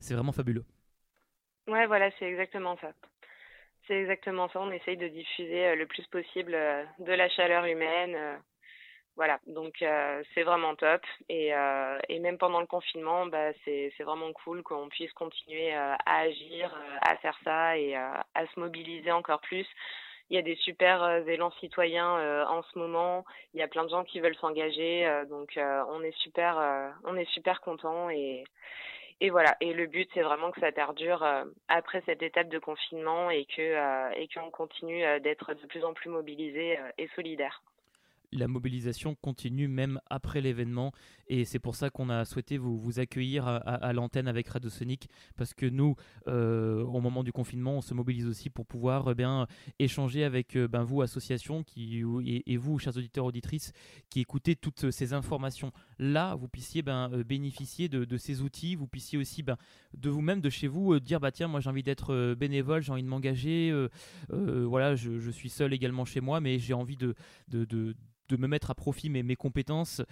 vraiment 0.01 0.33
fabuleux. 0.33 0.65
Ouais, 1.69 1.87
voilà, 1.87 2.11
c'est 2.19 2.25
exactement 2.25 2.77
ça. 2.81 2.93
C'est 3.91 4.03
exactement 4.03 4.49
ça. 4.51 4.61
On 4.61 4.71
essaye 4.71 4.97
de 4.97 5.09
diffuser 5.09 5.67
euh, 5.67 5.75
le 5.75 5.85
plus 5.85 6.07
possible 6.07 6.55
euh, 6.55 6.85
de 7.01 7.13
la 7.13 7.29
chaleur 7.29 7.65
humaine. 7.65 8.15
Euh, 8.15 8.37
voilà, 9.17 9.41
donc 9.49 9.75
c'est 10.33 10.45
vraiment 10.45 10.77
top. 10.77 11.03
Et, 11.29 11.51
même 12.21 12.39
pendant 12.39 12.61
le 12.61 12.67
confinement, 12.67 13.27
bah, 13.27 13.53
c'est 13.65 13.93
vraiment 13.99 14.33
cool 14.33 14.63
qu'on 14.63 14.89
puisse 14.89 15.13
continuer 15.13 15.75
à 15.75 15.99
agir, 16.07 16.75
à 17.03 17.17
faire 17.17 17.39
ça 17.45 17.77
et 17.77 17.97
à 17.97 18.47
se 18.55 18.59
mobiliser 18.59 19.13
encore 19.13 19.41
plus. 19.41 19.67
Il 20.31 20.37
y 20.37 20.39
a 20.39 20.43
des 20.43 20.55
super 20.57 21.23
élans 21.29 21.51
citoyens 21.61 22.47
en 22.47 22.63
ce 22.63 22.79
moment. 22.79 23.27
Il 23.53 23.61
y 23.61 23.63
a 23.63 23.69
plein 23.69 23.85
de 23.85 23.91
gens 23.91 24.05
qui 24.05 24.21
veulent 24.21 24.37
s'engager. 24.37 25.07
donc 25.29 25.59
on 25.59 26.03
est 26.03 26.17
super, 26.19 26.95
on 27.05 27.15
est 27.17 27.29
super 27.31 27.61
contents 27.61 28.09
et 28.09 28.45
et 29.21 29.29
voilà, 29.29 29.57
et 29.61 29.75
le 29.75 29.87
but 29.87 30.09
c'est 30.15 30.23
vraiment 30.23 30.51
que 30.51 30.61
ça 30.61 30.73
perdure 30.73 31.23
euh, 31.23 31.45
après 31.69 32.03
cette 32.07 32.23
étape 32.23 32.49
de 32.49 32.59
confinement 32.59 33.31
et 33.31 33.45
que 33.45 33.61
euh, 33.61 34.11
et 34.17 34.29
qu'on 34.29 34.51
continue 34.51 35.05
euh, 35.05 35.21
d'être 35.21 35.53
de 35.53 35.67
plus 35.67 35.85
en 35.85 35.93
plus 35.93 36.09
mobilisés 36.09 36.79
et 36.97 37.09
solidaires. 37.15 37.63
La 38.33 38.49
mobilisation 38.49 39.17
continue 39.17 39.69
même 39.69 40.01
après 40.09 40.41
l'événement 40.41 40.93
et 41.31 41.45
c'est 41.45 41.61
pour 41.61 41.77
ça 41.77 41.91
qu'on 41.91 42.11
a 42.11 42.25
souhaité 42.25 42.59
vous, 42.59 42.99
accueillir 42.99 43.47
à, 43.47 43.93
l'antenne 43.93 44.27
avec 44.27 44.49
Radio 44.49 44.69
Sonic 44.69 45.09
parce 45.37 45.55
que 45.55 45.65
nous, 45.65 45.95
euh, 46.27 46.83
au 46.83 47.01
moment 47.01 47.23
du 47.23 47.31
confinement, 47.31 47.77
on 47.77 47.81
se 47.81 47.95
mobilise 47.95 48.27
aussi 48.27 48.51
pour 48.51 48.67
pouvoir 48.67 49.15
eh 49.17 49.85
échanger 49.85 50.25
avec 50.25 50.57
euh, 50.57 50.67
ben, 50.67 50.83
vous, 50.83 51.03
association, 51.03 51.63
qui, 51.63 52.03
et, 52.25 52.57
vous, 52.57 52.81
chers 52.81 52.97
auditeurs 52.97 53.27
auditrices, 53.27 53.73
qui 54.11 54.21
écoutez 54.21 54.57
toutes 54.57 54.91
ces 54.91 55.13
informations. 55.13 55.71
Là, 56.01 56.35
vous 56.35 56.49
puissiez 56.49 56.83
ben, 56.83 57.09
euh, 57.13 57.23
bénéficier 57.23 57.89
de, 57.89 58.17
ces 58.17 58.43
outils, 58.43 58.75
vous 58.75 58.89
puissiez 58.89 59.17
aussi 59.17 59.45
ben, 59.45 59.57
de 59.97 60.11
vous-même, 60.11 60.41
de 60.41 60.51
chez 60.51 60.67
vous, 60.67 60.99
dire 60.99 61.21
bah 61.21 61.31
tiens, 61.31 61.47
moi 61.47 61.61
j'ai 61.61 61.71
envie 61.71 61.85
d'être 61.85 62.35
bénévole, 62.35 62.83
j'ai 62.83 62.91
envie 62.91 63.05
de 63.05 63.09
m'engager, 63.09 63.73
voilà, 64.31 64.97
je, 64.97 65.31
suis 65.31 65.49
seul 65.49 65.73
également 65.73 66.05
chez 66.05 66.21
moi, 66.21 66.41
mais 66.41 66.59
j'ai 66.59 66.75
envie 66.75 66.97
de 66.97 67.15
de 68.31 68.37
me 68.41 68.47
mettre 68.47 68.71
à 68.71 68.75
profit 68.75 69.11
mes, 69.11 69.37
compétences 69.37 70.03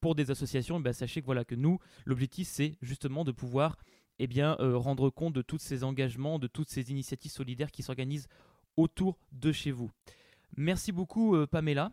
pour 0.00 0.14
des 0.14 0.30
associations, 0.30 0.80
ben 0.80 0.92
sachez 0.92 1.20
que 1.20 1.26
voilà 1.26 1.44
que 1.44 1.54
nous, 1.54 1.78
l'objectif 2.04 2.48
c'est 2.48 2.76
justement 2.82 3.24
de 3.24 3.32
pouvoir 3.32 3.76
eh 4.18 4.26
bien, 4.26 4.56
euh, 4.58 4.76
rendre 4.76 5.10
compte 5.10 5.32
de 5.32 5.42
tous 5.42 5.58
ces 5.58 5.84
engagements, 5.84 6.38
de 6.38 6.48
toutes 6.48 6.68
ces 6.68 6.90
initiatives 6.90 7.30
solidaires 7.30 7.70
qui 7.70 7.82
s'organisent 7.82 8.28
autour 8.76 9.16
de 9.32 9.52
chez 9.52 9.70
vous. 9.70 9.90
Merci 10.56 10.90
beaucoup 10.92 11.36
euh, 11.36 11.46
Pamela. 11.46 11.90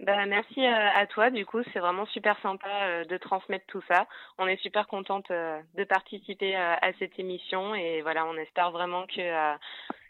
Ben, 0.00 0.26
merci 0.26 0.60
euh, 0.60 0.88
à 0.94 1.06
toi, 1.06 1.30
du 1.30 1.44
coup, 1.46 1.60
c'est 1.72 1.78
vraiment 1.80 2.06
super 2.06 2.40
sympa 2.40 3.04
de 3.04 3.16
transmettre 3.18 3.66
tout 3.66 3.82
ça. 3.88 4.06
On 4.38 4.46
est 4.46 4.60
super 4.62 4.86
contente 4.86 5.28
de 5.30 5.84
participer 5.84 6.54
à 6.56 6.92
cette 6.98 7.18
émission 7.18 7.74
et 7.74 8.02
voilà, 8.02 8.26
on 8.26 8.36
espère 8.36 8.70
vraiment 8.70 9.06
que 9.06 9.56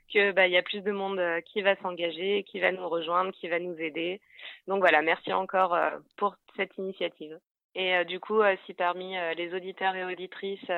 que 0.08 0.32
bah 0.32 0.46
il 0.46 0.52
y 0.52 0.56
a 0.56 0.62
plus 0.62 0.80
de 0.82 0.92
monde 0.92 1.18
euh, 1.18 1.40
qui 1.40 1.62
va 1.62 1.76
s'engager, 1.76 2.44
qui 2.44 2.60
va 2.60 2.72
nous 2.72 2.88
rejoindre, 2.88 3.32
qui 3.32 3.48
va 3.48 3.58
nous 3.58 3.78
aider. 3.78 4.20
Donc 4.66 4.80
voilà, 4.80 5.02
merci 5.02 5.32
encore 5.32 5.74
euh, 5.74 5.90
pour 6.16 6.36
cette 6.56 6.76
initiative. 6.78 7.38
Et 7.74 7.94
euh, 7.94 8.04
du 8.04 8.18
coup, 8.18 8.40
si 8.66 8.74
parmi 8.74 9.14
les 9.36 9.54
auditeurs 9.54 9.94
et 9.94 10.04
auditrices, 10.04 10.68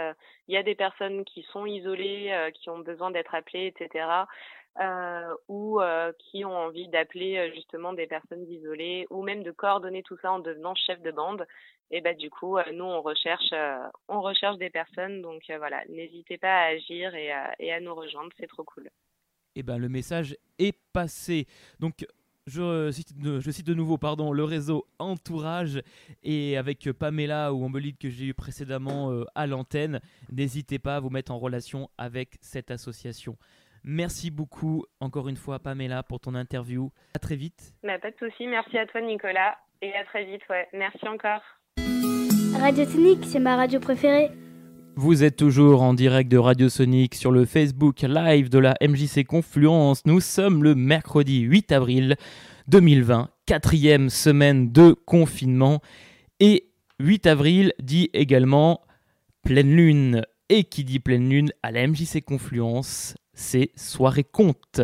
il 0.49 0.55
y 0.55 0.57
a 0.57 0.63
des 0.63 0.75
personnes 0.75 1.25
qui 1.25 1.43
sont 1.45 1.65
isolées, 1.65 2.51
qui 2.55 2.69
ont 2.69 2.81
besoin 2.81 3.11
d'être 3.11 3.35
appelées, 3.35 3.69
etc., 3.69 4.07
ou 5.49 5.81
qui 6.19 6.45
ont 6.45 6.57
envie 6.57 6.89
d'appeler 6.89 7.53
justement 7.55 7.93
des 7.93 8.07
personnes 8.07 8.45
isolées, 8.51 9.07
ou 9.11 9.23
même 9.23 9.43
de 9.43 9.51
coordonner 9.51 10.03
tout 10.03 10.19
ça 10.19 10.33
en 10.33 10.41
devenant 10.41 10.75
chef 10.75 11.01
de 11.01 11.11
bande, 11.11 11.47
et 11.91 12.01
bah 12.01 12.15
du 12.15 12.29
coup, 12.29 12.59
nous 12.73 12.85
on 12.85 13.01
recherche, 13.03 13.55
on 14.09 14.21
recherche 14.21 14.59
des 14.59 14.71
personnes. 14.71 15.23
Donc 15.23 15.43
voilà, 15.59 15.83
n'hésitez 15.89 16.39
pas 16.39 16.55
à 16.55 16.67
agir 16.67 17.15
et 17.15 17.33
et 17.61 17.73
à 17.73 17.81
nous 17.81 17.95
rejoindre, 17.95 18.31
c'est 18.39 18.49
trop 18.49 18.65
cool 18.65 18.91
eh 19.57 19.63
ben, 19.63 19.79
le 19.79 19.89
message 19.89 20.37
est 20.59 20.77
passé. 20.93 21.47
Donc, 21.79 22.07
Je 22.47 22.91
cite, 22.91 23.17
de, 23.17 23.39
je 23.39 23.51
cite 23.51 23.67
de 23.67 23.75
nouveau 23.75 23.97
pardon, 23.99 24.33
le 24.33 24.43
réseau 24.43 24.87
Entourage 24.99 25.83
et 26.25 26.57
avec 26.57 26.91
Pamela 26.93 27.53
ou 27.53 27.65
Ambelide 27.65 27.97
que 27.97 28.09
j'ai 28.09 28.27
eu 28.27 28.35
précédemment 28.35 29.13
euh, 29.13 29.25
à 29.37 29.47
l'antenne, 29.47 30.01
n'hésitez 30.33 30.79
pas 30.81 30.97
à 30.97 31.01
vous 31.01 31.11
mettre 31.11 31.31
en 31.33 31.39
relation 31.39 31.91
avec 31.97 32.39
cette 32.41 32.71
association. 32.73 33.37
Merci 33.85 34.31
beaucoup 34.31 34.85
encore 35.01 35.29
une 35.29 35.37
fois 35.37 35.59
Pamela 35.61 36.03
pour 36.03 36.19
ton 36.19 36.35
interview. 36.35 36.91
À 37.15 37.19
très 37.21 37.37
vite. 37.37 37.75
Bah, 37.85 37.99
pas 37.99 38.11
de 38.11 38.17
souci, 38.19 38.47
merci 38.49 38.77
à 38.79 38.87
toi 38.87 39.01
Nicolas 39.01 39.57
et 39.81 39.95
à 39.95 40.05
très 40.05 40.25
vite. 40.25 40.43
Ouais. 40.51 40.67
Merci 40.73 41.07
encore. 41.07 41.43
Radio 42.59 42.85
Sonic, 42.85 43.25
c'est 43.25 43.39
ma 43.39 43.57
radio 43.57 43.79
préférée. 43.81 44.31
Vous 45.03 45.25
êtes 45.25 45.37
toujours 45.37 45.81
en 45.81 45.95
direct 45.95 46.31
de 46.31 46.37
Radio 46.37 46.69
Sonic 46.69 47.15
sur 47.15 47.31
le 47.31 47.47
Facebook 47.47 48.03
Live 48.03 48.51
de 48.51 48.59
la 48.59 48.75
MJC 48.83 49.25
Confluence. 49.25 50.03
Nous 50.05 50.21
sommes 50.21 50.63
le 50.63 50.75
mercredi 50.75 51.41
8 51.41 51.73
avril 51.73 52.17
2020, 52.69 53.31
quatrième 53.47 54.11
semaine 54.11 54.71
de 54.73 54.95
confinement. 55.07 55.81
Et 56.39 56.69
8 56.99 57.27
avril 57.29 57.73
dit 57.83 58.11
également 58.13 58.83
pleine 59.43 59.75
lune. 59.75 60.23
Et 60.51 60.65
qui 60.65 60.85
dit 60.85 61.01
pleine 61.01 61.31
lune 61.31 61.51
à 61.63 61.71
la 61.71 61.87
MJC 61.87 62.23
Confluence, 62.23 63.15
c'est 63.33 63.71
soirée 63.77 64.25
conte. 64.25 64.83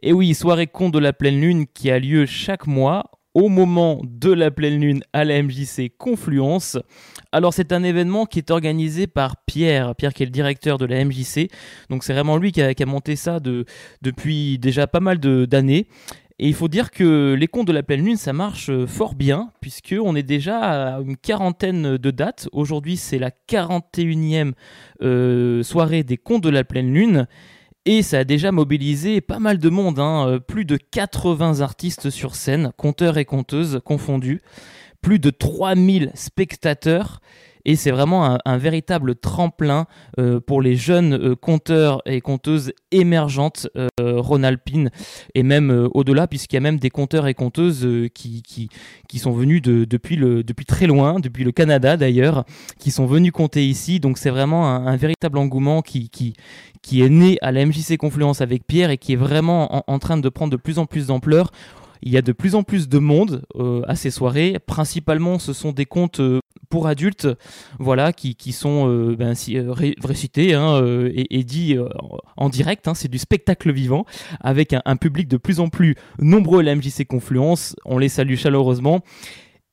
Et 0.00 0.12
oui, 0.12 0.32
soirée 0.34 0.68
conte 0.68 0.94
de 0.94 1.00
la 1.00 1.12
pleine 1.12 1.40
lune 1.40 1.66
qui 1.66 1.90
a 1.90 1.98
lieu 1.98 2.24
chaque 2.24 2.68
mois 2.68 3.10
au 3.34 3.48
moment 3.48 4.00
de 4.04 4.32
la 4.32 4.50
pleine 4.50 4.80
lune 4.80 5.02
à 5.12 5.24
la 5.24 5.42
MJC 5.42 5.92
Confluence. 5.96 6.78
Alors 7.32 7.54
c'est 7.54 7.72
un 7.72 7.82
événement 7.82 8.26
qui 8.26 8.38
est 8.38 8.50
organisé 8.50 9.06
par 9.06 9.36
Pierre, 9.44 9.94
Pierre 9.94 10.12
qui 10.12 10.22
est 10.22 10.26
le 10.26 10.32
directeur 10.32 10.78
de 10.78 10.86
la 10.86 11.04
MJC. 11.04 11.48
Donc 11.90 12.04
c'est 12.04 12.12
vraiment 12.12 12.36
lui 12.36 12.52
qui 12.52 12.60
a, 12.62 12.86
monté 12.86 13.16
ça 13.16 13.38
depuis 14.02 14.58
déjà 14.58 14.86
pas 14.86 15.00
mal 15.00 15.18
d'années. 15.18 15.86
Et 16.42 16.48
il 16.48 16.54
faut 16.54 16.68
dire 16.68 16.90
que 16.90 17.34
les 17.38 17.48
contes 17.48 17.66
de 17.66 17.72
la 17.72 17.82
pleine 17.82 18.02
lune, 18.02 18.16
ça 18.16 18.32
marche 18.32 18.70
fort 18.86 19.14
bien, 19.14 19.50
puisqu'on 19.60 20.16
est 20.16 20.22
déjà 20.22 20.94
à 20.94 21.00
une 21.00 21.18
quarantaine 21.18 21.98
de 21.98 22.10
dates. 22.10 22.48
Aujourd'hui, 22.52 22.96
c'est 22.96 23.18
la 23.18 23.30
41e 23.30 24.52
euh, 25.02 25.62
soirée 25.62 26.02
des 26.02 26.16
contes 26.16 26.42
de 26.42 26.48
la 26.48 26.64
pleine 26.64 26.94
lune. 26.94 27.26
Et 27.86 28.02
ça 28.02 28.18
a 28.18 28.24
déjà 28.24 28.52
mobilisé 28.52 29.22
pas 29.22 29.38
mal 29.38 29.58
de 29.58 29.70
monde, 29.70 29.98
hein. 29.98 30.28
euh, 30.28 30.38
plus 30.38 30.66
de 30.66 30.76
80 30.76 31.60
artistes 31.60 32.10
sur 32.10 32.34
scène, 32.34 32.72
conteurs 32.76 33.16
et 33.16 33.24
conteuses 33.24 33.80
confondus, 33.84 34.42
plus 35.00 35.18
de 35.18 35.30
3000 35.30 36.12
spectateurs 36.14 37.20
et 37.64 37.76
c'est 37.76 37.90
vraiment 37.90 38.38
un, 38.44 38.58
véritable 38.58 39.14
tremplin 39.14 39.86
euh, 40.18 40.40
pour 40.40 40.60
les 40.60 40.76
jeunes 40.76 41.14
euh, 41.14 41.36
conteurs 41.36 42.02
et 42.04 42.20
conteuses 42.20 42.72
émergentes 42.90 43.68
euh, 43.76 43.88
Rhône-Alpine 43.98 44.90
et 45.34 45.42
même 45.42 45.88
au-delà 45.94 46.26
puisqu'il 46.26 46.56
y 46.56 46.58
a 46.58 46.60
même 46.60 46.78
des 46.78 46.90
conteurs 46.90 47.26
et 47.26 47.34
conteuses 47.34 47.86
qui, 48.14 48.42
qui, 48.42 49.18
sont 49.18 49.32
venus 49.32 49.62
de, 49.62 49.84
depuis, 49.84 50.16
le, 50.16 50.42
depuis 50.42 50.64
très 50.64 50.86
loin, 50.86 51.20
depuis 51.20 51.44
le 51.44 51.52
Canada 51.52 51.96
d'ailleurs, 51.96 52.44
qui 52.78 52.90
sont 52.90 53.06
venus 53.06 53.32
compter 53.32 53.66
ici. 53.66 54.00
Donc 54.00 54.18
c'est 54.18 54.30
vraiment 54.30 54.68
un, 54.68 54.96
véritable 54.96 55.38
engouement 55.38 55.82
qui, 55.82 56.10
qui, 56.10 56.34
qui 56.82 57.02
est 57.02 57.08
né 57.08 57.38
à 57.40 57.52
la 57.52 57.64
MJC 57.64 57.96
Confluence 57.96 58.40
avec 58.40 58.66
Pierre 58.66 58.90
et 58.90 58.98
qui 58.98 59.14
est 59.14 59.16
vraiment 59.16 59.84
en 59.88 59.98
train 59.98 60.18
de 60.18 60.28
prendre 60.28 60.50
de 60.50 60.56
plus 60.56 60.78
en 60.78 60.86
plus 60.86 61.06
d'ampleur. 61.06 61.50
Il 62.02 62.12
y 62.12 62.16
a 62.16 62.22
de 62.22 62.32
plus 62.32 62.54
en 62.54 62.62
plus 62.62 62.88
de 62.88 62.98
monde 62.98 63.42
euh, 63.56 63.82
à 63.86 63.94
ces 63.94 64.10
soirées. 64.10 64.58
Principalement, 64.66 65.38
ce 65.38 65.52
sont 65.52 65.72
des 65.72 65.86
euh, 66.18 66.40
pour 66.70 66.86
adultes, 66.86 67.28
voilà, 67.78 68.12
qui, 68.12 68.52
sont 68.52 68.88
euh, 68.88 69.16
ben, 69.16 69.34
récités 70.02 70.54
hein, 70.54 70.82
et, 71.12 71.38
et, 71.38 71.44
dits 71.44 71.76
en 72.36 72.48
direct. 72.48 72.88
Hein, 72.88 72.94
c'est 72.94 73.08
du 73.08 73.18
spectacle 73.18 73.72
vivant 73.72 74.06
avec 74.40 74.74
un, 74.84 74.96
public 74.96 75.28
de 75.28 75.36
plus 75.36 75.60
en 75.60 75.68
plus 75.68 75.96
nombreux 76.18 76.60
à 76.60 76.62
la 76.62 76.74
MJC 76.74 77.04
Confluence. 77.06 77.76
On 77.84 77.98
les 77.98 78.08
salue 78.08 78.36
chaleureusement. 78.36 79.00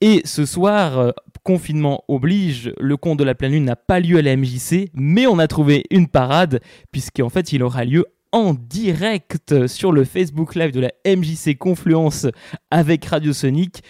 Et 0.02 0.22
ce 0.26 0.46
soir, 0.46 1.14
confinement 1.48 2.04
oblige, 2.10 2.74
le 2.78 2.98
conte 2.98 3.20
de 3.20 3.24
la 3.24 3.34
pleine 3.34 3.54
lune 3.54 3.64
n'a 3.64 3.78
pas 3.78 4.02
lieu 4.02 4.18
à 4.18 4.22
la 4.22 4.36
MJC, 4.36 4.90
mais 4.94 5.28
on 5.28 5.40
a 5.40 5.48
trouvé 5.48 5.86
une 5.92 6.08
parade, 6.08 6.60
puisqu'en 6.92 7.30
fait 7.30 7.54
il 7.54 7.64
aura 7.64 7.86
lieu 7.86 8.06
en 8.34 8.54
direct 8.54 9.68
sur 9.68 9.94
le 9.94 10.04
Facebook 10.04 10.56
Live 10.56 10.72
de 10.72 10.82
la 10.82 10.92
MJC 11.06 11.58
Confluence 11.58 12.28
avec 12.70 13.06
Radio 13.06 13.32
Sonic 13.32 13.82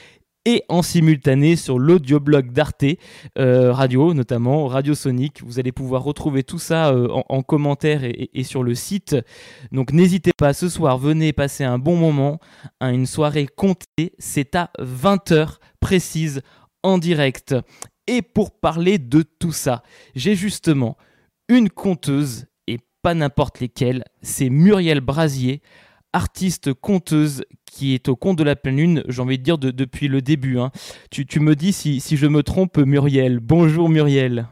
et 0.47 0.63
en 0.69 0.81
simultané 0.81 1.57
sur 1.57 1.77
l'audioblog 1.77 2.53
d'Arte 2.53 2.85
euh, 3.37 3.73
Radio, 3.73 4.13
notamment 4.13 4.67
Radio 4.67 4.95
Sonic. 4.95 5.43
Vous 5.43 5.59
allez 5.59 5.73
pouvoir 5.73 6.03
retrouver 6.03 6.43
tout 6.43 6.57
ça 6.57 6.93
euh, 6.93 7.09
en, 7.09 7.43
commentaire 7.43 8.05
et, 8.05 8.43
sur 8.43 8.63
le 8.63 8.73
site. 8.73 9.17
Donc 9.73 9.91
n'hésitez 9.91 10.31
pas, 10.31 10.53
ce 10.53 10.69
soir, 10.69 10.99
venez 10.99 11.33
passer 11.33 11.65
un 11.65 11.77
bon 11.77 11.97
moment, 11.97 12.39
à 12.79 12.93
une 12.93 13.05
soirée 13.05 13.45
comptée. 13.45 14.13
C'est 14.19 14.55
à 14.55 14.71
20h 14.79 15.57
précise 15.81 16.41
en 16.81 16.97
direct. 16.97 17.53
Et 18.07 18.21
pour 18.21 18.57
parler 18.57 18.99
de 18.99 19.23
tout 19.23 19.51
ça, 19.51 19.83
j'ai 20.15 20.35
justement 20.35 20.95
une 21.49 21.69
conteuse 21.69 22.45
pas 23.01 23.13
n'importe 23.13 23.59
lesquels, 23.59 24.03
c'est 24.21 24.49
Muriel 24.49 24.99
Brasier, 24.99 25.61
artiste 26.13 26.73
conteuse 26.73 27.43
qui 27.65 27.93
est 27.93 28.09
au 28.09 28.15
compte 28.15 28.37
de 28.37 28.43
la 28.43 28.55
pleine 28.55 28.77
lune, 28.77 29.03
j'ai 29.07 29.21
envie 29.21 29.37
de 29.37 29.43
dire 29.43 29.57
depuis 29.57 30.07
le 30.07 30.21
début. 30.21 30.57
Hein. 30.57 30.71
Tu, 31.11 31.39
me 31.39 31.55
dis 31.55 31.73
si, 31.73 31.99
je 32.17 32.27
me 32.27 32.43
trompe, 32.43 32.77
Muriel. 32.77 33.39
Bonjour 33.39 33.89
Muriel. 33.89 34.45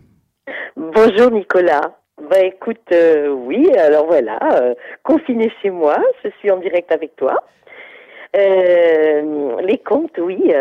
Bonjour 0.76 1.32
Nicolas. 1.32 1.98
Bah 2.30 2.40
écoute, 2.40 2.92
euh, 2.92 3.30
oui, 3.30 3.70
alors 3.78 4.06
voilà, 4.08 4.40
euh, 4.54 4.74
confiné 5.04 5.52
chez 5.62 5.70
moi, 5.70 5.98
je 6.24 6.30
suis 6.40 6.50
en 6.50 6.58
direct 6.58 6.92
avec 6.92 7.16
toi. 7.18 7.44
Euh, 8.36 9.62
les 9.62 9.78
contes, 9.78 10.18
oui, 10.18 10.52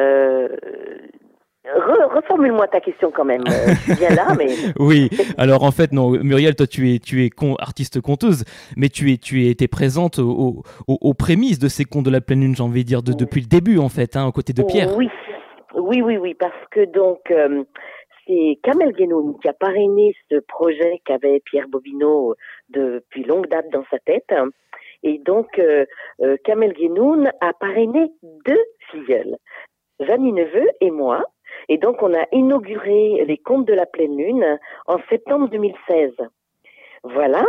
reformule-moi 1.65 2.69
ta 2.69 2.81
question 2.81 3.11
quand 3.11 3.25
même. 3.25 3.43
Euh, 3.47 3.75
je 3.87 3.99
bien 3.99 4.11
là, 4.11 4.35
mais. 4.37 4.49
oui. 4.79 5.09
Alors 5.39 5.63
en 5.63 5.71
fait, 5.71 5.93
non, 5.93 6.11
Muriel, 6.11 6.55
toi, 6.55 6.67
tu 6.67 6.95
es, 6.95 6.99
tu 6.99 7.25
es 7.25 7.31
con, 7.31 7.57
artiste 7.57 8.01
conteuse, 8.01 8.45
mais 8.77 8.89
tu 8.89 9.13
es, 9.13 9.17
tu 9.17 9.47
es, 9.47 9.69
présente 9.69 10.19
aux, 10.19 10.63
aux, 10.87 11.15
prémices 11.15 11.59
de 11.59 11.69
ces 11.69 11.85
contes 11.85 12.05
de 12.05 12.11
la 12.11 12.21
pleine 12.21 12.41
lune, 12.41 12.55
j'ai 12.55 12.63
envie 12.63 12.83
de 12.83 12.89
dire, 12.89 13.03
de, 13.03 13.13
depuis 13.13 13.41
le 13.41 13.47
début 13.47 13.79
en 13.79 13.89
fait, 13.89 14.17
hein, 14.17 14.27
aux 14.27 14.33
côtés 14.33 14.53
de 14.53 14.63
Pierre. 14.63 14.95
Oui, 14.97 15.09
oui, 15.75 16.03
oui, 16.03 16.17
oui, 16.19 16.35
parce 16.35 16.53
que 16.71 16.85
donc. 16.85 17.31
Euh, 17.31 17.65
c'est 18.27 18.59
Kamel 18.63 18.93
Guénoun 18.93 19.39
qui 19.39 19.49
a 19.49 19.53
parrainé 19.53 20.15
ce 20.31 20.37
projet 20.37 21.03
qu'avait 21.05 21.41
Pierre 21.45 21.69
Bobineau 21.69 22.37
depuis 22.71 23.23
longue 23.23 23.49
date 23.49 23.69
dans 23.71 23.85
sa 23.91 23.99
tête. 23.99 24.33
Et 25.03 25.19
donc, 25.19 25.59
euh, 25.59 25.85
euh 26.23 26.37
Kamel 26.45 26.73
Guénoun 26.73 27.31
a 27.43 27.53
parrainé 27.53 28.11
deux 28.23 28.65
filleuls, 28.91 29.37
Jeannie 30.01 30.33
Neveu 30.33 30.67
et 30.81 30.91
moi, 30.91 31.23
et 31.69 31.79
donc, 31.79 32.03
on 32.03 32.15
a 32.15 32.27
inauguré 32.33 33.25
les 33.27 33.39
contes 33.39 33.67
de 33.67 33.75
la 33.75 33.87
pleine 33.87 34.17
lune 34.17 34.59
en 34.87 34.99
septembre 35.09 35.49
2016. 35.49 36.13
Voilà. 37.03 37.45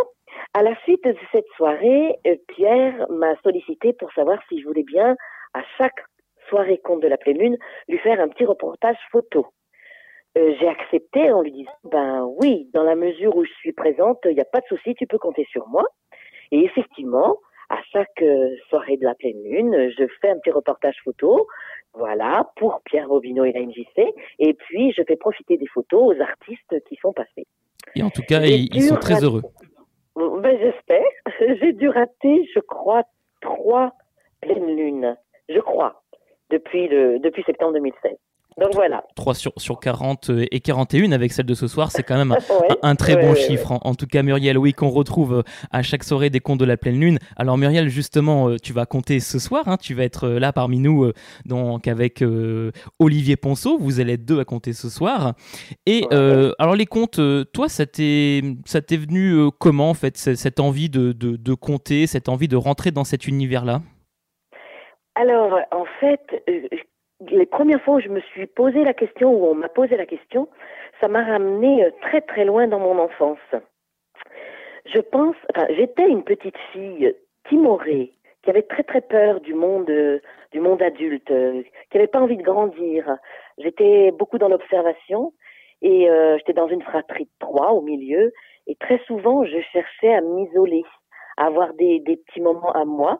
À 0.53 0.63
la 0.63 0.75
suite 0.83 1.03
de 1.03 1.15
cette 1.31 1.47
soirée, 1.55 2.15
euh, 2.27 2.35
Pierre 2.47 3.05
m'a 3.09 3.35
sollicité 3.41 3.93
pour 3.93 4.11
savoir 4.13 4.39
si 4.49 4.59
je 4.59 4.67
voulais 4.67 4.83
bien, 4.83 5.15
à 5.53 5.61
chaque 5.77 6.03
soirée 6.49 6.79
conte 6.83 7.01
de 7.01 7.07
la 7.07 7.17
pleine 7.17 7.37
lune, 7.37 7.57
lui 7.87 7.97
faire 7.99 8.19
un 8.19 8.27
petit 8.27 8.45
reportage 8.45 8.97
photo. 9.11 9.47
Euh, 10.37 10.53
j'ai 10.59 10.67
accepté 10.67 11.31
en 11.31 11.41
lui 11.41 11.51
disant, 11.51 11.71
ben 11.85 12.27
oui, 12.41 12.69
dans 12.73 12.83
la 12.83 12.95
mesure 12.95 13.35
où 13.35 13.45
je 13.45 13.53
suis 13.53 13.71
présente, 13.71 14.19
il 14.25 14.35
n'y 14.35 14.41
a 14.41 14.45
pas 14.45 14.59
de 14.59 14.65
souci, 14.67 14.93
tu 14.95 15.07
peux 15.07 15.17
compter 15.17 15.45
sur 15.49 15.67
moi. 15.67 15.85
Et 16.51 16.63
effectivement, 16.63 17.37
à 17.75 17.81
chaque 17.91 18.21
euh, 18.21 18.55
soirée 18.69 18.97
de 18.97 19.03
la 19.03 19.15
pleine 19.15 19.41
lune, 19.43 19.91
je 19.97 20.05
fais 20.21 20.29
un 20.29 20.39
petit 20.39 20.51
reportage 20.51 20.95
photo, 21.03 21.47
voilà, 21.93 22.49
pour 22.55 22.81
Pierre 22.85 23.07
Bobineau 23.07 23.43
et 23.45 23.51
la 23.51 23.61
MJC, 23.61 24.13
et 24.39 24.53
puis 24.53 24.91
je 24.91 25.03
fais 25.07 25.15
profiter 25.15 25.57
des 25.57 25.67
photos 25.67 26.15
aux 26.15 26.21
artistes 26.21 26.75
qui 26.87 26.95
sont 27.01 27.13
passés. 27.13 27.47
Et 27.95 28.03
en 28.03 28.09
tout 28.09 28.23
cas, 28.27 28.41
ils, 28.41 28.81
sont 28.81 28.97
très 28.97 29.23
heureux. 29.23 29.41
Ben, 30.15 30.57
J'espère. 30.59 31.03
J'ai 31.61 31.73
dû 31.73 31.89
rater, 31.89 32.49
je 32.53 32.59
crois, 32.59 33.03
trois 33.41 33.93
pleines 34.41 34.75
lunes, 34.75 35.17
je 35.49 35.59
crois, 35.59 36.03
depuis, 36.49 36.87
le, 36.87 37.19
depuis 37.19 37.43
septembre 37.43 37.73
2016. 37.73 38.17
Donc 38.57 38.73
voilà. 38.73 39.03
3 39.15 39.33
sur, 39.33 39.51
sur 39.57 39.81
40 39.81 40.29
euh, 40.29 40.45
et 40.49 40.61
41 40.61 41.11
avec 41.11 41.33
celle 41.33 41.45
de 41.45 41.53
ce 41.53 41.67
soir, 41.67 41.91
c'est 41.91 42.03
quand 42.03 42.15
même 42.15 42.35
un, 42.81 42.95
très 42.95 43.17
bon 43.17 43.35
chiffre. 43.35 43.73
En, 43.81 43.95
tout 43.95 44.07
cas, 44.07 44.23
Muriel, 44.23 44.57
oui, 44.57 44.73
qu'on 44.73 44.89
retrouve 44.89 45.39
euh, 45.39 45.43
à 45.71 45.81
chaque 45.81 46.05
soirée 46.05 46.29
des 46.29 46.39
contes 46.39 46.59
de 46.59 46.65
la 46.65 46.77
pleine 46.77 46.97
lune. 46.97 47.19
Alors, 47.35 47.57
Muriel, 47.57 47.89
justement, 47.89 48.47
euh, 48.49 48.55
tu 48.57 48.71
vas 48.71 48.85
compter 48.85 49.19
ce 49.19 49.39
soir, 49.39 49.67
hein, 49.67 49.75
tu 49.75 49.93
vas 49.93 50.03
être 50.03 50.29
là 50.29 50.53
parmi 50.53 50.79
nous, 50.79 51.11
donc 51.45 51.87
avec 51.87 52.23
Olivier 52.99 53.35
Ponceau, 53.35 53.77
vous 53.77 53.99
allez 53.99 54.13
être 54.13 54.25
deux 54.25 54.39
à 54.39 54.45
compter 54.45 54.73
ce 54.73 54.89
soir. 54.89 55.33
Et 55.85 56.05
alors, 56.11 56.75
les 56.75 56.85
contes, 56.85 57.19
toi, 57.53 57.67
ça 57.67 57.85
t'est 57.85 58.41
venu 58.91 59.49
comment, 59.59 59.89
en 59.89 59.93
fait, 59.93 60.17
cette 60.17 60.59
envie 60.59 60.89
de, 60.89 61.11
de, 61.11 61.35
de 61.35 61.53
compter, 61.53 62.07
cette 62.07 62.29
envie 62.29 62.47
de 62.47 62.55
rentrer 62.55 62.91
dans 62.91 63.03
cet 63.03 63.27
univers-là? 63.27 63.81
Alors, 65.15 65.59
en 65.71 65.85
fait, 65.99 66.43
les 67.29 67.45
premières 67.45 67.81
fois 67.81 67.95
où 67.95 67.99
je 67.99 68.09
me 68.09 68.19
suis 68.21 68.47
posé 68.47 68.83
la 68.83 68.93
question, 68.93 69.31
où 69.31 69.45
on 69.45 69.55
m'a 69.55 69.69
posé 69.69 69.97
la 69.97 70.05
question, 70.05 70.47
ça 71.01 71.07
m'a 71.07 71.23
ramené 71.23 71.85
euh, 71.85 71.91
très 72.01 72.21
très 72.21 72.45
loin 72.45 72.67
dans 72.67 72.79
mon 72.79 72.97
enfance. 72.99 73.39
Je 74.85 74.99
pense, 74.99 75.35
enfin, 75.53 75.67
j'étais 75.75 76.07
une 76.07 76.23
petite 76.23 76.57
fille 76.71 77.15
timorée, 77.49 78.13
qui 78.43 78.49
avait 78.49 78.61
très 78.61 78.83
très 78.83 79.01
peur 79.01 79.41
du 79.41 79.53
monde, 79.53 79.89
euh, 79.89 80.19
du 80.51 80.59
monde 80.59 80.81
adulte, 80.81 81.27
qui 81.27 81.97
n'avait 81.97 82.07
pas 82.07 82.21
envie 82.21 82.37
de 82.37 82.43
grandir. 82.43 83.17
J'étais 83.57 84.11
beaucoup 84.11 84.37
dans 84.37 84.47
l'observation 84.47 85.33
et 85.81 86.07
j'étais 86.37 86.53
dans 86.53 86.67
une 86.67 86.81
fratrie 86.81 87.25
de 87.25 87.29
trois 87.39 87.71
au 87.71 87.81
milieu. 87.81 88.31
Et 88.67 88.75
très 88.75 88.99
souvent, 89.05 89.43
je 89.43 89.59
cherchais 89.73 90.13
à 90.13 90.21
m'isoler, 90.21 90.83
à 91.37 91.47
avoir 91.47 91.73
des 91.73 92.01
petits 92.05 92.41
moments 92.41 92.71
à 92.71 92.85
moi. 92.85 93.19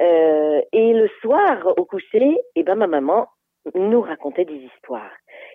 Euh, 0.00 0.60
et 0.72 0.92
le 0.92 1.08
soir, 1.20 1.74
au 1.76 1.84
coucher, 1.84 2.38
eh 2.54 2.62
ben, 2.62 2.76
ma 2.76 2.86
maman 2.86 3.26
nous 3.74 4.00
racontait 4.00 4.44
des 4.44 4.56
histoires. 4.74 5.12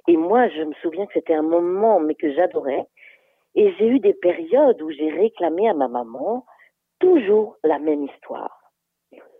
Et 0.07 0.17
moi, 0.17 0.49
je 0.49 0.63
me 0.63 0.73
souviens 0.81 1.05
que 1.05 1.13
c'était 1.13 1.33
un 1.33 1.43
moment, 1.43 1.99
mais 1.99 2.15
que 2.15 2.31
j'adorais. 2.33 2.85
Et 3.55 3.71
j'ai 3.77 3.87
eu 3.87 3.99
des 3.99 4.13
périodes 4.13 4.81
où 4.81 4.91
j'ai 4.91 5.09
réclamé 5.09 5.69
à 5.69 5.73
ma 5.73 5.87
maman 5.87 6.45
toujours 6.99 7.57
la 7.63 7.79
même 7.79 8.03
histoire. 8.03 8.59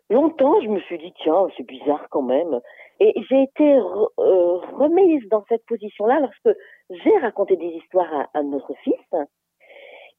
Longtemps, 0.09 0.61
je 0.61 0.67
me 0.67 0.79
suis 0.81 0.97
dit, 0.97 1.13
tiens, 1.23 1.47
c'est 1.57 1.65
bizarre 1.65 2.07
quand 2.09 2.21
même. 2.21 2.59
Et 2.99 3.13
j'ai 3.29 3.43
été 3.43 3.73
euh, 3.73 4.57
remise 4.77 5.27
dans 5.29 5.43
cette 5.49 5.65
position-là 5.65 6.19
lorsque 6.19 6.57
j'ai 6.89 7.17
raconté 7.17 7.55
des 7.55 7.67
histoires 7.67 8.13
à, 8.13 8.39
à, 8.39 8.43
notre 8.43 8.73
fils. 8.83 8.95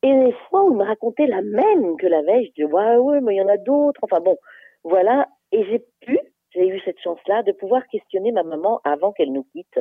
Et 0.03 0.13
les 0.13 0.33
fois 0.49 0.65
où 0.65 0.73
il 0.73 0.77
me 0.77 0.85
racontait 0.85 1.27
la 1.27 1.43
même 1.43 1.97
que 1.97 2.07
la 2.07 2.23
veille, 2.23 2.47
je 2.49 2.63
dis, 2.63 2.65
ouais, 2.65 2.97
ouais, 2.97 3.21
mais 3.21 3.37
il 3.37 3.39
y 3.39 3.43
en 3.43 3.49
a 3.49 3.57
d'autres. 3.57 4.01
Enfin 4.03 4.21
bon, 4.21 4.37
voilà. 4.85 5.27
Et 5.53 5.65
j'ai 5.65 5.85
pu, 6.01 6.19
j'ai 6.53 6.69
eu 6.69 6.81
cette 6.85 7.01
chance-là 7.01 7.43
de 7.43 7.53
pouvoir 7.53 7.87
questionner 7.89 8.33
ma 8.33 8.43
maman 8.43 8.81
avant 8.85 9.13
qu'elle 9.13 9.33
nous 9.33 9.47
quitte. 9.53 9.81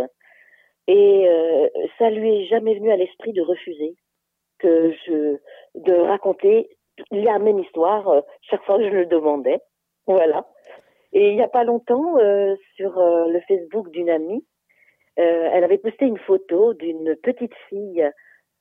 Et 0.88 1.28
euh, 1.28 1.70
ça 1.98 2.10
lui 2.10 2.42
est 2.42 2.46
jamais 2.46 2.76
venu 2.76 2.92
à 2.92 2.98
l'esprit 2.98 3.34
de 3.34 3.42
refuser 3.42 3.96
que 4.60 4.94
je 5.06 5.38
de 5.76 5.94
raconter 5.94 6.70
la 7.12 7.40
même 7.40 7.60
histoire 7.60 8.08
euh, 8.10 8.22
chaque 8.42 8.64
fois 8.64 8.78
que 8.78 8.86
je 8.86 8.96
le 8.96 9.06
demandais. 9.06 9.60
Voilà. 10.08 10.48
Et 11.14 11.30
il 11.30 11.36
n'y 11.36 11.44
a 11.44 11.48
pas 11.48 11.64
longtemps, 11.64 12.18
euh, 12.18 12.56
sur 12.76 13.00
le 13.00 13.40
Facebook 13.48 13.92
d'une 13.92 14.10
amie, 14.10 14.44
elle 15.16 15.64
avait 15.64 15.78
posté 15.78 16.06
une 16.06 16.18
photo 16.18 16.74
d'une 16.74 17.16
petite 17.22 17.54
fille 17.70 18.04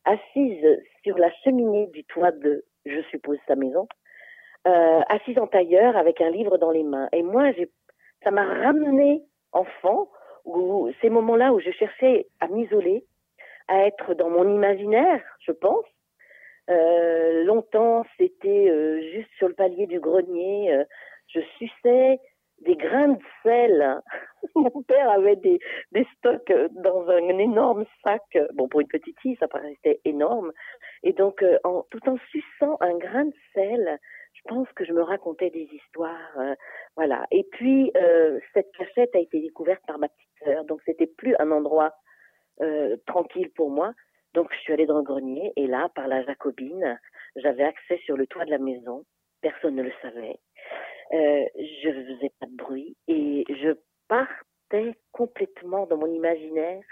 assise 0.05 0.83
sur 1.03 1.17
la 1.17 1.33
cheminée 1.43 1.87
du 1.89 2.05
toit 2.05 2.31
de, 2.31 2.67
je 2.85 3.01
suppose, 3.11 3.39
sa 3.49 3.57
maison, 3.57 3.89
euh, 4.67 5.01
assise 5.09 5.39
en 5.39 5.47
tailleur 5.47 5.97
avec 5.97 6.21
un 6.21 6.31
livre 6.31 6.59
dans 6.59 6.71
les 6.71 6.83
mains. 6.83 7.09
Et 7.13 7.23
moi, 7.23 7.51
ça 8.23 8.31
m'a 8.31 8.45
ramené 8.45 9.23
enfant, 9.53 10.09
où 10.45 10.91
ces 11.01 11.11
moments-là 11.11 11.53
où 11.53 11.61
je 11.61 11.71
cherchais 11.71 12.27
à 12.41 12.49
m'isoler, 12.49 13.05
à 13.69 13.87
être 13.87 14.15
dans 14.15 14.31
mon 14.31 14.49
imaginaire, 14.49 15.23
je 15.41 15.53
pense. 15.53 15.85
Euh, 16.71 17.45
longtemps, 17.45 18.05
c'était 18.19 18.69
euh, 18.71 19.01
juste 19.13 19.31
sur 19.39 19.49
le 19.49 19.55
palier 19.55 19.87
du 19.87 20.01
grenier. 20.01 20.73
Euh, 20.73 20.85
je 21.29 21.41
suçais 21.59 22.19
des 22.65 22.77
grains 22.77 23.09
de 23.09 23.23
sel. 23.43 24.01
Mon 24.55 24.83
père 24.83 25.11
avait 25.11 25.37
des, 25.37 25.59
des 25.93 26.07
stocks 26.17 26.53
dans 26.71 27.09
un 27.09 27.39
énorme 27.39 27.85
sac. 28.05 28.23
Bon, 28.55 28.69
pour 28.69 28.81
une 28.81 28.89
petite 28.89 29.19
fille, 29.21 29.37
ça 29.41 29.49
paraissait 29.49 30.01
énorme. 30.05 30.53
Et 31.03 31.13
donc, 31.13 31.43
euh, 31.43 31.59
en, 31.65 31.85
tout 31.91 32.09
en 32.09 32.17
suçant 32.31 32.77
un 32.81 32.97
grain 32.99 33.27
de 33.27 33.35
sel, 33.55 33.99
je 34.33 34.41
pense 34.49 34.69
que 34.73 34.85
je 34.85 34.93
me 34.93 35.03
racontais 35.03 35.51
des 35.51 35.69
histoires. 35.73 36.39
euh, 36.39 36.55
voilà. 36.97 37.27
Et 37.31 37.45
puis, 37.53 37.91
euh, 37.97 38.39
cette 38.55 38.71
cachette 38.77 39.15
a 39.15 39.19
été 39.19 39.41
découverte 39.41 39.83
par 39.87 39.99
ma 39.99 40.09
petite 40.09 40.31
sœur. 40.45 40.65
Donc, 40.65 40.81
c'était 40.85 41.07
plus 41.07 41.35
un 41.39 41.51
endroit 41.51 41.95
euh, 42.61 42.97
tranquille 43.07 43.51
pour 43.55 43.71
moi. 43.71 43.93
Donc, 44.35 44.53
je 44.53 44.59
suis 44.59 44.73
allée 44.73 44.87
dans 44.87 44.99
le 44.99 45.05
grenier. 45.05 45.53
Et 45.57 45.67
là, 45.67 45.89
par 45.95 46.09
la 46.09 46.25
Jacobine, 46.25 46.99
j'avais 47.37 47.65
accès 47.65 47.99
sur 48.05 48.17
le 48.17 48.27
toit 48.27 48.45
de 48.45 48.51
la 48.51 48.59
maison. 48.59 49.05
Personne 49.41 49.77
ne 49.77 49.83
le 49.83 49.93
savait. 50.01 50.39
Euh, 51.13 51.45
je 51.57 51.91
faisais 51.91 52.33
pas 52.41 52.47
de 52.47 52.57
bruit 52.57 52.97
et 53.09 53.45
je 53.49 53.77
partais 54.09 54.95
complètement 55.13 55.87
dans 55.87 55.99
mon 55.99 56.07
imaginaire. 56.07 56.83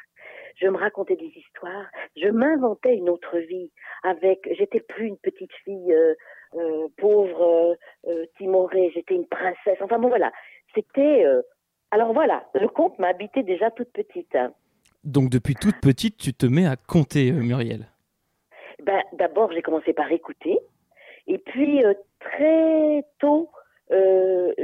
Je 0.56 0.66
me 0.68 0.76
racontais 0.76 1.16
des 1.16 1.32
histoires. 1.36 1.86
Je 2.16 2.28
m'inventais 2.28 2.96
une 2.96 3.08
autre 3.08 3.38
vie 3.38 3.70
avec. 4.02 4.48
J'étais 4.58 4.80
plus 4.80 5.06
une 5.06 5.16
petite 5.16 5.52
fille 5.64 5.92
euh, 5.92 6.14
euh, 6.54 6.88
pauvre, 6.96 7.76
euh, 8.06 8.26
timorée. 8.36 8.90
J'étais 8.94 9.14
une 9.14 9.26
princesse. 9.26 9.78
Enfin 9.80 9.98
bon 9.98 10.08
voilà. 10.08 10.32
C'était. 10.74 11.24
Alors 11.90 12.12
voilà, 12.12 12.44
le 12.54 12.68
conte 12.68 12.98
m'a 12.98 13.08
habité 13.08 13.42
déjà 13.42 13.70
toute 13.70 13.90
petite. 13.92 14.34
hein. 14.36 14.52
Donc 15.02 15.30
depuis 15.30 15.54
toute 15.54 15.80
petite, 15.80 16.16
tu 16.18 16.32
te 16.32 16.46
mets 16.46 16.66
à 16.66 16.76
compter, 16.76 17.32
Muriel? 17.32 17.86
Ben, 18.82 19.02
d'abord, 19.12 19.50
j'ai 19.52 19.62
commencé 19.62 19.92
par 19.92 20.10
écouter. 20.12 20.58
Et 21.26 21.38
puis, 21.38 21.82
très 22.20 23.04
tôt, 23.18 23.50
euh, 23.92 24.54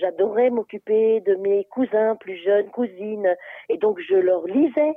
j'adorais 0.00 0.50
m'occuper 0.50 1.20
de 1.20 1.34
mes 1.36 1.64
cousins 1.66 2.16
plus 2.16 2.36
jeunes, 2.36 2.70
cousines. 2.70 3.36
Et 3.68 3.78
donc, 3.78 4.00
je 4.00 4.14
leur 4.14 4.46
lisais 4.46 4.94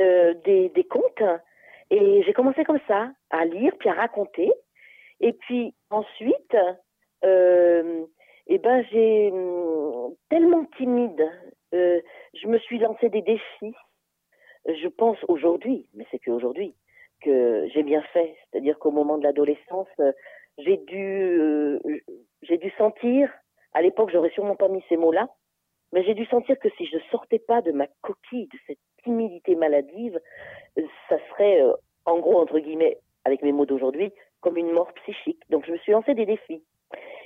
euh, 0.00 0.34
des, 0.44 0.68
des 0.70 0.84
contes. 0.84 1.22
Et 1.90 2.22
j'ai 2.24 2.32
commencé 2.32 2.64
comme 2.64 2.80
ça, 2.88 3.12
à 3.30 3.44
lire, 3.44 3.72
puis 3.78 3.88
à 3.88 3.94
raconter. 3.94 4.52
Et 5.20 5.32
puis, 5.32 5.74
ensuite, 5.90 6.56
euh, 7.24 8.04
eh 8.48 8.58
ben, 8.58 8.84
j'ai 8.90 9.30
hum, 9.30 10.14
tellement 10.28 10.64
timide, 10.76 11.30
euh, 11.74 12.00
je 12.34 12.48
me 12.48 12.58
suis 12.58 12.78
lancé 12.78 13.08
des 13.08 13.22
défis. 13.22 13.74
Je 14.66 14.88
pense 14.88 15.18
aujourd'hui, 15.28 15.86
mais 15.94 16.06
c'est 16.10 16.18
qu'aujourd'hui, 16.18 16.74
que 17.20 17.68
j'ai 17.72 17.82
bien 17.82 18.02
fait. 18.12 18.36
C'est-à-dire 18.50 18.78
qu'au 18.78 18.90
moment 18.90 19.18
de 19.18 19.24
l'adolescence, 19.24 19.88
j'ai 20.58 20.76
dû, 20.76 21.78
j'ai 22.52 22.58
dû 22.58 22.70
sentir, 22.76 23.30
à 23.72 23.80
l'époque, 23.80 24.10
j'aurais 24.12 24.28
sûrement 24.30 24.56
pas 24.56 24.68
mis 24.68 24.84
ces 24.90 24.98
mots-là, 24.98 25.26
mais 25.92 26.04
j'ai 26.04 26.12
dû 26.12 26.26
sentir 26.26 26.58
que 26.58 26.68
si 26.76 26.84
je 26.84 26.98
sortais 27.10 27.38
pas 27.38 27.62
de 27.62 27.72
ma 27.72 27.86
coquille, 28.02 28.46
de 28.46 28.58
cette 28.66 28.78
timidité 29.04 29.56
maladive, 29.56 30.20
euh, 30.78 30.82
ça 31.08 31.16
serait, 31.30 31.62
euh, 31.62 31.72
en 32.04 32.18
gros, 32.18 32.38
entre 32.38 32.58
guillemets, 32.58 32.98
avec 33.24 33.40
mes 33.42 33.52
mots 33.52 33.64
d'aujourd'hui, 33.64 34.12
comme 34.42 34.58
une 34.58 34.70
mort 34.70 34.92
psychique. 34.92 35.40
Donc, 35.48 35.64
je 35.64 35.72
me 35.72 35.78
suis 35.78 35.92
lancé 35.92 36.12
des 36.12 36.26
défis. 36.26 36.62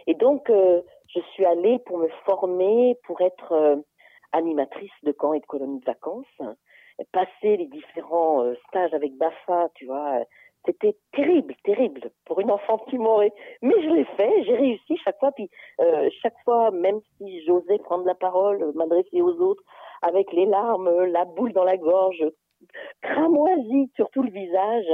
Et 0.06 0.14
donc, 0.14 0.48
euh, 0.48 0.80
je 1.12 1.18
suis 1.32 1.44
allée 1.44 1.80
pour 1.80 1.98
me 1.98 2.08
former, 2.24 2.96
pour 3.02 3.20
être 3.20 3.82
animatrice 4.30 4.92
de 5.02 5.10
camps 5.10 5.32
et 5.32 5.40
de 5.40 5.46
colonies 5.46 5.80
de 5.80 5.86
vacances 5.86 6.40
passer 7.12 7.58
les 7.58 7.66
différents 7.66 8.54
stages 8.68 8.94
avec 8.94 9.16
Bafa, 9.16 9.68
tu 9.74 9.84
vois, 9.84 10.24
c'était 10.66 10.96
terrible, 11.12 11.54
terrible 11.64 12.10
pour 12.24 12.40
une 12.40 12.50
enfant 12.50 12.78
timorée. 12.90 13.32
Mais 13.62 13.74
je 13.82 13.88
l'ai 13.88 14.04
fait, 14.16 14.44
j'ai 14.44 14.56
réussi 14.56 14.96
chaque 15.04 15.18
fois. 15.18 15.32
Puis 15.32 15.48
euh, 15.80 16.08
chaque 16.22 16.36
fois, 16.44 16.70
même 16.70 17.00
si 17.16 17.44
j'osais 17.44 17.78
prendre 17.78 18.04
la 18.04 18.14
parole, 18.14 18.62
euh, 18.62 18.72
m'adresser 18.74 19.22
aux 19.22 19.40
autres, 19.40 19.62
avec 20.02 20.32
les 20.32 20.46
larmes, 20.46 21.04
la 21.06 21.24
boule 21.24 21.52
dans 21.52 21.64
la 21.64 21.76
gorge, 21.76 22.24
cramoisie 23.02 23.90
sur 23.94 24.10
tout 24.10 24.22
le 24.22 24.30
visage, 24.30 24.86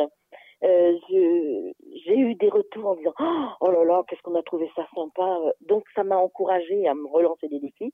euh, 0.65 0.97
j'ai 1.09 2.17
eu 2.17 2.35
des 2.37 2.49
retours 2.49 2.87
en 2.87 2.95
disant 2.95 3.15
oh 3.61 3.71
là 3.73 3.85
là 3.85 4.03
qu'est-ce 4.07 4.23
qu'on 4.23 4.37
a 4.37 4.43
trouvé 4.43 4.71
ça 4.77 4.87
sympa 4.95 5.37
donc 5.63 5.83
ça 5.93 6.05
m'a 6.05 6.17
encouragée 6.17 6.87
à 6.87 6.95
me 6.95 7.09
relancer 7.09 7.49
des 7.49 7.59
défis 7.59 7.93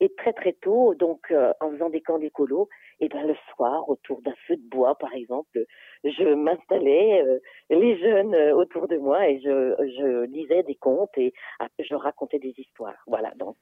et 0.00 0.12
très 0.16 0.32
très 0.32 0.52
tôt 0.52 0.94
donc 0.94 1.30
euh, 1.30 1.52
en 1.60 1.70
faisant 1.70 1.90
des 1.90 2.00
camps 2.00 2.18
d'écolo 2.18 2.68
et 3.00 3.08
ben 3.08 3.26
le 3.26 3.34
soir 3.50 3.88
autour 3.88 4.22
d'un 4.22 4.34
feu 4.46 4.56
de 4.56 4.68
bois 4.68 4.96
par 4.98 5.14
exemple 5.14 5.64
je 6.04 6.34
m'installais 6.34 7.22
euh, 7.22 7.38
les 7.70 7.98
jeunes 7.98 8.34
euh, 8.34 8.54
autour 8.54 8.88
de 8.88 8.96
moi 8.96 9.28
et 9.28 9.40
je, 9.40 9.74
je 9.98 10.24
lisais 10.26 10.62
des 10.64 10.74
contes 10.74 11.16
et 11.16 11.32
je 11.78 11.94
racontais 11.94 12.38
des 12.38 12.54
histoires 12.58 13.02
voilà 13.06 13.32
donc 13.36 13.56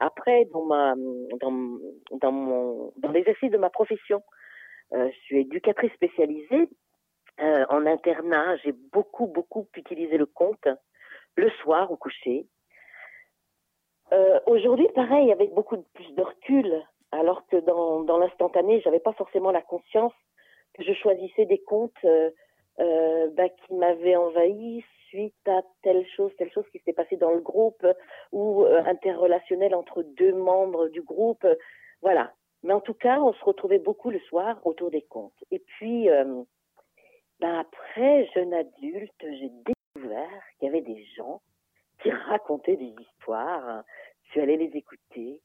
après 0.00 0.46
dans 0.52 0.64
ma 0.64 0.94
dans 1.40 1.78
dans 2.20 2.32
mon 2.32 2.92
dans 2.96 3.10
l'exercice 3.10 3.50
de 3.50 3.58
ma 3.58 3.70
profession 3.70 4.22
je 4.92 5.18
suis 5.24 5.40
éducatrice 5.40 5.92
spécialisée 5.94 6.68
en 7.38 7.84
internat, 7.84 8.56
j'ai 8.64 8.72
beaucoup, 8.72 9.26
beaucoup 9.26 9.68
utilisé 9.76 10.16
le 10.16 10.26
conte 10.26 10.68
le 11.36 11.50
soir 11.62 11.90
au 11.90 11.96
coucher. 11.96 12.46
Euh, 14.12 14.40
Aujourd'hui, 14.46 14.88
pareil, 14.94 15.32
avec 15.32 15.52
beaucoup 15.52 15.76
de 15.76 15.84
plus 15.94 16.14
de 16.14 16.22
recul, 16.22 16.82
alors 17.12 17.46
que 17.46 17.56
dans, 17.56 18.02
dans 18.02 18.18
l'instantané, 18.18 18.80
j'avais 18.80 19.00
pas 19.00 19.12
forcément 19.12 19.50
la 19.50 19.62
conscience 19.62 20.12
que 20.74 20.82
je 20.82 20.92
choisissais 20.92 21.46
des 21.46 21.58
contes 21.58 21.92
euh, 22.04 22.30
euh, 22.78 23.28
bah, 23.32 23.48
qui 23.48 23.74
m'avaient 23.74 24.16
envahi 24.16 24.84
suite 25.08 25.48
à 25.48 25.62
telle 25.82 26.06
chose, 26.16 26.32
telle 26.36 26.52
chose 26.52 26.66
qui 26.70 26.78
s'était 26.78 26.92
passée 26.92 27.16
dans 27.16 27.32
le 27.32 27.40
groupe 27.40 27.86
ou 28.32 28.64
euh, 28.64 28.82
interrelationnel 28.84 29.74
entre 29.74 30.02
deux 30.02 30.32
membres 30.32 30.88
du 30.88 31.02
groupe. 31.02 31.46
voilà. 32.02 32.32
Mais 32.62 32.72
en 32.72 32.80
tout 32.80 32.94
cas, 32.94 33.20
on 33.20 33.32
se 33.32 33.44
retrouvait 33.44 33.78
beaucoup 33.78 34.10
le 34.10 34.18
soir 34.20 34.58
autour 34.64 34.90
des 34.90 35.02
contes. 35.02 35.44
Et 35.50 35.60
puis, 35.60 36.10
euh, 36.10 36.42
ben 37.38 37.58
après, 37.60 38.28
jeune 38.34 38.52
adulte, 38.52 39.12
j'ai 39.20 39.50
découvert 39.64 40.42
qu'il 40.58 40.66
y 40.66 40.68
avait 40.68 40.80
des 40.80 41.04
gens 41.16 41.40
qui 42.06 42.12
racontaient 42.12 42.76
des 42.76 42.94
histoires. 43.00 43.82
Je 44.24 44.30
suis 44.30 44.40
allée 44.40 44.56
les 44.56 44.76
écouter. 44.76 45.40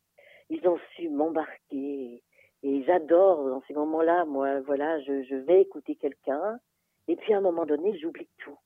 Ils 0.49 0.68
ont 0.68 0.78
su 0.95 1.09
m'embarquer. 1.09 2.22
Et 2.64 2.84
j'adore 2.84 3.49
dans 3.49 3.64
ces 3.68 3.74
moments-là, 3.74 4.26
moi, 4.26 4.59
voilà, 4.62 4.99
je, 5.01 5.36
vais 5.36 5.62
écouter 5.62 5.95
quelqu'un. 5.95 6.59
Et 7.07 7.16
puis 7.16 7.34
à 7.34 7.38
un 7.38 7.41
moment 7.41 7.66
donné, 7.66 7.97
j'oublie 7.97 8.30
tout. 8.38 8.57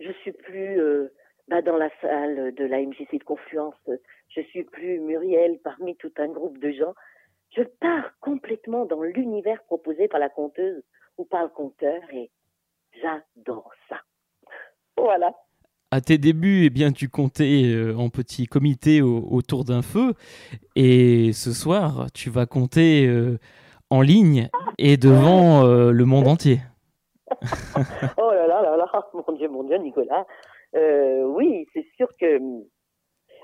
Je 0.00 0.12
suis 0.20 0.32
plus 0.32 0.78
euh, 0.78 1.14
bah, 1.48 1.62
dans 1.62 1.78
la 1.78 1.90
salle 2.02 2.54
de 2.54 2.64
la 2.64 2.82
MJC 2.82 3.18
de 3.18 3.24
Confluence, 3.24 3.90
je 4.28 4.42
suis 4.42 4.64
plus 4.64 5.00
Muriel 5.00 5.58
parmi 5.64 5.96
tout 5.96 6.12
un 6.18 6.28
groupe 6.28 6.58
de 6.58 6.72
gens. 6.72 6.94
Je 7.56 7.62
pars 7.62 8.12
complètement 8.20 8.84
dans 8.84 9.02
l'univers 9.02 9.62
proposé 9.64 10.08
par 10.08 10.20
la 10.20 10.28
conteuse 10.28 10.82
ou 11.16 11.24
par 11.24 11.42
le 11.42 11.48
conteur 11.48 12.02
et 12.12 12.30
j'adore 13.00 13.72
ça. 13.88 14.00
Voilà. 14.98 15.34
À 15.92 16.00
tes 16.00 16.18
débuts, 16.18 16.66
eh 16.66 16.70
bien, 16.70 16.92
tu 16.92 17.08
comptais 17.08 17.64
euh, 17.64 17.96
en 17.96 18.10
petit 18.10 18.46
comité 18.46 19.02
autour 19.02 19.64
d'un 19.64 19.82
feu. 19.82 20.14
Et 20.76 21.32
ce 21.32 21.52
soir, 21.52 22.06
tu 22.14 22.30
vas 22.30 22.46
compter 22.46 23.08
euh, 23.08 23.38
en 23.90 24.00
ligne 24.00 24.48
et 24.78 24.96
devant 24.96 25.64
euh, 25.64 25.90
le 25.90 26.04
monde 26.04 26.28
entier. 26.28 26.58
oh 28.18 28.30
là 28.30 28.46
là 28.46 28.62
là 28.62 28.76
là, 28.76 29.10
mon 29.14 29.34
Dieu, 29.36 29.48
mon 29.48 29.64
Dieu, 29.64 29.78
Nicolas. 29.78 30.26
oui, 30.74 31.66
c'est 31.74 31.86
sûr 31.96 32.06
que 32.20 32.38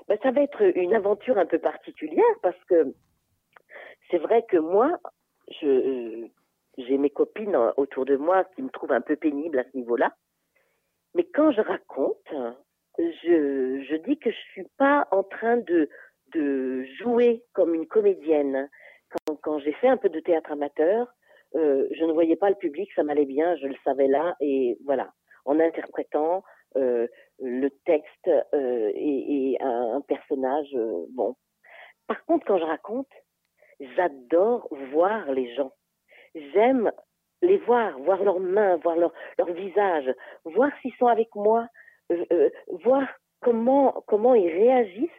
bah, 0.07 0.15
ça 0.23 0.31
va 0.31 0.39
être 0.41 0.61
une 0.77 0.93
aventure 0.93 1.37
un 1.37 1.45
peu 1.45 1.59
particulière 1.59 2.23
parce 2.41 2.63
que 2.69 2.95
c'est 4.09 4.19
vrai 4.19 4.45
que 4.49 4.57
moi, 4.57 4.97
j'ai 5.59 6.97
mes 6.97 7.09
copines 7.09 7.57
autour 7.75 8.05
de 8.05 8.15
moi 8.15 8.45
qui 8.55 8.61
me 8.61 8.69
trouvent 8.69 8.93
un 8.93 9.01
peu 9.01 9.17
pénible 9.17 9.59
à 9.59 9.65
ce 9.65 9.75
niveau-là. 9.75 10.13
Mais 11.17 11.23
quand 11.33 11.51
je 11.51 11.61
raconte, 11.61 12.31
je, 12.99 13.95
dis 14.05 14.19
que 14.19 14.29
je 14.29 14.37
suis 14.51 14.67
pas 14.77 15.07
en 15.09 15.23
train 15.23 15.57
de, 15.57 15.89
jouer 17.01 17.43
comme 17.53 17.73
une 17.73 17.87
comédienne. 17.87 18.69
Quand, 19.41 19.57
j'ai 19.57 19.73
fait 19.73 19.87
un 19.87 19.97
peu 19.97 20.09
de 20.09 20.19
théâtre 20.19 20.51
amateur, 20.51 21.07
euh, 21.55 21.87
je 21.91 22.03
ne 22.05 22.11
voyais 22.11 22.35
pas 22.35 22.49
le 22.49 22.55
public, 22.55 22.87
ça 22.93 23.01
m'allait 23.01 23.25
bien, 23.25 23.55
je 23.55 23.65
le 23.65 23.75
savais 23.83 24.07
là, 24.07 24.35
et 24.41 24.77
voilà, 24.85 25.11
en 25.45 25.59
interprétant 25.59 26.43
euh, 26.75 27.07
le 27.39 27.69
texte 27.85 28.29
euh, 28.53 28.91
et, 28.93 29.53
et 29.53 29.57
un, 29.61 30.01
personnage, 30.01 30.69
bon. 31.13 31.35
Par 32.05 32.23
contre, 32.25 32.45
quand 32.45 32.59
je 32.59 32.65
raconte, 32.65 33.09
j'adore 33.79 34.67
voir 34.91 35.31
les 35.31 35.55
gens. 35.55 35.71
J'aime 36.35 36.91
les 37.41 37.57
voir, 37.57 37.97
voir 37.99 38.23
leurs 38.23 38.39
mains, 38.39 38.77
voir 38.77 38.95
leur, 38.95 39.13
leur 39.37 39.51
visage, 39.51 40.13
voir 40.45 40.71
s'ils 40.81 40.93
sont 40.95 41.07
avec 41.07 41.33
moi, 41.35 41.67
euh, 42.11 42.49
voir 42.83 43.07
comment, 43.41 44.03
comment 44.07 44.33
ils 44.33 44.49
réagissent 44.49 45.09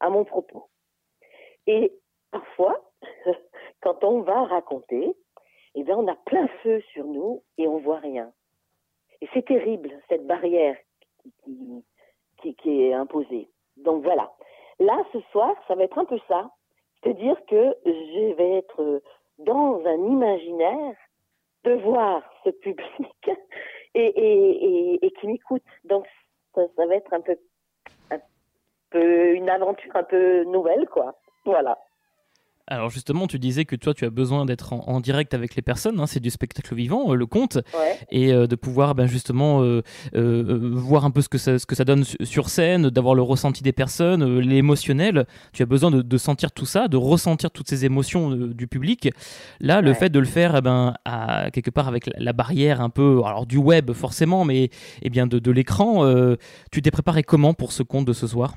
à 0.00 0.10
mon 0.10 0.24
propos. 0.24 0.68
Et 1.66 1.92
parfois, 2.30 2.80
quand 3.80 4.02
on 4.04 4.22
va 4.22 4.44
raconter, 4.44 5.14
eh 5.74 5.82
bien, 5.84 5.96
on 5.96 6.08
a 6.08 6.16
plein 6.26 6.48
feu 6.62 6.82
sur 6.92 7.04
nous 7.04 7.42
et 7.58 7.66
on 7.66 7.78
voit 7.78 7.98
rien. 7.98 8.32
Et 9.20 9.28
c'est 9.32 9.46
terrible, 9.46 9.90
cette 10.08 10.26
barrière 10.26 10.76
qui, 11.44 12.56
qui, 12.56 12.82
est 12.82 12.92
imposée. 12.92 13.48
Donc 13.76 14.02
voilà. 14.02 14.32
Là, 14.80 15.04
ce 15.12 15.20
soir, 15.30 15.54
ça 15.68 15.74
va 15.76 15.84
être 15.84 15.98
un 15.98 16.04
peu 16.04 16.18
ça. 16.26 16.50
C'est-à-dire 17.02 17.36
que 17.46 17.76
je 17.86 18.34
vais 18.34 18.58
être 18.58 19.02
dans 19.38 19.84
un 19.86 20.04
imaginaire 20.06 20.96
de 21.64 21.72
voir 21.74 22.22
ce 22.44 22.50
public 22.50 23.30
et, 23.94 25.04
et, 25.04 25.10
qui 25.12 25.26
m'écoute. 25.26 25.62
Donc 25.84 26.06
ça, 26.54 26.62
ça, 26.76 26.86
va 26.86 26.94
être 26.94 27.12
un 27.12 27.20
peu, 27.20 27.36
un 28.10 28.18
peu 28.90 29.34
une 29.34 29.48
aventure 29.48 29.94
un 29.96 30.04
peu 30.04 30.44
nouvelle, 30.44 30.88
quoi. 30.88 31.14
Voilà. 31.44 31.78
Alors 32.68 32.90
justement, 32.90 33.26
tu 33.26 33.40
disais 33.40 33.64
que 33.64 33.74
toi, 33.74 33.92
tu 33.92 34.04
as 34.04 34.10
besoin 34.10 34.44
d'être 34.44 34.72
en, 34.72 34.84
en, 34.86 35.00
direct 35.00 35.34
avec 35.34 35.56
les 35.56 35.62
personnes, 35.62 35.98
hein, 35.98 36.06
c'est 36.06 36.20
du 36.20 36.30
spectacle 36.30 36.74
vivant, 36.76 37.12
euh, 37.12 37.16
le 37.16 37.26
conte, 37.26 37.56
ouais. 37.56 37.98
et 38.12 38.32
euh, 38.32 38.46
de 38.46 38.54
pouvoir 38.54 38.94
ben, 38.94 39.06
justement 39.06 39.62
euh, 39.62 39.82
voir 40.14 41.04
un 41.04 41.10
peu 41.10 41.22
ce 41.22 41.28
que 41.28 41.38
ça, 41.38 41.58
ce 41.58 41.66
que 41.66 41.74
ça 41.74 41.84
donne 41.84 42.04
sur 42.04 42.48
scène, 42.48 42.88
d'avoir 42.88 43.16
le 43.16 43.22
ressenti 43.22 43.64
des 43.64 43.72
personnes, 43.72 44.38
l'émotionnel. 44.38 45.26
Tu 45.52 45.62
as 45.62 45.66
besoin 45.66 45.90
de, 45.90 46.02
de, 46.02 46.16
sentir 46.16 46.52
tout 46.52 46.64
ça, 46.64 46.86
de 46.86 46.96
ressentir 46.96 47.50
toutes 47.50 47.68
ces 47.68 47.84
émotions 47.84 48.30
du 48.30 48.68
public. 48.68 49.10
Là, 49.60 49.80
le 49.80 49.90
ouais. 49.90 49.94
fait 49.94 50.08
de 50.08 50.20
le 50.20 50.24
faire, 50.24 50.54
eh 50.56 50.60
ben, 50.60 50.94
à, 51.04 51.50
quelque 51.50 51.70
part 51.70 51.88
avec 51.88 52.06
la, 52.06 52.12
la, 52.18 52.32
barrière 52.32 52.80
un 52.80 52.90
peu, 52.90 53.22
alors 53.24 53.46
du 53.46 53.58
web 53.58 53.90
forcément, 53.92 54.44
mais 54.44 54.70
eh 55.02 55.10
bien 55.10 55.26
de, 55.26 55.40
de 55.40 55.50
l'écran, 55.50 56.06
tu 56.70 56.80
t'es 56.80 56.92
préparé 56.92 57.24
comment 57.24 57.54
pour 57.54 57.72
ce 57.72 57.82
conte 57.82 58.06
de 58.06 58.12
ce 58.12 58.28
soir? 58.28 58.54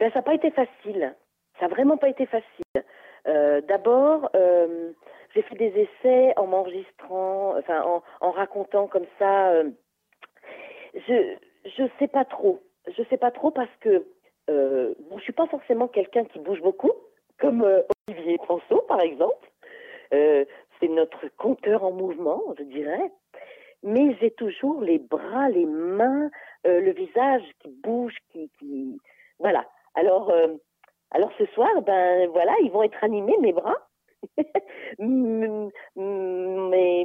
Ben, 0.00 0.10
Ça 0.12 0.20
n'a 0.20 0.22
pas 0.22 0.34
été 0.34 0.50
facile. 0.50 1.14
Ça 1.62 1.68
vraiment 1.68 1.96
pas 1.96 2.08
été 2.08 2.26
facile. 2.26 2.82
Euh, 3.28 3.60
D'abord, 3.60 4.30
euh, 4.34 4.90
j'ai 5.32 5.42
fait 5.42 5.54
des 5.54 5.72
essais 5.88 6.32
en 6.36 6.48
m'enregistrant, 6.48 7.56
enfin 7.56 8.02
en, 8.20 8.30
racontant 8.32 8.88
comme 8.88 9.06
ça. 9.16 9.50
Euh, 9.50 9.70
je 10.94 11.36
je 11.64 11.84
sais 12.00 12.08
pas 12.08 12.24
trop. 12.24 12.60
Je 12.88 13.04
sais 13.04 13.16
pas 13.16 13.30
trop 13.30 13.52
parce 13.52 13.70
que 13.78 14.04
bon, 14.48 15.18
je 15.18 15.22
suis 15.22 15.32
pas 15.32 15.46
forcément 15.46 15.86
quelqu'un 15.86 16.24
qui 16.24 16.40
bouge 16.40 16.60
beaucoup, 16.62 16.90
comme 17.38 17.64
Olivier 18.08 18.38
François 18.42 18.84
par 18.88 19.00
exemple. 19.00 19.48
C'est 20.10 20.88
notre 20.88 21.28
compteur 21.36 21.84
en 21.84 21.92
mouvement, 21.92 22.42
je 22.58 22.64
dirais. 22.64 23.12
Mais 23.84 24.16
j'ai 24.20 24.32
toujours 24.32 24.80
les 24.80 24.98
bras, 24.98 25.48
les 25.48 25.64
mains, 25.64 26.28
le 26.64 26.90
visage 26.90 27.44
qui 27.60 27.70
bouge, 27.70 28.16
qui... 28.32 29.00
voilà. 29.38 29.64
Alors 29.94 30.32
alors 31.12 31.30
ce 31.38 31.46
soir, 31.46 31.70
ben 31.82 32.28
voilà, 32.30 32.54
ils 32.62 32.70
vont 32.70 32.82
être 32.82 33.02
animés, 33.02 33.36
mes 33.40 33.52
bras, 33.52 33.76
mais 34.98 37.04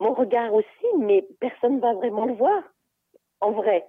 mon 0.00 0.14
regard 0.14 0.54
aussi, 0.54 0.86
mais 0.98 1.26
personne 1.40 1.76
ne 1.76 1.80
va 1.80 1.94
vraiment 1.94 2.26
le 2.26 2.34
voir, 2.34 2.62
en 3.40 3.52
vrai. 3.52 3.86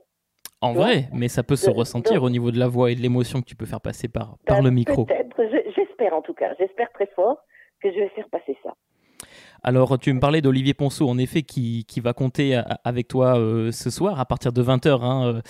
En 0.63 0.73
vrai, 0.73 1.05
mais 1.11 1.27
ça 1.27 1.41
peut 1.41 1.55
se 1.55 1.67
donc, 1.67 1.77
ressentir 1.77 2.17
donc, 2.17 2.25
au 2.25 2.29
niveau 2.29 2.51
de 2.51 2.59
la 2.59 2.67
voix 2.67 2.91
et 2.91 2.95
de 2.95 3.01
l'émotion 3.01 3.41
que 3.41 3.47
tu 3.47 3.55
peux 3.55 3.65
faire 3.65 3.81
passer 3.81 4.07
par, 4.07 4.37
par 4.45 4.59
ben, 4.59 4.65
le 4.65 4.71
micro. 4.71 5.05
Peut-être, 5.05 5.41
j'espère 5.75 6.13
en 6.13 6.21
tout 6.21 6.35
cas, 6.35 6.53
j'espère 6.59 6.91
très 6.91 7.07
fort 7.07 7.37
que 7.81 7.91
je 7.91 7.97
vais 7.97 8.09
faire 8.09 8.29
passer 8.29 8.55
ça. 8.61 8.75
Alors, 9.63 9.99
tu 9.99 10.11
me 10.11 10.19
parlais 10.19 10.41
d'Olivier 10.41 10.73
Ponceau, 10.73 11.07
en 11.07 11.19
effet, 11.19 11.43
qui, 11.43 11.85
qui 11.87 11.99
va 11.99 12.13
compter 12.13 12.59
avec 12.83 13.07
toi 13.07 13.37
euh, 13.37 13.71
ce 13.71 13.91
soir 13.91 14.19
à 14.19 14.25
partir 14.25 14.51
de 14.51 14.63
20h, 14.63 15.03
hein, 15.03 15.25
euh, 15.25 15.41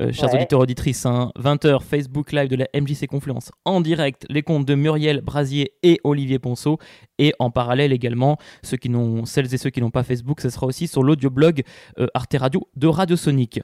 euh, 0.00 0.12
chers 0.12 0.28
ouais. 0.30 0.40
auditeurs, 0.40 0.60
auditrices. 0.60 1.06
Hein, 1.06 1.30
20h, 1.38 1.82
Facebook 1.82 2.32
Live 2.32 2.48
de 2.48 2.56
la 2.56 2.66
MJC 2.74 3.06
Confluence 3.06 3.52
en 3.64 3.80
direct, 3.80 4.26
les 4.28 4.42
comptes 4.42 4.66
de 4.66 4.74
Muriel 4.74 5.20
Brasier 5.20 5.74
et 5.84 6.00
Olivier 6.02 6.40
Ponceau. 6.40 6.78
Et 7.18 7.32
en 7.38 7.50
parallèle 7.50 7.92
également, 7.92 8.38
ceux 8.62 8.78
qui 8.78 8.90
celles 9.26 9.54
et 9.54 9.58
ceux 9.58 9.70
qui 9.70 9.80
n'ont 9.80 9.90
pas 9.90 10.02
Facebook, 10.02 10.40
ce 10.40 10.48
sera 10.48 10.66
aussi 10.66 10.88
sur 10.88 11.02
l'audioblog 11.02 11.62
euh, 11.98 12.06
Arte 12.14 12.34
Radio 12.38 12.66
de 12.76 12.86
Radio 12.88 13.14
Sonic. 13.14 13.60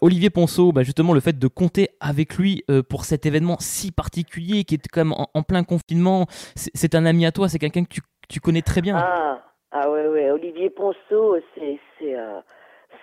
Olivier 0.00 0.30
Ponceau, 0.30 0.72
bah 0.72 0.82
justement, 0.82 1.12
le 1.12 1.20
fait 1.20 1.38
de 1.38 1.46
compter 1.46 1.88
avec 2.00 2.36
lui 2.36 2.64
pour 2.88 3.04
cet 3.04 3.26
événement 3.26 3.56
si 3.60 3.92
particulier 3.92 4.64
qui 4.64 4.74
est 4.74 4.88
quand 4.90 5.02
même 5.02 5.12
en, 5.12 5.28
en 5.34 5.42
plein 5.42 5.62
confinement, 5.62 6.26
c'est 6.56 6.94
un 6.94 7.04
ami 7.04 7.26
à 7.26 7.32
toi, 7.32 7.48
c'est 7.48 7.58
quelqu'un 7.58 7.84
que 7.84 7.94
tu 7.94 8.00
tu 8.28 8.40
connais 8.40 8.62
très 8.62 8.80
bien. 8.80 8.96
Ah, 8.98 9.42
ah 9.70 9.90
ouais, 9.90 10.06
ouais. 10.06 10.30
Olivier 10.30 10.70
Ponceau, 10.70 11.36
euh, 11.36 12.40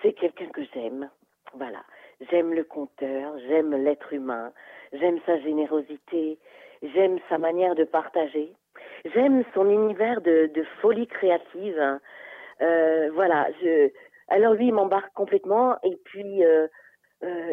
c'est 0.02 0.12
quelqu'un 0.14 0.48
que 0.48 0.62
j'aime. 0.72 1.10
Voilà. 1.54 1.82
J'aime 2.30 2.54
le 2.54 2.64
conteur, 2.64 3.34
j'aime 3.48 3.74
l'être 3.74 4.12
humain, 4.12 4.52
j'aime 4.92 5.18
sa 5.26 5.38
générosité, 5.40 6.38
j'aime 6.82 7.18
sa 7.28 7.38
manière 7.38 7.74
de 7.74 7.84
partager, 7.84 8.52
j'aime 9.12 9.42
son 9.54 9.68
univers 9.68 10.20
de, 10.20 10.50
de 10.54 10.62
folie 10.80 11.08
créative. 11.08 11.78
Hein. 11.80 12.00
Euh, 12.60 13.10
voilà. 13.12 13.48
Alors 14.28 14.54
lui, 14.54 14.68
il 14.68 14.74
m'embarque 14.74 15.12
complètement 15.14 15.76
et 15.82 15.96
puis 16.04 16.44
euh, 16.44 16.68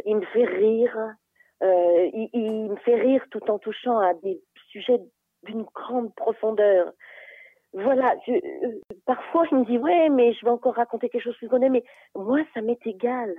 il 0.05 0.17
me 0.17 0.25
fait 0.27 0.45
rire. 0.45 1.15
Il, 1.61 2.29
il 2.31 2.69
me 2.69 2.75
fait 2.77 2.95
rire 2.95 3.25
tout 3.31 3.51
en 3.51 3.59
touchant 3.59 3.99
à 3.99 4.13
des 4.13 4.39
sujets 4.69 4.99
d'une 5.43 5.63
grande 5.63 6.13
profondeur 6.15 6.93
voilà, 7.73 8.15
je, 8.25 8.31
euh, 8.33 8.81
parfois 9.05 9.45
il 9.51 9.59
me 9.59 9.65
dit 9.65 9.77
ouais, 9.77 10.09
mais 10.09 10.33
je 10.33 10.43
vais 10.43 10.51
encore 10.51 10.75
raconter 10.75 11.09
quelque 11.09 11.23
chose 11.23 11.37
que 11.37 11.45
je 11.45 11.51
connais, 11.51 11.69
mais 11.69 11.83
moi 12.15 12.39
ça 12.53 12.61
m'est 12.61 12.85
égal. 12.85 13.35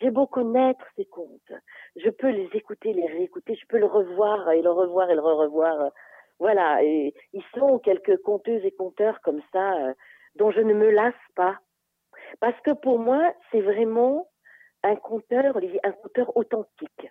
J'ai 0.00 0.10
beau 0.10 0.26
connaître 0.26 0.84
ces 0.96 1.06
contes, 1.06 1.52
je 1.96 2.10
peux 2.10 2.28
les 2.30 2.48
écouter, 2.54 2.92
les 2.92 3.06
réécouter, 3.06 3.54
je 3.54 3.66
peux 3.66 3.78
le 3.78 3.86
revoir 3.86 4.50
et 4.50 4.62
le 4.62 4.70
revoir 4.70 5.10
et 5.10 5.14
le 5.14 5.20
re-revoir. 5.20 5.90
Voilà, 6.38 6.82
et 6.82 7.14
ils 7.34 7.44
sont 7.54 7.78
quelques 7.78 8.16
conteuses 8.22 8.64
et 8.64 8.70
conteurs 8.72 9.20
comme 9.22 9.42
ça 9.52 9.74
euh, 9.74 9.94
dont 10.36 10.50
je 10.50 10.60
ne 10.60 10.74
me 10.74 10.90
lasse 10.90 11.14
pas, 11.34 11.58
parce 12.40 12.58
que 12.62 12.72
pour 12.72 12.98
moi 12.98 13.34
c'est 13.50 13.60
vraiment 13.60 14.28
un 14.82 14.96
conteur, 14.96 15.58
un 15.84 15.92
conteur 15.92 16.36
authentique, 16.36 17.10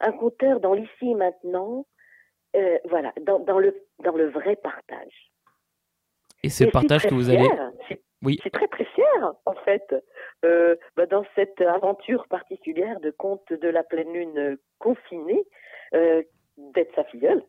un 0.00 0.12
conteur 0.12 0.60
dans 0.60 0.74
l'ici 0.74 1.10
et 1.10 1.14
maintenant, 1.14 1.86
euh, 2.54 2.78
voilà, 2.84 3.12
dans 3.20 3.58
le 3.58 3.84
dans 4.00 4.16
le 4.16 4.28
vrai 4.30 4.56
partage. 4.56 5.32
Et 6.46 6.48
ce 6.48 6.64
partage 6.64 7.06
que 7.06 7.14
vous 7.14 7.30
allez. 7.30 7.48
Oui. 8.22 8.38
C'est 8.42 8.50
très 8.50 8.66
fier, 8.94 9.32
en 9.44 9.54
fait, 9.64 9.94
euh, 10.44 10.74
bah, 10.96 11.06
dans 11.06 11.24
cette 11.34 11.60
aventure 11.60 12.26
particulière 12.28 12.98
de 13.00 13.10
conte 13.10 13.52
de 13.52 13.68
la 13.68 13.82
pleine 13.82 14.12
lune 14.12 14.56
confinée, 14.78 15.44
euh, 15.94 16.22
d'être 16.74 16.94
sa 16.94 17.04
filleule. 17.04 17.44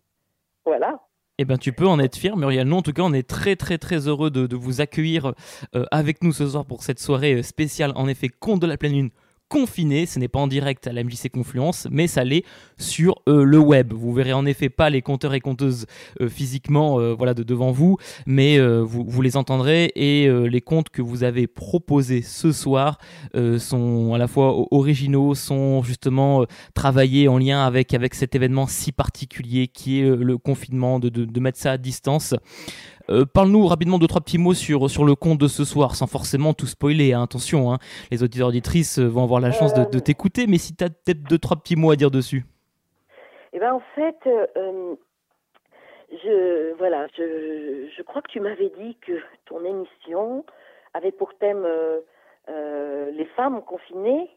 Voilà. 0.65 0.99
Eh 1.37 1.45
ben, 1.45 1.57
tu 1.57 1.71
peux 1.71 1.87
en 1.87 1.99
être 1.99 2.17
fier, 2.17 2.35
Muriel. 2.35 2.67
Nous, 2.67 2.75
en 2.75 2.81
tout 2.81 2.93
cas, 2.93 3.03
on 3.03 3.13
est 3.13 3.27
très, 3.27 3.55
très, 3.55 3.77
très 3.77 4.07
heureux 4.07 4.29
de, 4.29 4.47
de 4.47 4.55
vous 4.55 4.81
accueillir 4.81 5.33
euh, 5.75 5.85
avec 5.91 6.23
nous 6.23 6.33
ce 6.33 6.47
soir 6.47 6.65
pour 6.65 6.83
cette 6.83 6.99
soirée 6.99 7.43
spéciale, 7.43 7.91
en 7.95 8.07
effet, 8.07 8.29
conte 8.29 8.61
de 8.61 8.67
la 8.67 8.77
pleine 8.77 8.93
lune 8.93 9.09
confiné. 9.49 10.05
Ce 10.05 10.19
n'est 10.19 10.27
pas 10.27 10.39
en 10.39 10.47
direct 10.47 10.87
à 10.87 10.93
la 10.93 11.03
MJC 11.03 11.29
Confluence, 11.31 11.87
mais 11.91 12.07
ça 12.07 12.23
l'est 12.23 12.43
sur 12.77 13.15
euh, 13.27 13.43
le 13.43 13.59
web. 13.59 13.93
Vous 13.93 14.13
verrez 14.13 14.33
en 14.33 14.45
effet 14.45 14.69
pas 14.69 14.89
les 14.89 15.01
compteurs 15.01 15.33
et 15.33 15.39
compteuses 15.39 15.85
euh, 16.21 16.29
physiquement 16.29 16.99
euh, 16.99 17.13
voilà, 17.13 17.33
de 17.33 17.43
devant 17.43 17.71
vous, 17.71 17.97
mais 18.25 18.59
vous, 18.59 19.21
les 19.21 19.37
entendrez 19.37 19.91
et 19.95 20.29
les 20.29 20.61
comptes 20.61 20.89
que 20.89 21.01
vous 21.01 21.23
avez 21.23 21.47
proposés 21.47 22.21
ce 22.21 22.51
soir 22.51 22.97
sont 23.57 24.13
à 24.13 24.17
la 24.17 24.27
fois 24.27 24.53
originaux, 24.71 25.33
sont 25.33 25.81
justement 25.81 26.45
travaillés 26.73 27.27
en 27.27 27.37
lien 27.37 27.65
avec, 27.65 27.95
cet 28.13 28.35
événement 28.35 28.67
si 28.67 28.91
particulier 28.91 29.67
qui 29.67 30.01
est 30.01 30.09
le 30.09 30.37
confinement, 30.37 30.99
de, 30.99 31.09
de 31.09 31.39
mettre 31.39 31.57
ça 31.57 31.73
à 31.73 31.77
distance. 31.77 32.35
Euh, 33.09 33.25
parle-nous 33.25 33.65
rapidement 33.67 33.99
deux 33.99 34.07
trois 34.07 34.21
petits 34.21 34.37
mots 34.37 34.53
sur, 34.53 34.89
sur 34.89 35.05
le 35.05 35.15
compte 35.15 35.37
de 35.39 35.47
ce 35.47 35.63
soir, 35.63 35.95
sans 35.95 36.07
forcément 36.07 36.53
tout 36.53 36.65
spoiler. 36.67 37.13
Hein. 37.13 37.23
Attention, 37.23 37.71
hein. 37.71 37.77
les 38.11 38.23
auditeurs 38.23 38.49
auditrices 38.49 38.99
vont 38.99 39.23
avoir 39.23 39.39
la 39.39 39.51
chance 39.51 39.73
de, 39.73 39.85
de 39.89 39.99
t'écouter, 39.99 40.45
mais 40.47 40.57
si 40.57 40.75
tu 40.75 40.83
as 40.83 40.89
peut-être 40.89 41.23
deux 41.23 41.37
trois 41.37 41.57
petits 41.57 41.75
mots 41.75 41.91
à 41.91 41.95
dire 41.95 42.11
dessus. 42.11 42.45
Eh 43.53 43.59
ben 43.59 43.73
en 43.73 43.81
fait, 43.95 44.17
euh, 44.27 44.95
je 46.11 46.73
voilà, 46.77 47.07
je, 47.17 47.87
je 47.95 48.01
crois 48.03 48.21
que 48.21 48.29
tu 48.29 48.39
m'avais 48.39 48.71
dit 48.77 48.97
que 49.01 49.13
ton 49.45 49.63
émission 49.63 50.45
avait 50.93 51.11
pour 51.11 51.33
thème 51.37 51.65
euh, 51.65 53.11
les 53.11 53.25
femmes 53.35 53.61
confinées. 53.61 54.29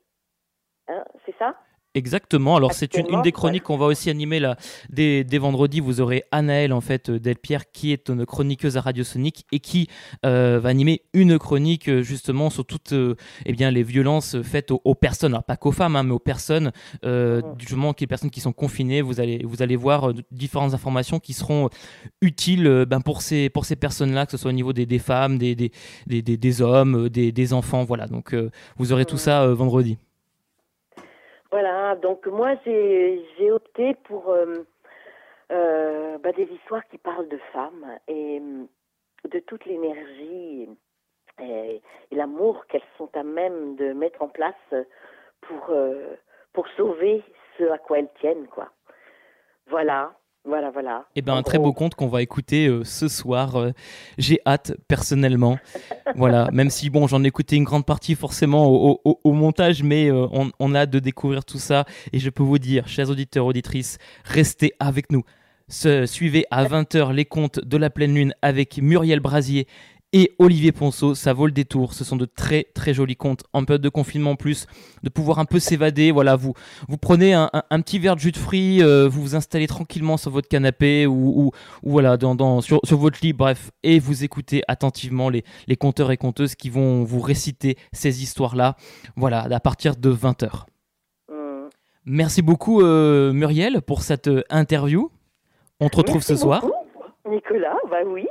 Hein, 0.89 1.05
c'est 1.27 1.35
ça? 1.39 1.57
Exactement. 1.95 2.55
Alors 2.57 2.73
c'est 2.73 2.97
une, 2.97 3.07
une, 3.11 3.23
des 3.23 3.33
chroniques 3.33 3.65
qu'on 3.65 3.77
va 3.77 3.87
aussi 3.87 4.11
animer 4.11 4.39
là 4.39 4.57
dès, 4.91 5.25
dès, 5.25 5.39
vendredi. 5.39 5.81
Vous 5.81 6.01
aurez 6.01 6.23
Anaëlle 6.31 6.73
en 6.73 6.81
fait 6.81 7.11
Delpierre 7.11 7.73
qui 7.73 7.93
est 7.93 8.09
une 8.09 8.25
chroniqueuse 8.25 8.77
à 8.77 8.81
Radio 8.81 9.03
Sonic 9.03 9.45
et 9.51 9.59
qui 9.59 9.89
euh, 10.25 10.61
va 10.63 10.69
animer 10.69 11.03
une 11.15 11.37
chronique 11.37 11.89
euh, 11.89 12.03
justement 12.03 12.49
sur 12.49 12.65
toutes 12.65 12.93
euh, 12.93 13.17
eh 13.45 13.53
bien 13.53 13.73
les 13.73 13.83
violences 13.83 14.41
faites 14.43 14.71
aux, 14.71 14.95
personnes, 14.95 15.33
alors 15.33 15.43
pas 15.43 15.57
qu'aux 15.57 15.73
femmes 15.73 15.97
hein, 15.97 16.05
mais 16.05 16.13
aux 16.13 16.21
personnes 16.21 16.71
euh, 17.05 17.43
mmh. 17.43 17.55
justement 17.59 17.93
qui 17.93 18.07
personnes 18.07 18.31
qui 18.31 18.41
sont 18.41 18.53
confinées. 18.53 19.03
Vous 19.03 19.21
allez 19.21 19.43
vous 19.45 19.61
allez 19.61 19.75
voir 19.75 20.13
différentes 20.31 20.75
informations 20.75 21.19
qui 21.19 21.33
seront 21.33 21.71
utiles 22.21 22.85
ben, 22.89 23.01
pour 23.01 23.21
ces 23.21 23.51
pour 23.51 23.65
ces 23.65 23.75
personnes 23.75 24.13
là 24.13 24.27
que 24.27 24.33
ce 24.33 24.39
soit 24.39 24.51
au 24.51 24.55
niveau 24.55 24.73
des, 24.73 24.87
des 24.87 25.01
femmes, 25.01 25.39
des 25.39 25.57
des, 25.57 25.73
des, 26.07 26.23
des 26.23 26.63
hommes, 26.63 27.09
des, 27.09 27.33
des, 27.33 27.53
enfants. 27.53 27.83
Voilà 27.83 28.07
donc 28.07 28.37
vous 28.77 28.93
aurez 28.93 29.07
tout 29.07 29.17
mmh. 29.17 29.19
ça 29.19 29.47
vendredi. 29.49 29.99
Voilà, 31.51 31.97
donc 31.97 32.27
moi 32.27 32.55
j'ai 32.65 33.51
opté 33.51 33.95
pour 34.05 34.31
euh, 34.31 34.63
euh, 35.51 36.17
bah, 36.19 36.31
des 36.33 36.45
histoires 36.45 36.87
qui 36.89 36.99
parlent 36.99 37.29
de 37.29 37.41
femmes 37.53 37.99
et 38.07 38.41
de 39.29 39.39
toute 39.41 39.65
l'énergie 39.65 40.69
et, 41.41 41.83
l'amour 42.13 42.67
qu'elles 42.67 42.83
sont 42.97 43.11
à 43.17 43.25
même 43.25 43.75
de 43.77 43.93
mettre 43.93 44.23
en 44.23 44.29
place 44.29 44.55
pour, 45.41 45.71
euh, 45.71 46.15
pour 46.53 46.69
sauver 46.77 47.23
ce 47.59 47.65
à 47.65 47.79
quoi 47.79 47.99
elles 47.99 48.13
tiennent. 48.21 48.47
quoi. 48.47 48.71
Voilà, 49.67 50.13
voilà, 50.45 50.71
voilà. 50.71 51.05
Et 51.15 51.19
eh 51.19 51.23
ben, 51.23 51.35
un 51.35 51.43
très 51.43 51.59
beau 51.59 51.75
conte 51.75 51.95
qu'on 51.95 52.09
va 52.09 52.23
écouter 52.23 52.67
euh, 52.67 52.83
ce 52.83 53.09
soir. 53.09 53.57
Euh, 53.57 53.73
j'ai 54.17 54.41
hâte, 54.47 54.73
personnellement. 54.89 55.59
voilà, 56.17 56.49
même 56.51 56.71
si, 56.71 56.89
bon, 56.89 57.07
j'en 57.07 57.23
ai 57.25 57.27
écouté 57.27 57.57
une 57.57 57.65
grande 57.65 57.85
partie 57.85 58.15
forcément 58.15 58.67
au, 58.67 59.01
au, 59.05 59.21
au 59.23 59.33
montage, 59.33 59.83
mais 59.83 60.11
euh, 60.11 60.27
on, 60.33 60.51
on, 60.59 60.75
a 60.75 60.81
hâte 60.81 60.91
de 60.91 60.99
découvrir 60.99 61.45
tout 61.45 61.59
ça. 61.59 61.85
Et 62.15 62.19
je 62.19 62.31
peux 62.31 62.43
vous 62.43 62.59
dire, 62.59 62.89
chers 62.89 63.11
auditeurs, 63.11 63.45
auditrices, 63.45 63.99
restez 64.25 64.73
avec 64.81 65.13
nous. 65.13 65.25
Se, 65.69 66.07
suivez 66.07 66.47
à 66.51 66.65
20h 66.65 67.13
les 67.13 67.27
contes 67.27 67.61
de 67.61 67.77
la 67.77 67.91
pleine 67.91 68.15
lune 68.15 68.35
avec 68.41 68.79
Muriel 68.79 69.21
Brasier 69.21 69.67
et 70.13 70.33
Olivier 70.39 70.73
Ponceau. 70.73 71.15
Ça 71.15 71.33
vaut 71.33 71.47
le 71.47 71.53
détour. 71.53 71.95
Ce 71.95 72.05
sont 72.05 72.17
de 72.17 72.25
très 72.25 72.65
très 72.75 72.95
jolis 72.95 73.17
contes 73.17 73.45
en 73.53 73.65
période 73.65 73.83
de 73.83 73.89
confinement 73.89 74.33
en 74.33 74.37
plus, 74.37 74.67
de 75.03 75.09
pouvoir 75.09 75.39
un 75.39 75.45
peu 75.45 75.59
s'évader. 75.59 76.11
Voilà, 76.11 76.37
vous 76.37 76.55
vous 76.89 76.97
prenez 76.97 77.35
un, 77.35 77.51
un, 77.53 77.63
un, 77.71 77.81
petit 77.81 77.99
verre 77.99 78.17
de 78.17 78.21
jus 78.21 78.33
de 78.33 78.37
fruits, 78.37 78.83
euh, 78.83 79.09
vous 79.09 79.23
vous 79.23 79.35
installez 79.35 79.67
tranquillement 79.67 80.17
sur 80.17 80.31
votre 80.31 80.49
canapé 80.49 81.07
ou, 81.07 81.13
ou, 81.13 81.51
ou 81.83 81.91
voilà 81.91 82.17
dans, 82.17 82.35
dans, 82.35 82.61
sur, 82.61 82.81
sur, 82.85 82.99
votre 82.99 83.19
lit, 83.23 83.33
bref, 83.33 83.71
et 83.83 83.99
vous 83.99 84.25
écoutez 84.25 84.63
attentivement 84.69 85.29
les, 85.29 85.45
les 85.67 85.77
conteurs 85.77 86.11
et 86.11 86.17
conteuses 86.17 86.55
qui 86.55 86.71
vont 86.71 87.05
vous 87.05 87.21
réciter 87.21 87.77
ces 87.93 88.23
histoires-là. 88.23 88.77
Voilà, 89.17 89.47
à 89.51 89.61
partir 89.61 89.97
de 89.97 90.11
20 90.11 90.43
h 90.43 90.51
mmh. 91.29 91.69
Merci 92.07 92.43
beaucoup 92.43 92.83
euh, 92.83 93.33
Muriel 93.33 93.83
pour 93.83 94.03
cette 94.03 94.29
euh, 94.29 94.43
interview. 94.51 95.11
On 95.81 95.89
te 95.89 95.97
retrouve 95.97 96.17
Merci 96.17 96.35
ce 96.35 96.37
soir. 96.37 96.65
Nicolas, 97.29 97.77
bah 97.91 97.99
oui, 98.07 98.27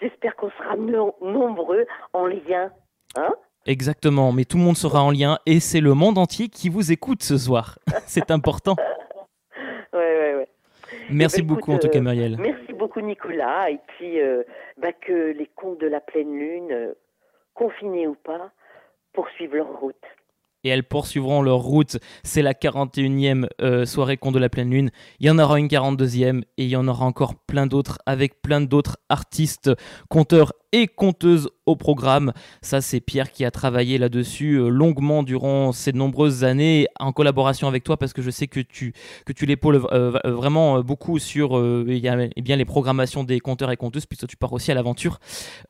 J'espère 0.00 0.36
qu'on 0.36 0.50
sera 0.50 0.76
no 0.76 1.16
nombreux 1.20 1.86
en 2.12 2.26
lien. 2.26 2.70
Hein 3.16 3.34
Exactement, 3.66 4.32
mais 4.32 4.44
tout 4.44 4.56
le 4.56 4.62
monde 4.62 4.76
sera 4.76 5.02
en 5.02 5.10
lien 5.10 5.38
et 5.44 5.60
c'est 5.60 5.80
le 5.80 5.94
monde 5.94 6.18
entier 6.18 6.48
qui 6.48 6.68
vous 6.68 6.92
écoute 6.92 7.22
ce 7.22 7.36
soir. 7.36 7.78
c'est 8.06 8.30
important. 8.30 8.76
ouais, 9.92 9.98
ouais, 9.98 10.34
ouais. 10.36 10.48
Merci 11.10 11.42
bah, 11.42 11.48
beaucoup 11.48 11.72
écoute, 11.72 11.84
en 11.84 11.88
tout 11.88 11.92
cas, 11.92 12.00
Muriel. 12.00 12.34
Euh, 12.34 12.42
merci 12.42 12.72
beaucoup, 12.72 13.00
Nicolas. 13.00 13.70
Et 13.70 13.78
puis, 13.88 14.20
euh, 14.20 14.42
bah, 14.78 14.92
que 14.92 15.32
les 15.32 15.46
contes 15.54 15.80
de 15.80 15.86
la 15.86 16.00
pleine 16.00 16.38
lune, 16.38 16.72
euh, 16.72 16.94
confinés 17.54 18.06
ou 18.06 18.14
pas, 18.14 18.50
poursuivent 19.12 19.56
leur 19.56 19.80
route 19.80 19.96
et 20.64 20.68
elles 20.68 20.84
poursuivront 20.84 21.42
leur 21.42 21.58
route. 21.58 21.98
C'est 22.22 22.42
la 22.42 22.54
41e 22.54 23.46
euh, 23.60 23.86
soirée 23.86 24.16
con 24.16 24.32
de 24.32 24.38
la 24.38 24.48
pleine 24.48 24.70
lune. 24.70 24.90
Il 25.20 25.26
y 25.26 25.30
en 25.30 25.38
aura 25.38 25.58
une 25.58 25.68
42e 25.68 26.42
et 26.56 26.64
il 26.64 26.68
y 26.68 26.76
en 26.76 26.88
aura 26.88 27.04
encore 27.04 27.34
plein 27.34 27.66
d'autres 27.66 27.98
avec 28.06 28.42
plein 28.42 28.60
d'autres 28.60 28.98
artistes, 29.08 29.70
conteurs 30.08 30.52
et 30.72 30.86
conteuse 30.86 31.48
au 31.66 31.76
programme. 31.76 32.32
Ça, 32.62 32.80
c'est 32.80 33.00
Pierre 33.00 33.30
qui 33.30 33.44
a 33.44 33.50
travaillé 33.50 33.98
là-dessus 33.98 34.54
euh, 34.54 34.68
longuement 34.68 35.22
durant 35.22 35.72
ces 35.72 35.92
nombreuses 35.92 36.44
années 36.44 36.86
en 36.98 37.12
collaboration 37.12 37.68
avec 37.68 37.84
toi 37.84 37.96
parce 37.96 38.12
que 38.12 38.22
je 38.22 38.30
sais 38.30 38.46
que 38.46 38.60
tu, 38.60 38.92
que 39.26 39.32
tu 39.32 39.46
l'épaules 39.46 39.82
euh, 39.92 40.18
vraiment 40.24 40.80
beaucoup 40.80 41.18
sur 41.18 41.58
euh, 41.58 41.84
a, 41.88 42.28
eh 42.34 42.42
bien, 42.42 42.56
les 42.56 42.64
programmations 42.64 43.24
des 43.24 43.40
conteurs 43.40 43.70
et 43.70 43.76
conteuses, 43.76 44.06
puisque 44.06 44.26
tu 44.26 44.36
pars 44.36 44.52
aussi 44.52 44.70
à 44.70 44.74
l'aventure 44.74 45.18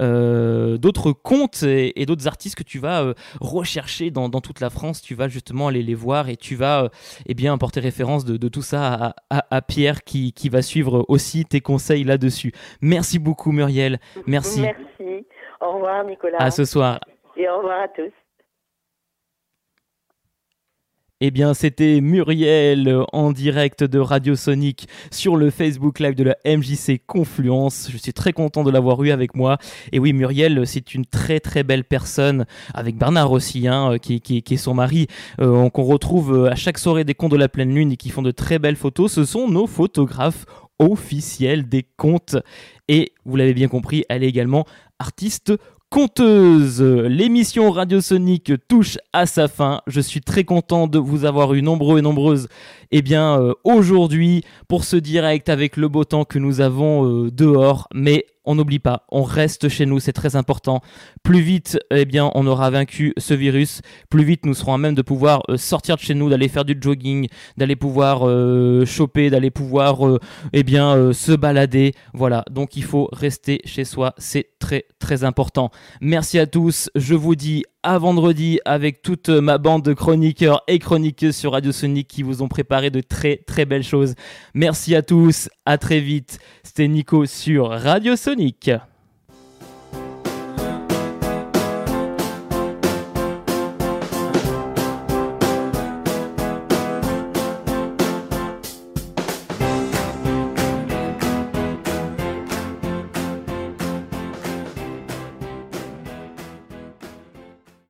euh, 0.03 0.79
d'autres 0.79 1.13
contes 1.13 1.63
et, 1.63 2.01
et 2.01 2.07
d'autres 2.07 2.27
artistes 2.27 2.57
que 2.57 2.63
tu 2.63 2.79
vas 2.79 3.03
euh, 3.03 3.15
rechercher 3.41 4.11
dans, 4.11 4.29
toute 4.41 4.61
la 4.61 4.71
France. 4.71 5.03
Tu 5.03 5.15
vas 5.15 5.29
justement 5.29 5.69
aller 5.69 5.83
les 5.83 5.95
voir 5.95 6.29
et 6.29 6.37
tu 6.37 6.55
vas 6.55 6.91
eh 7.27 7.35
bien, 7.35 7.55
apporter 7.55 7.81
référence 7.81 8.25
de, 8.25 8.49
tout 8.49 8.63
ça 8.63 9.15
à, 9.31 9.63
Pierre 9.63 10.05
qui, 10.05 10.33
qui 10.33 10.49
va 10.49 10.63
suivre 10.63 11.05
aussi 11.09 11.45
tes 11.45 11.61
conseils 11.61 12.05
là-dessus. 12.05 12.53
Merci 12.81 13.19
beaucoup 13.19 13.53
Muriel. 13.53 13.99
Merci. 14.27 14.63
Au 15.61 15.73
revoir, 15.73 16.05
Nicolas. 16.05 16.39
À 16.39 16.51
ce 16.51 16.65
soir. 16.65 17.01
Et 17.37 17.49
au 17.49 17.59
revoir 17.59 17.83
à 17.83 17.89
tous. 17.89 18.13
Eh 21.21 21.33
bien, 21.33 21.53
c'était 21.53 22.01
Muriel 22.01 22.97
en 23.13 23.33
direct 23.33 23.83
de 23.83 23.99
Radio 23.99 24.37
Sonic 24.37 24.87
sur 25.11 25.35
le 25.35 25.51
Facebook 25.51 25.99
Live 25.99 26.15
de 26.15 26.23
la 26.23 26.37
MJC 26.47 27.05
Confluence. 27.05 27.89
Je 27.91 27.97
suis 27.97 28.13
très 28.13 28.33
content 28.33 28.63
de 28.63 28.71
l'avoir 28.71 29.03
eu 29.03 29.11
avec 29.11 29.35
moi. 29.35 29.59
Et 29.91 29.99
oui, 29.99 30.13
Muriel, 30.13 30.65
c'est 30.65 30.95
une 30.95 31.05
très 31.05 31.41
très 31.41 31.65
belle 31.65 31.83
personne, 31.83 32.47
avec 32.73 32.97
Bernard 32.97 33.33
aussi, 33.33 33.67
hein, 33.67 33.99
qui, 34.01 34.21
qui, 34.21 34.45
qui, 34.45 34.55
est 34.55 34.59
son 34.59 34.75
mari, 34.75 35.09
euh, 35.41 35.69
qu'on 35.71 35.83
retrouve 35.83 36.47
à 36.47 36.55
chaque 36.55 36.79
soirée 36.79 37.03
des 37.03 37.15
contes 37.15 37.33
de 37.33 37.37
la 37.37 37.49
pleine 37.49 37.75
lune 37.75 37.91
et 37.91 37.97
qui 37.97 38.11
font 38.11 38.23
de 38.23 38.31
très 38.31 38.61
belles 38.61 38.77
photos. 38.77 39.13
Ce 39.13 39.25
sont 39.25 39.49
nos 39.49 39.67
photographes 39.67 40.47
officiels 40.79 41.69
des 41.69 41.85
contes. 41.97 42.37
Et 42.87 43.13
vous 43.25 43.37
l'avez 43.37 43.55
bien 43.55 43.69
compris, 43.69 44.05
elle 44.09 44.23
est 44.23 44.29
également 44.29 44.67
artiste 44.99 45.53
conteuse. 45.91 46.83
L'émission 46.83 47.71
Radiosonique 47.71 48.53
touche 48.69 48.99
à 49.13 49.27
sa 49.27 49.49
fin. 49.49 49.81
Je 49.87 50.01
suis 50.01 50.21
très 50.21 50.45
content 50.45 50.87
de 50.87 50.99
vous 50.99 51.25
avoir 51.25 51.55
eu 51.55 51.63
nombreux 51.63 51.99
et 51.99 52.03
nombreuses 52.03 52.49
eh 52.91 53.03
bien 53.03 53.41
euh, 53.41 53.55
aujourd'hui 53.65 54.45
pour 54.67 54.85
ce 54.85 54.97
direct 54.97 55.49
avec 55.49 55.77
le 55.77 55.89
beau 55.89 56.05
temps 56.05 56.25
que 56.25 56.39
nous 56.39 56.61
avons 56.61 57.07
euh, 57.07 57.31
dehors. 57.31 57.89
Mais 57.95 58.27
on 58.45 58.55
n'oublie 58.55 58.79
pas, 58.79 59.05
on 59.11 59.23
reste 59.23 59.69
chez 59.69 59.87
nous, 59.87 60.01
c'est 60.01 60.13
très 60.13 60.37
important. 60.37 60.81
Plus 61.23 61.41
vite, 61.41 61.79
eh 61.91 62.05
bien, 62.05 62.31
on 62.35 62.47
aura 62.47 62.71
vaincu 62.71 63.13
ce 63.19 63.35
virus, 63.35 63.81
plus 64.11 64.25
vite 64.25 64.47
nous 64.47 64.55
serons 64.55 64.75
à 64.75 64.79
même 64.79 64.95
de 64.95 65.03
pouvoir 65.03 65.43
euh, 65.49 65.57
sortir 65.57 65.97
de 65.97 66.01
chez 66.01 66.15
nous, 66.15 66.31
d'aller 66.31 66.49
faire 66.49 66.65
du 66.65 66.77
jogging, 66.81 67.29
d'aller 67.57 67.77
pouvoir 67.77 68.29
euh, 68.29 68.85
choper, 68.85 69.31
d'aller 69.31 69.51
pouvoir 69.51 70.07
euh, 70.07 70.19
eh 70.53 70.63
bien 70.63 71.13
se 71.13 71.33
balader. 71.33 71.95
Voilà, 72.15 72.45
donc 72.51 72.77
il 72.77 72.85
faut 72.85 73.09
rester 73.13 73.61
chez 73.65 73.85
soi, 73.85 74.15
c'est 74.19 74.59
très 74.59 74.87
très 74.99 75.25
important. 75.25 75.71
Merci 76.01 76.39
à 76.39 76.47
tous, 76.47 76.91
je 76.95 77.15
vous 77.15 77.35
dis 77.35 77.65
à 77.83 77.99
vendredi 77.99 78.61
avec 78.65 79.03
toute 79.03 79.29
ma 79.29 79.59
bande 79.59 79.85
de 79.85 79.93
chroniqueurs 79.93 80.63
et 80.67 80.79
chroniqueuses 80.79 81.37
sur 81.37 81.53
Radio 81.53 81.73
Sonic 81.73 82.09
qui 82.09 82.23
vous 82.23 82.43
ont 82.43 82.49
préparé 82.49 82.91
de 82.91 83.01
très 83.01 83.37
très 83.37 83.65
belles 83.65 83.85
choses. 83.85 84.15
Merci 84.55 84.95
à 84.95 85.03
tous, 85.03 85.49
à 85.65 85.79
très 85.79 86.01
vite. 86.01 86.39
C'était 86.63 86.89
Nico 86.89 87.27
sur 87.27 87.71
Radio 87.71 88.17
Sonic. 88.17 88.71